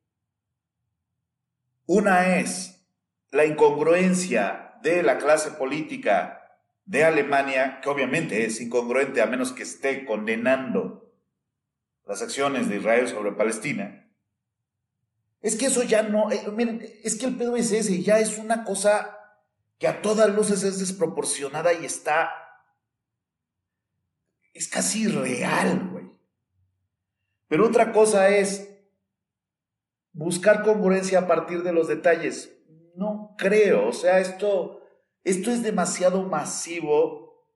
[1.87, 2.87] una es
[3.31, 9.63] la incongruencia de la clase política de Alemania, que obviamente es incongruente a menos que
[9.63, 11.15] esté condenando
[12.05, 14.07] las acciones de Israel sobre Palestina,
[15.41, 18.37] es que eso ya no, eh, miren, es que el pedo es ese, ya es
[18.37, 19.19] una cosa
[19.79, 22.31] que a todas luces es desproporcionada y está,
[24.53, 25.94] es casi real, güey.
[27.55, 28.69] Pero otra cosa es
[30.13, 32.53] buscar congruencia a partir de los detalles.
[32.97, 34.83] No creo, o sea, esto
[35.23, 37.49] esto es demasiado masivo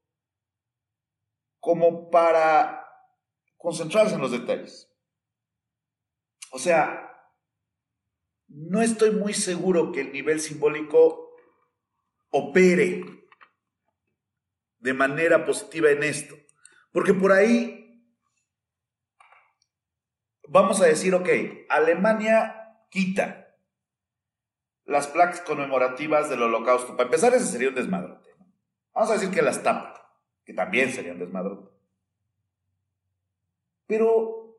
[1.58, 2.86] como para
[3.56, 4.88] concentrarse en los detalles.
[6.52, 7.12] O sea,
[8.46, 11.28] no estoy muy seguro que el nivel simbólico
[12.30, 13.02] opere
[14.78, 16.36] de manera positiva en esto.
[16.92, 17.77] Porque por ahí
[20.48, 21.28] vamos a decir, ok,
[21.68, 23.54] Alemania quita
[24.84, 26.96] las placas conmemorativas del holocausto.
[26.96, 28.30] Para empezar, ese sería un desmadrote.
[28.94, 31.70] Vamos a decir que las tapa, que también sería un desmadrote.
[33.86, 34.56] Pero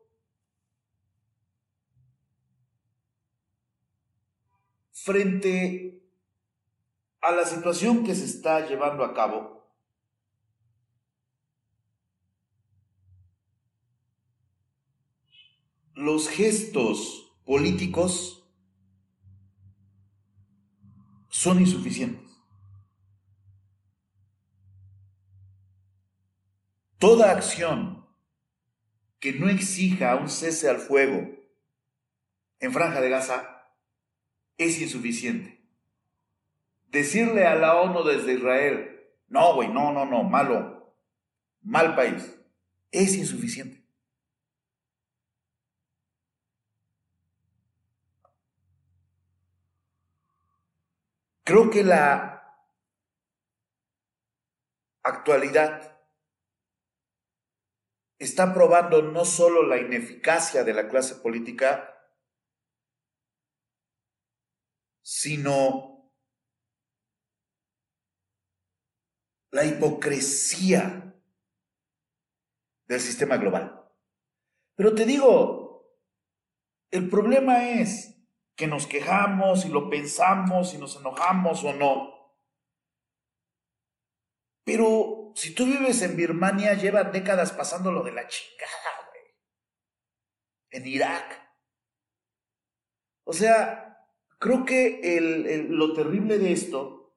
[4.92, 6.02] frente
[7.20, 9.59] a la situación que se está llevando a cabo,
[16.00, 18.50] los gestos políticos
[21.28, 22.30] son insuficientes.
[26.98, 28.06] Toda acción
[29.18, 31.28] que no exija un cese al fuego
[32.58, 33.68] en Franja de Gaza
[34.56, 35.62] es insuficiente.
[36.88, 40.96] Decirle a la ONU desde Israel, no, güey, no, no, no, malo,
[41.62, 42.36] mal país,
[42.90, 43.79] es insuficiente.
[51.50, 52.48] Creo que la
[55.02, 56.00] actualidad
[58.20, 61.92] está probando no solo la ineficacia de la clase política,
[65.02, 66.14] sino
[69.50, 71.20] la hipocresía
[72.86, 73.92] del sistema global.
[74.76, 75.98] Pero te digo,
[76.92, 78.19] el problema es
[78.60, 82.36] que nos quejamos y lo pensamos y nos enojamos o no.
[84.66, 89.22] Pero si tú vives en Birmania, llevan décadas pasando lo de la chingada, güey.
[90.72, 91.40] En Irak.
[93.24, 94.06] O sea,
[94.38, 97.16] creo que lo terrible de esto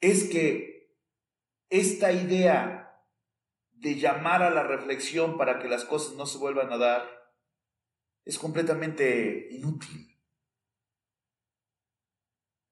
[0.00, 0.98] es que
[1.70, 3.04] esta idea
[3.70, 7.17] de llamar a la reflexión para que las cosas no se vuelvan a dar
[8.28, 10.06] es completamente inútil.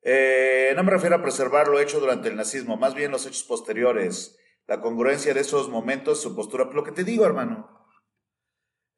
[0.02, 3.42] Eh, no me refiero a preservar lo hecho durante el nazismo, más bien los hechos
[3.44, 6.66] posteriores, la congruencia de esos momentos, su postura.
[6.66, 7.88] Lo que te digo, hermano,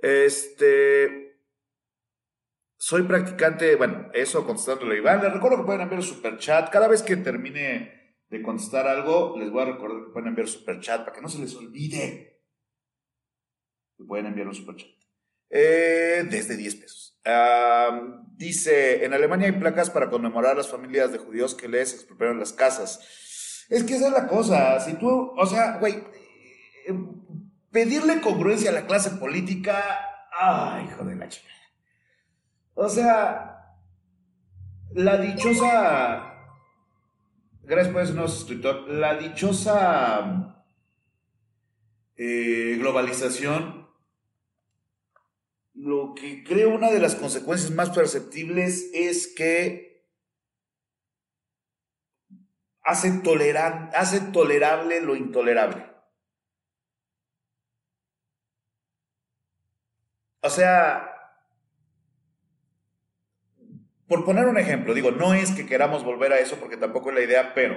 [0.01, 1.45] este,
[2.77, 5.23] soy practicante, bueno, eso contestándole a Iván.
[5.23, 6.71] Les recuerdo que pueden enviar super chat.
[6.71, 10.81] Cada vez que termine de contestar algo, les voy a recordar que pueden enviar super
[10.81, 12.43] chat para que no se les olvide.
[14.09, 14.98] Pueden enviar un super chat.
[15.51, 17.19] Eh, desde 10 pesos.
[18.37, 22.39] dice, en Alemania hay placas para conmemorar a las familias de judíos que les expropiaron
[22.39, 23.01] las casas.
[23.69, 25.95] Es que esa es la cosa, si tú, o sea, güey,
[26.87, 26.95] eh,
[27.71, 29.83] pedirle congruencia a la clase política,
[30.39, 31.49] ay, hijo de la chica.
[32.75, 33.77] O sea,
[34.93, 36.35] la dichosa,
[37.63, 40.65] gracias por no suscriptor, la dichosa
[42.17, 43.78] eh, globalización
[45.79, 50.05] lo que creo una de las consecuencias más perceptibles es que
[52.83, 53.11] hace,
[54.33, 55.87] tolerable lo intolerable.
[60.41, 61.15] O sea,
[64.09, 67.17] por poner un ejemplo, digo, no es que queramos volver a eso porque tampoco es
[67.17, 67.77] la idea, pero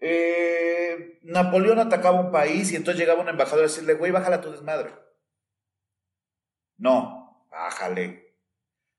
[0.00, 4.50] eh, Napoleón atacaba un país y entonces llegaba un embajador a decirle, güey, bájala tu
[4.50, 5.09] desmadre.
[6.80, 8.34] No, bájale.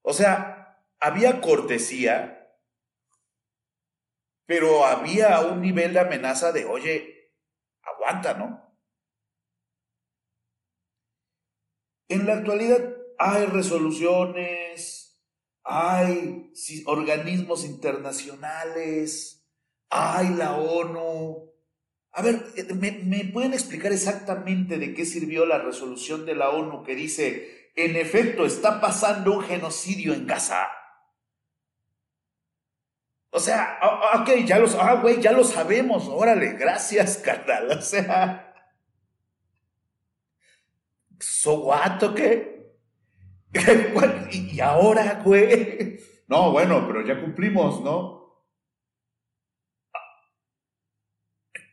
[0.04, 2.56] O sea, había cortesía,
[4.46, 7.34] pero había un nivel de amenaza de, oye,
[7.82, 8.72] aguanta, ¿no?
[12.08, 15.20] En la actualidad hay resoluciones,
[15.64, 16.52] hay
[16.86, 19.44] organismos internacionales,
[19.90, 21.52] hay la ONU.
[22.12, 26.84] A ver, eh, ¿me, pueden explicar exactamente de qué sirvió la resolución de la ONU
[26.84, 30.68] que dice, en efecto, está pasando un genocidio en Gaza?
[33.30, 33.80] O sea,
[34.16, 37.72] ok, ya los, ah, güey, ya lo sabemos, órale, gracias, carnal.
[37.72, 38.54] O sea,
[41.20, 42.52] ¿so what, qué?
[44.32, 46.00] y ahora, güey.
[46.28, 48.22] No, bueno, pero ya cumplimos, ¿no?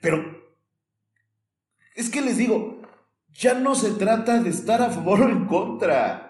[0.00, 0.38] Pero
[1.94, 2.77] es que les digo,
[3.38, 6.24] ya no se trata de estar a favor o en contra.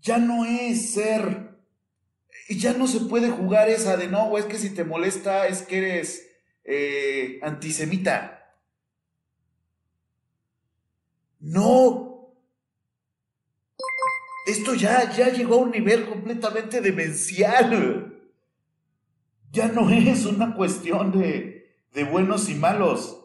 [0.00, 1.58] Ya no es ser.
[2.48, 5.78] Ya no se puede jugar esa de no, es que si te molesta es que
[5.78, 6.24] eres
[6.62, 8.56] eh, antisemita.
[11.40, 12.32] No.
[14.46, 18.30] Esto ya, ya llegó a un nivel completamente demencial.
[19.50, 21.57] Ya no es una cuestión de,
[21.98, 23.24] de buenos y malos.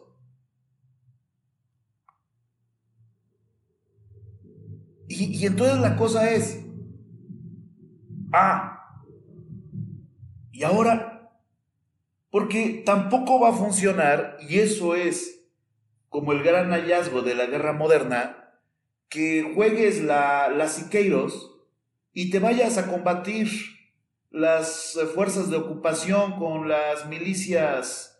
[5.06, 6.66] Y, entonces la cosa es,
[8.32, 8.98] ah,
[10.50, 11.30] y ahora,
[12.30, 15.46] porque tampoco va a funcionar, y eso es
[16.08, 18.58] como el gran hallazgo de la guerra moderna,
[19.08, 21.60] que juegues la, la Siqueiros
[22.12, 23.52] y te vayas a combatir
[24.30, 28.13] las fuerzas de ocupación con las milicias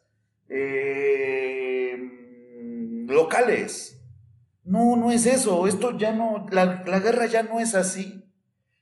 [0.48, 1.96] eh,
[3.08, 4.00] locales.
[4.64, 5.66] No, no es eso.
[5.66, 8.24] Esto ya no, la, la, guerra ya no es así.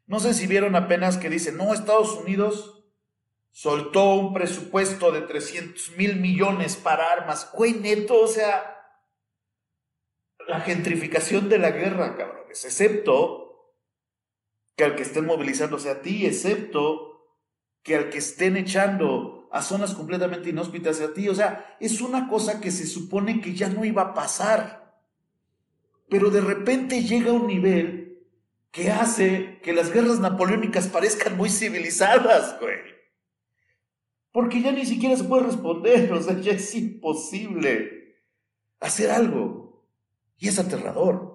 [0.07, 2.85] No sé si vieron apenas que dicen, no, Estados Unidos
[3.51, 7.51] soltó un presupuesto de 300 mil millones para armas.
[7.53, 8.73] Güey, neto, o sea,
[10.47, 13.43] la gentrificación de la guerra, cabrones, excepto
[14.77, 17.13] que al que estén movilizándose a ti, excepto
[17.83, 21.29] que al que estén echando a zonas completamente inhóspitas a ti.
[21.29, 24.99] O sea, es una cosa que se supone que ya no iba a pasar.
[26.09, 28.19] Pero de repente llega un nivel
[28.71, 32.79] que hace que las guerras napoleónicas parezcan muy civilizadas, güey.
[34.33, 38.17] Porque ya ni siquiera se puede responder, o sea, ya es imposible
[38.81, 39.87] hacer algo.
[40.39, 41.32] Y es aterrador.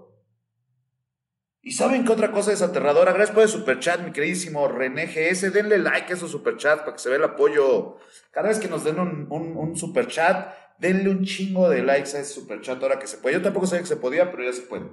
[1.68, 3.12] ¿Y saben qué otra cosa es aterradora?
[3.12, 5.52] Gracias por el superchat, mi queridísimo René GS.
[5.52, 7.98] Denle like a esos superchats para que se vea el apoyo.
[8.32, 12.36] Cada vez que nos den un, un, superchat, denle un chingo de likes a ese
[12.36, 13.36] superchat ahora que se puede.
[13.36, 14.86] Yo tampoco sabía que se podía, pero ya se puede.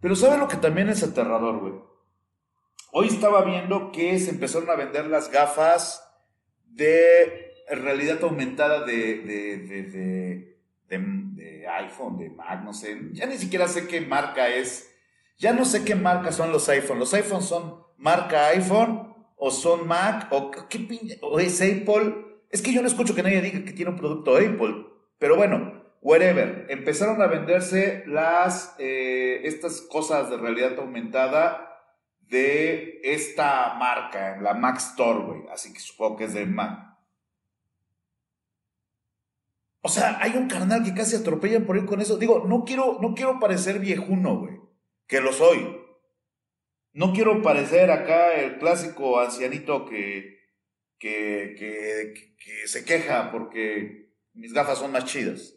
[0.00, 1.74] Pero ¿saben lo que también es aterrador, güey?
[2.92, 6.08] Hoy estaba viendo que se empezaron a vender las gafas
[6.66, 9.58] de realidad aumentada de, de,
[10.88, 11.00] de,
[11.34, 12.96] de iPhone, de Mac, no sé.
[13.10, 14.92] Ya ni siquiera sé qué marca es
[15.38, 16.98] ya no sé qué marca son los iPhones.
[16.98, 22.14] Los iPhones son marca iPhone o son Mac o qué o es Apple.
[22.50, 24.86] Es que yo no escucho que nadie diga que tiene un producto Apple.
[25.18, 26.66] Pero bueno, whatever.
[26.70, 31.62] Empezaron a venderse las eh, estas cosas de realidad aumentada
[32.20, 35.42] de esta marca, la Mac Store, güey.
[35.52, 36.96] Así que supongo que es de Mac.
[39.82, 42.16] O sea, hay un carnal que casi atropellan por ir con eso.
[42.16, 44.65] Digo, no quiero, no quiero parecer viejuno, güey
[45.06, 45.86] que lo soy.
[46.92, 50.36] No quiero parecer acá el clásico ancianito que,
[50.98, 51.54] que,
[52.38, 55.54] que, se queja porque mis gafas son más chidas.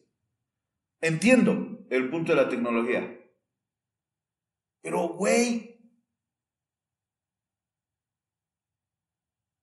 [1.02, 3.16] Entiendo el punto de la tecnología.
[4.82, 5.80] Pero, güey,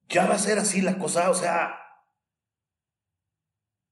[0.09, 1.79] ya va a ser así la cosa, o sea,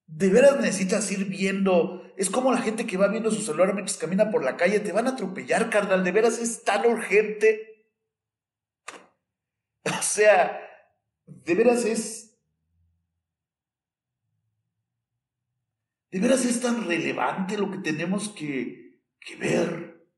[0.07, 2.04] de veras necesitas ir viendo.
[2.17, 4.81] Es como la gente que va viendo su celular mientras camina por la calle.
[4.81, 6.05] Te van a atropellar, carnal.
[6.05, 7.87] De veras es tan urgente.
[9.85, 10.61] O sea,
[11.27, 12.39] de veras es.
[16.11, 20.09] De veras es tan relevante lo que tenemos que, que ver.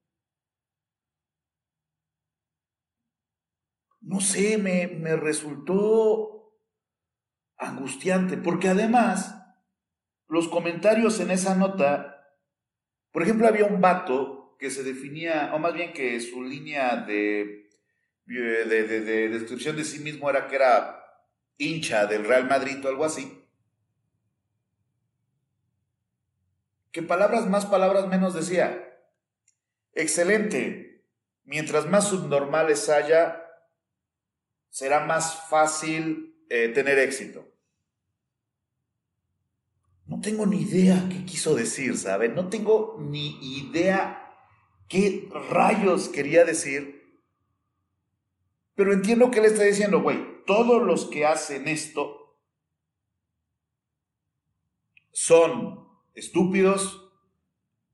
[4.00, 6.36] No sé, me, me resultó
[7.56, 9.45] angustiante, porque además
[10.28, 12.34] los comentarios en esa nota,
[13.12, 17.68] por ejemplo, había un vato que se definía, o más bien que su línea de,
[18.24, 21.02] de, de, descripción de sí mismo era que era
[21.58, 23.42] hincha del Real Madrid o algo así,
[26.90, 28.98] que palabras más, palabras menos decía,
[29.92, 31.04] excelente,
[31.44, 33.42] mientras más subnormales haya,
[34.70, 37.55] será más fácil eh, tener éxito.
[40.06, 42.34] No tengo ni idea qué quiso decir, ¿saben?
[42.34, 44.32] No tengo ni idea
[44.88, 47.02] qué rayos quería decir.
[48.74, 52.38] Pero entiendo que le está diciendo, güey, todos los que hacen esto
[55.12, 57.10] son estúpidos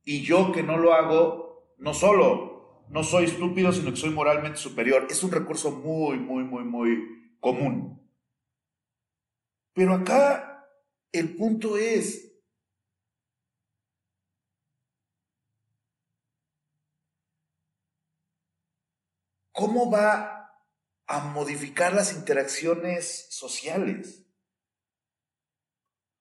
[0.04, 2.52] y yo que no lo hago, no solo
[2.92, 5.06] no soy estúpido, sino que soy moralmente superior.
[5.08, 8.06] Es un recurso muy, muy, muy, muy común.
[9.72, 10.51] Pero acá
[11.12, 12.32] el punto es,
[19.52, 20.50] ¿cómo va
[21.06, 24.26] a modificar las interacciones sociales?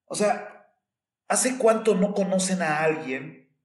[0.05, 0.51] O sea,
[1.31, 3.57] ¿Hace cuánto no conocen a alguien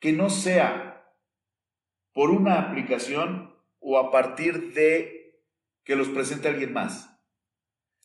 [0.00, 1.14] que no sea
[2.12, 5.40] por una aplicación o a partir de
[5.84, 7.16] que los presente alguien más?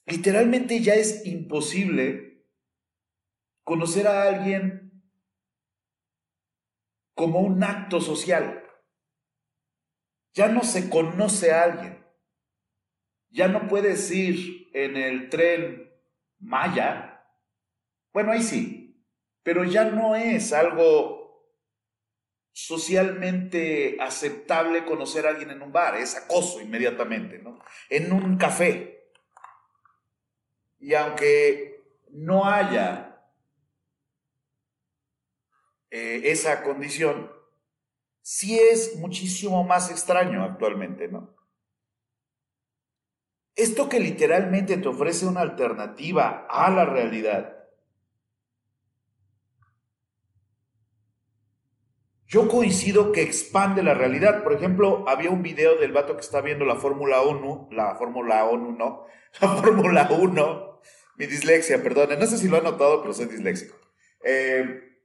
[0.06, 2.46] Literalmente ya es imposible
[3.64, 5.04] conocer a alguien
[7.16, 8.64] como un acto social.
[10.34, 12.06] Ya no se conoce a alguien.
[13.30, 15.92] Ya no puedes ir en el tren
[16.40, 17.14] maya,
[18.14, 19.04] bueno, ahí sí,
[19.42, 21.24] pero ya no es algo
[22.52, 27.60] socialmente aceptable conocer a alguien en un bar, es acoso inmediatamente, ¿no?
[27.90, 28.93] En un café.
[30.84, 33.18] Y aunque no haya
[35.90, 37.32] eh, esa condición,
[38.22, 41.34] sí es muchísimo más extraño actualmente, ¿no?
[43.56, 47.53] Esto que literalmente te ofrece una alternativa a la realidad.
[52.34, 54.42] Yo coincido que expande la realidad.
[54.42, 58.46] Por ejemplo, había un video del vato que está viendo la Fórmula 1, la Fórmula
[58.46, 59.06] 1, no,
[59.40, 60.82] la Fórmula 1,
[61.18, 63.78] mi dislexia, perdón, no sé si lo han notado, pero soy disléxico.
[64.24, 64.98] Eh,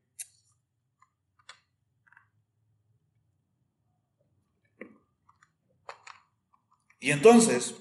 [7.01, 7.75] y entonces,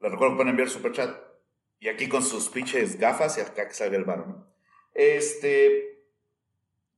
[0.00, 1.16] les recuerdo que pueden enviar super chat.
[1.78, 4.54] Y aquí con sus pinches gafas y acá que salga el ¿no?
[4.92, 5.95] Este.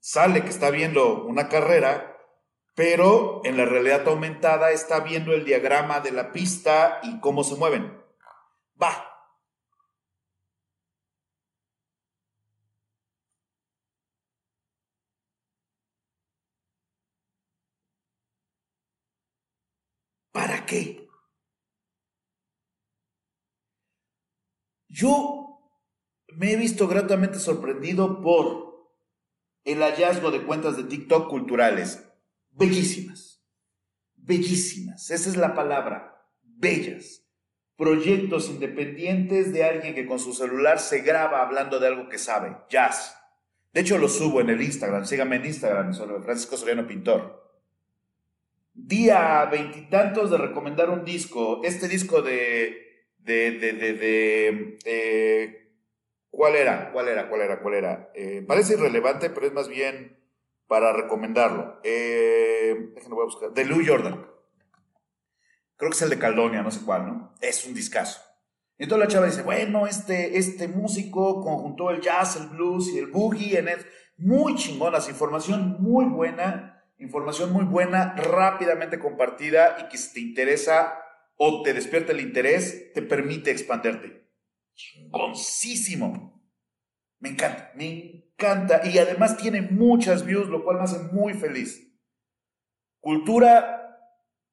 [0.01, 2.17] Sale que está viendo una carrera,
[2.75, 7.57] pero en la realidad aumentada está viendo el diagrama de la pista y cómo se
[7.57, 8.01] mueven.
[8.81, 9.05] Va.
[20.33, 21.09] ¿Para qué?
[24.89, 25.59] Yo
[26.29, 28.68] me he visto gratamente sorprendido por
[29.73, 32.05] el hallazgo de cuentas de TikTok culturales.
[32.51, 33.43] Bellísimas.
[34.17, 35.11] Bellísimas.
[35.11, 36.25] Esa es la palabra.
[36.43, 37.25] Bellas.
[37.77, 42.57] Proyectos independientes de alguien que con su celular se graba hablando de algo que sabe.
[42.69, 43.17] Jazz.
[43.73, 45.05] De hecho, lo subo en el Instagram.
[45.05, 47.47] Síganme en Instagram, Francisco Soriano Pintor.
[48.75, 51.61] Día veintitantos de recomendar un disco.
[51.63, 52.89] Este disco de
[53.29, 55.68] de, de, de, eh,
[56.39, 56.93] ¿cuál era?
[56.93, 57.29] ¿Cuál era?
[57.29, 57.61] ¿Cuál era?
[57.61, 58.11] ¿Cuál era?
[58.15, 60.25] Eh, parece irrelevante, pero es más bien
[60.69, 61.81] para recomendarlo.
[61.83, 63.51] Eh, déjenme buscar.
[63.51, 64.25] De Lou Jordan.
[65.77, 67.35] Creo que es el de Caledonia, no sé cuál, ¿no?
[67.41, 68.21] Es un discazo.
[68.79, 73.07] Entonces la chava dice, bueno, este, este músico conjuntó el jazz, el blues y el
[73.09, 73.69] boogie en
[74.17, 81.01] Muy chingonas, información muy buena, información muy buena, rápidamente compartida y que si te interesa
[81.37, 84.28] o te despierta el interés, te permite expanderte.
[84.79, 86.41] Chingoncísimo.
[87.19, 88.87] Me encanta, me encanta.
[88.87, 91.93] Y además tiene muchas views, lo cual me hace muy feliz.
[93.01, 93.99] Cultura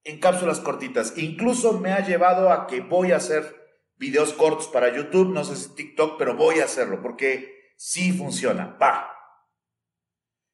[0.03, 1.15] en cápsulas cortitas.
[1.18, 3.56] Incluso me ha llevado a que voy a hacer
[3.97, 8.77] videos cortos para YouTube, no sé si TikTok, pero voy a hacerlo porque sí funciona.
[8.81, 9.11] Va.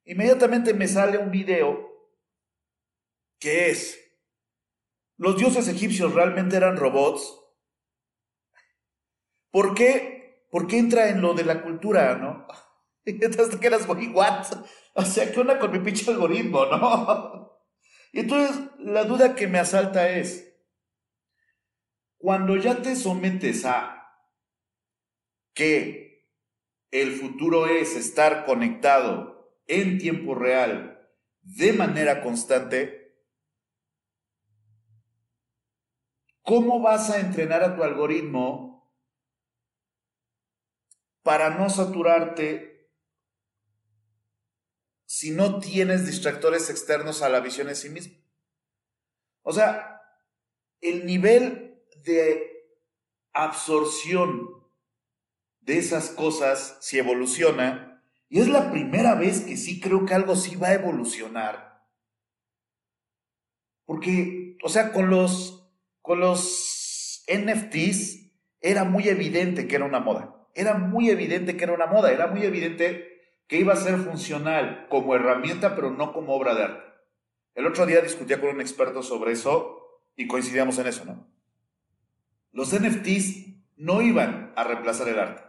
[0.03, 1.89] Inmediatamente me sale un video
[3.39, 3.97] que es
[5.15, 7.40] ¿Los dioses egipcios realmente eran robots?
[9.51, 10.47] ¿Por qué?
[10.49, 12.47] ¿Por qué entra en lo de la cultura, no?
[13.39, 14.45] Hasta que eras what?
[14.93, 17.51] O sea, ¿qué onda con mi pinche algoritmo, no?
[18.13, 20.53] Y entonces la duda que me asalta es,
[22.17, 24.05] cuando ya te sometes a
[25.53, 26.27] que
[26.91, 31.09] el futuro es estar conectado en tiempo real
[31.41, 33.15] de manera constante,
[36.41, 38.70] ¿cómo vas a entrenar a tu algoritmo
[41.23, 42.89] para no saturarte
[45.05, 48.15] si no tienes distractores externos a la visión en sí mismo?
[49.43, 50.01] O sea,
[50.79, 52.51] el nivel de
[53.33, 54.49] absorción
[55.61, 60.35] de esas cosas, si evoluciona, y es la primera vez que sí creo que algo
[60.35, 61.85] sí va a evolucionar.
[63.85, 65.69] Porque, o sea, con los,
[66.01, 68.31] con los NFTs
[68.61, 70.40] era muy evidente que era una moda.
[70.53, 72.11] Era muy evidente que era una moda.
[72.11, 73.11] Era muy evidente
[73.47, 76.91] que iba a ser funcional como herramienta, pero no como obra de arte.
[77.55, 81.27] El otro día discutía con un experto sobre eso y coincidíamos en eso, ¿no?
[82.53, 83.47] Los NFTs
[83.77, 85.43] no iban a reemplazar el arte.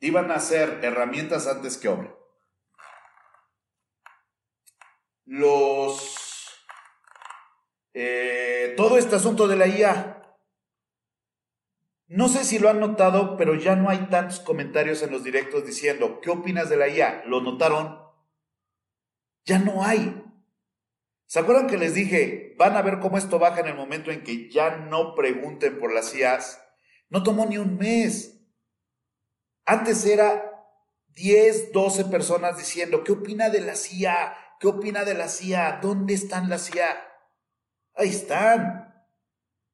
[0.00, 2.14] Iban a ser herramientas antes que obra.
[5.26, 6.16] Los...
[7.94, 10.23] Eh, todo este asunto de la IA.
[12.06, 15.66] No sé si lo han notado, pero ya no hay tantos comentarios en los directos
[15.66, 17.24] diciendo, ¿qué opinas de la IA?
[17.26, 17.98] ¿Lo notaron?
[19.44, 20.22] Ya no hay.
[21.26, 24.22] ¿Se acuerdan que les dije, van a ver cómo esto baja en el momento en
[24.22, 26.60] que ya no pregunten por las IAs?
[27.08, 28.40] No tomó ni un mes.
[29.64, 30.52] Antes era
[31.08, 34.36] 10, 12 personas diciendo, ¿qué opina de la CIA?
[34.60, 35.78] ¿Qué opina de la CIA?
[35.80, 36.86] ¿Dónde están las CIA?
[37.94, 39.08] Ahí están.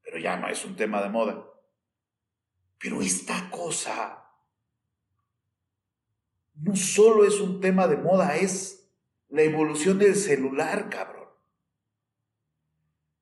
[0.02, 1.49] Pero ya no es un tema de moda.
[2.81, 4.27] Pero esta cosa
[6.55, 8.90] no solo es un tema de moda, es
[9.28, 11.28] la evolución del celular, cabrón.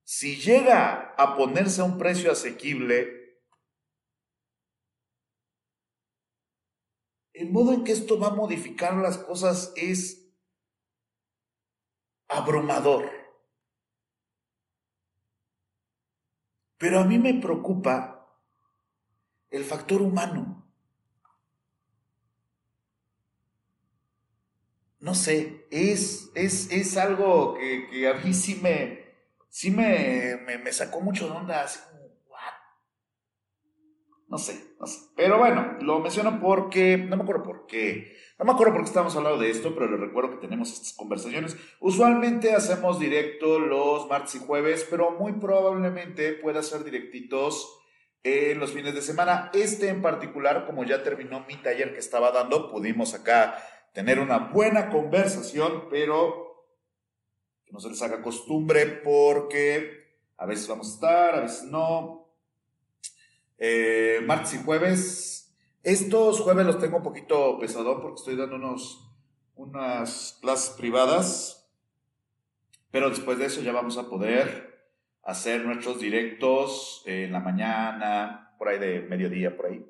[0.04, 3.42] Si llega a ponerse a un precio asequible,
[7.32, 10.32] el modo en que esto va a modificar las cosas es
[12.28, 13.10] abrumador.
[16.78, 18.17] Pero a mí me preocupa
[19.50, 20.58] el factor humano.
[25.00, 29.06] no sé, es, es, es algo que, a mí sí me,
[29.48, 32.08] sí me, me, sacó mucho de onda, así como,
[34.28, 34.98] No sé, no sé.
[35.16, 38.88] Pero bueno, lo menciono porque, no me acuerdo por qué, no me acuerdo por qué
[38.88, 41.56] estamos hablando de esto, pero les recuerdo que tenemos estas conversaciones.
[41.80, 47.77] Usualmente hacemos directo los martes y jueves, pero muy probablemente pueda ser directitos
[48.22, 49.50] en los fines de semana.
[49.52, 53.62] Este en particular, como ya terminó mi taller que estaba dando, pudimos acá
[53.92, 56.66] tener una buena conversación, pero
[57.64, 62.28] que no se les haga costumbre porque a veces vamos a estar, a veces no.
[63.58, 65.56] Eh, martes y jueves.
[65.82, 69.10] Estos jueves los tengo un poquito pesadón porque estoy dando unos,
[69.56, 71.68] unas clases privadas,
[72.90, 74.67] pero después de eso ya vamos a poder
[75.28, 79.84] hacer nuestros directos en la mañana, por ahí de mediodía, por ahí.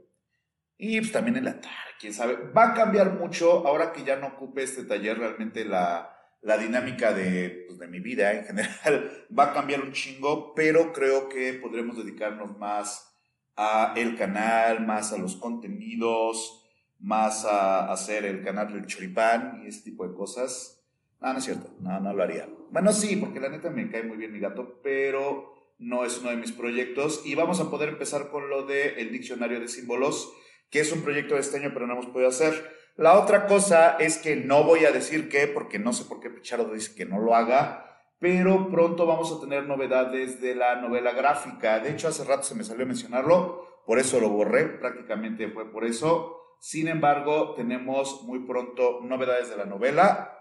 [0.76, 2.34] Y pues también en la tarde, quién sabe.
[2.56, 6.12] Va a cambiar mucho ahora que ya no ocupe este taller realmente la,
[6.42, 9.26] dinámica de, pues, de mi vida en general.
[9.38, 13.08] Va a cambiar un chingo, pero creo que podremos dedicarnos más
[13.54, 16.66] a el canal, más a los contenidos,
[16.98, 20.77] más a hacer el canal del choripán y ese tipo de cosas.
[21.20, 22.48] No, no es cierto, no, no lo haría.
[22.70, 26.30] Bueno, sí, porque la neta me cae muy bien mi gato, pero no es uno
[26.30, 27.22] de mis proyectos.
[27.24, 30.32] Y vamos a poder empezar con lo del el diccionario de símbolos
[30.70, 32.76] que es un proyecto de este año, pero no hemos podido hacer.
[32.96, 36.30] La otra cosa es que no voy a decir qué, porque no sé por qué
[36.30, 41.12] Pichardo dice que no lo haga, pero pronto vamos a tener novedades de la novela
[41.12, 41.78] gráfica.
[41.78, 45.84] De hecho, hace rato se me salió mencionarlo, por eso lo borré, prácticamente fue por
[45.84, 46.56] eso.
[46.60, 50.37] Sin embargo, tenemos muy pronto novedades de la novela,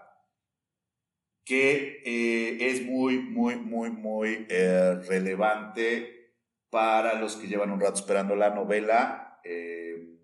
[1.48, 6.34] que eh, es muy, muy, muy, muy eh, relevante
[6.68, 9.40] para los que llevan un rato esperando la novela.
[9.42, 10.14] Eh,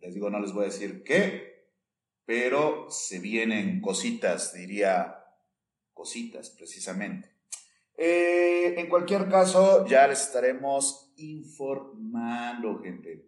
[0.00, 1.68] les digo, no les voy a decir qué,
[2.24, 5.24] pero se vienen cositas, diría
[5.94, 7.30] cositas precisamente.
[7.96, 13.26] En cualquier caso, ya les estaremos informando, gente.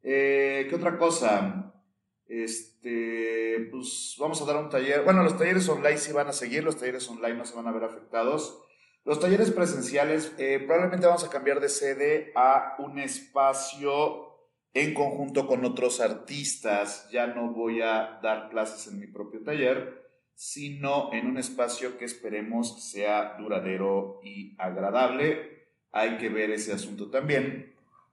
[0.00, 1.81] ¿Qué otra cosa?
[2.26, 5.02] Este, pues vamos a dar un taller.
[5.02, 7.72] Bueno, los talleres online sí van a seguir, los talleres online no se van a
[7.72, 8.62] ver afectados.
[9.04, 14.28] Los talleres presenciales, eh, probablemente vamos a cambiar de sede a un espacio
[14.74, 17.08] en conjunto con otros artistas.
[17.10, 20.02] Ya no voy a dar clases en mi propio taller,
[20.34, 25.66] sino en un espacio que esperemos sea duradero y agradable.
[25.90, 27.71] Hay que ver ese asunto también.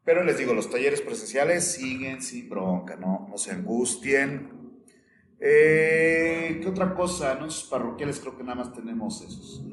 [0.10, 4.50] Pero les digo, los talleres presenciales siguen sin bronca, no, no se angustien.
[5.40, 7.34] Eh, ¿Qué otra cosa?
[7.34, 9.64] Anuncios parroquiales, creo que nada más tenemos esos.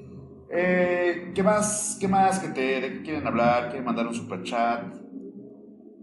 [0.50, 1.96] Eh, ¿Qué más?
[1.98, 2.38] ¿Qué más?
[2.38, 3.68] ¿Qué te, ¿De qué quieren hablar?
[3.68, 4.84] ¿Quieren mandar un super chat?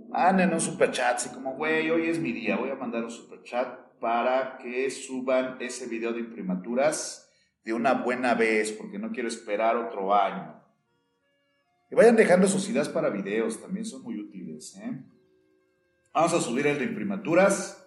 [0.10, 3.12] Manden un super chat, así como, güey, hoy es mi día, voy a mandar un
[3.12, 3.68] super chat
[4.00, 7.32] para que suban ese video de imprimaturas
[7.64, 10.63] de una buena vez, porque no quiero esperar otro año.
[11.96, 14.76] Vayan dejando sus ideas para videos, también son muy útiles.
[14.78, 15.04] ¿eh?
[16.14, 17.80] Vamos a subir el de imprimaturas.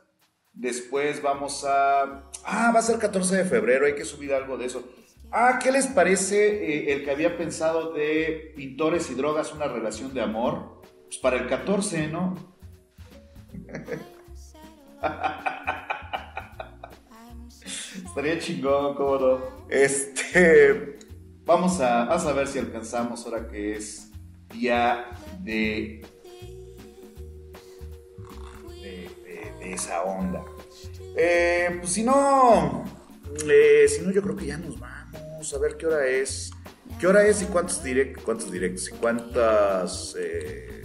[0.53, 2.31] Después vamos a...
[2.45, 4.89] Ah, va a ser 14 de febrero, hay que subir algo de eso.
[5.31, 10.15] Ah, ¿qué les parece eh, el que había pensado de pintores y drogas, una relación
[10.15, 10.81] de amor?
[11.07, 12.35] Pues para el 14, ¿no?
[18.05, 19.41] Estaría chingón, cómo no.
[19.69, 20.97] Este.
[21.47, 24.11] Vamos a, a ver si alcanzamos ahora que es
[24.53, 25.07] día
[25.39, 26.05] de.
[28.83, 30.45] de, esa onda.
[31.17, 32.85] Eh, pues si no.
[33.49, 35.55] Eh, si no, yo creo que ya nos vamos.
[35.55, 36.51] A ver qué hora es.
[36.99, 40.17] ¿Qué hora es y cuántos, direct, cuántos directos y cuántas.
[40.19, 40.83] Eh,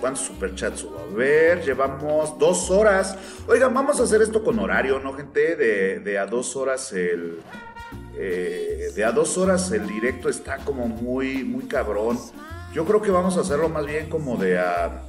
[0.00, 0.98] ¿Cuántos superchats hubo?
[0.98, 3.16] A ver, llevamos dos horas.
[3.46, 5.54] Oigan, vamos a hacer esto con horario, ¿no, gente?
[5.56, 7.40] De, a dos horas el.
[8.18, 12.18] Eh, de a dos horas el directo está como muy, muy cabrón.
[12.72, 15.02] Yo creo que vamos a hacerlo más bien como de a.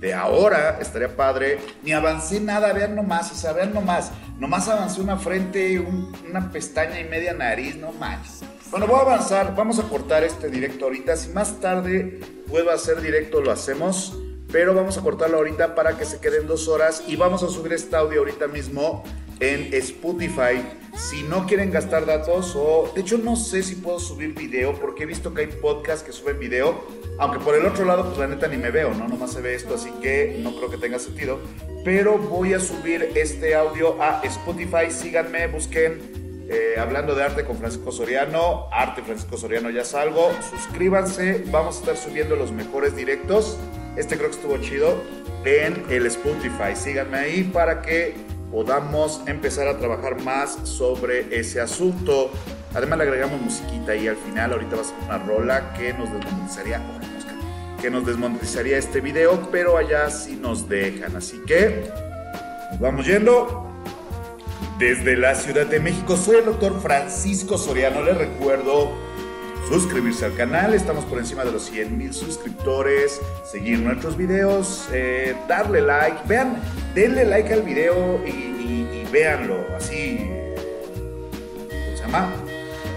[0.00, 1.58] De ahora, estaría padre.
[1.82, 4.10] Ni avancé nada, vean nomás, o sea, vean nomás.
[4.38, 8.40] Nomás avancé una frente, una pestaña y media nariz, no manches.
[8.70, 11.16] Bueno, voy a avanzar, vamos a cortar este directo ahorita.
[11.16, 14.16] Si más tarde puedo hacer directo, lo hacemos.
[14.52, 17.72] Pero vamos a cortarlo ahorita para que se queden dos horas y vamos a subir
[17.72, 19.04] este audio ahorita mismo
[19.38, 20.62] en Spotify.
[20.96, 22.90] Si no quieren gastar datos o...
[22.94, 26.12] De hecho no sé si puedo subir video porque he visto que hay podcasts que
[26.12, 26.84] suben video.
[27.18, 29.08] Aunque por el otro lado pues la neta ni me veo, ¿no?
[29.08, 31.38] Nomás se ve esto así que no creo que tenga sentido.
[31.84, 34.90] Pero voy a subir este audio a Spotify.
[34.90, 40.32] Síganme, busquen eh, hablando de arte con Francisco Soriano, Arte Francisco Soriano ya salgo.
[40.50, 43.56] Suscríbanse, vamos a estar subiendo los mejores directos.
[44.00, 45.02] Este creo que estuvo chido
[45.44, 46.74] en el Spotify.
[46.74, 48.14] Síganme ahí para que
[48.50, 52.30] podamos empezar a trabajar más sobre ese asunto.
[52.72, 56.10] Además le agregamos musiquita y al final ahorita va a ser una rola que nos
[56.14, 56.82] desmonetizaría,
[57.78, 61.14] que nos desmonetizaría este video, pero allá sí nos dejan.
[61.14, 61.84] Así que
[62.80, 63.66] vamos yendo.
[64.78, 68.02] Desde la Ciudad de México soy el doctor Francisco Soriano.
[68.02, 69.09] Les recuerdo
[69.68, 75.36] suscribirse al canal, estamos por encima de los 100 mil suscriptores, seguir nuestros videos, eh,
[75.48, 76.56] darle like, vean,
[76.94, 80.30] denle like al video y, véanlo, así,
[81.68, 82.32] ¿cómo se llama?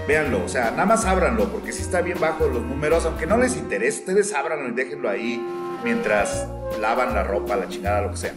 [0.07, 3.37] Véanlo, o sea, nada más ábranlo, porque si está bien bajo los números, aunque no
[3.37, 5.43] les interese, ustedes ábranlo y déjenlo ahí
[5.83, 6.47] mientras
[6.79, 8.33] lavan la ropa, la chingada, lo que sea.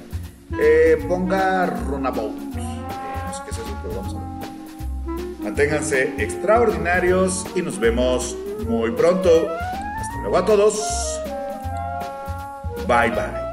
[0.61, 2.47] Eh, ponga Runabout
[3.47, 4.26] qué es eso, pero vamos a ver.
[5.47, 8.37] Manténganse extraordinarios y nos vemos
[8.67, 9.49] muy pronto.
[9.49, 10.75] Hasta luego a todos.
[12.89, 13.46] Bye bye.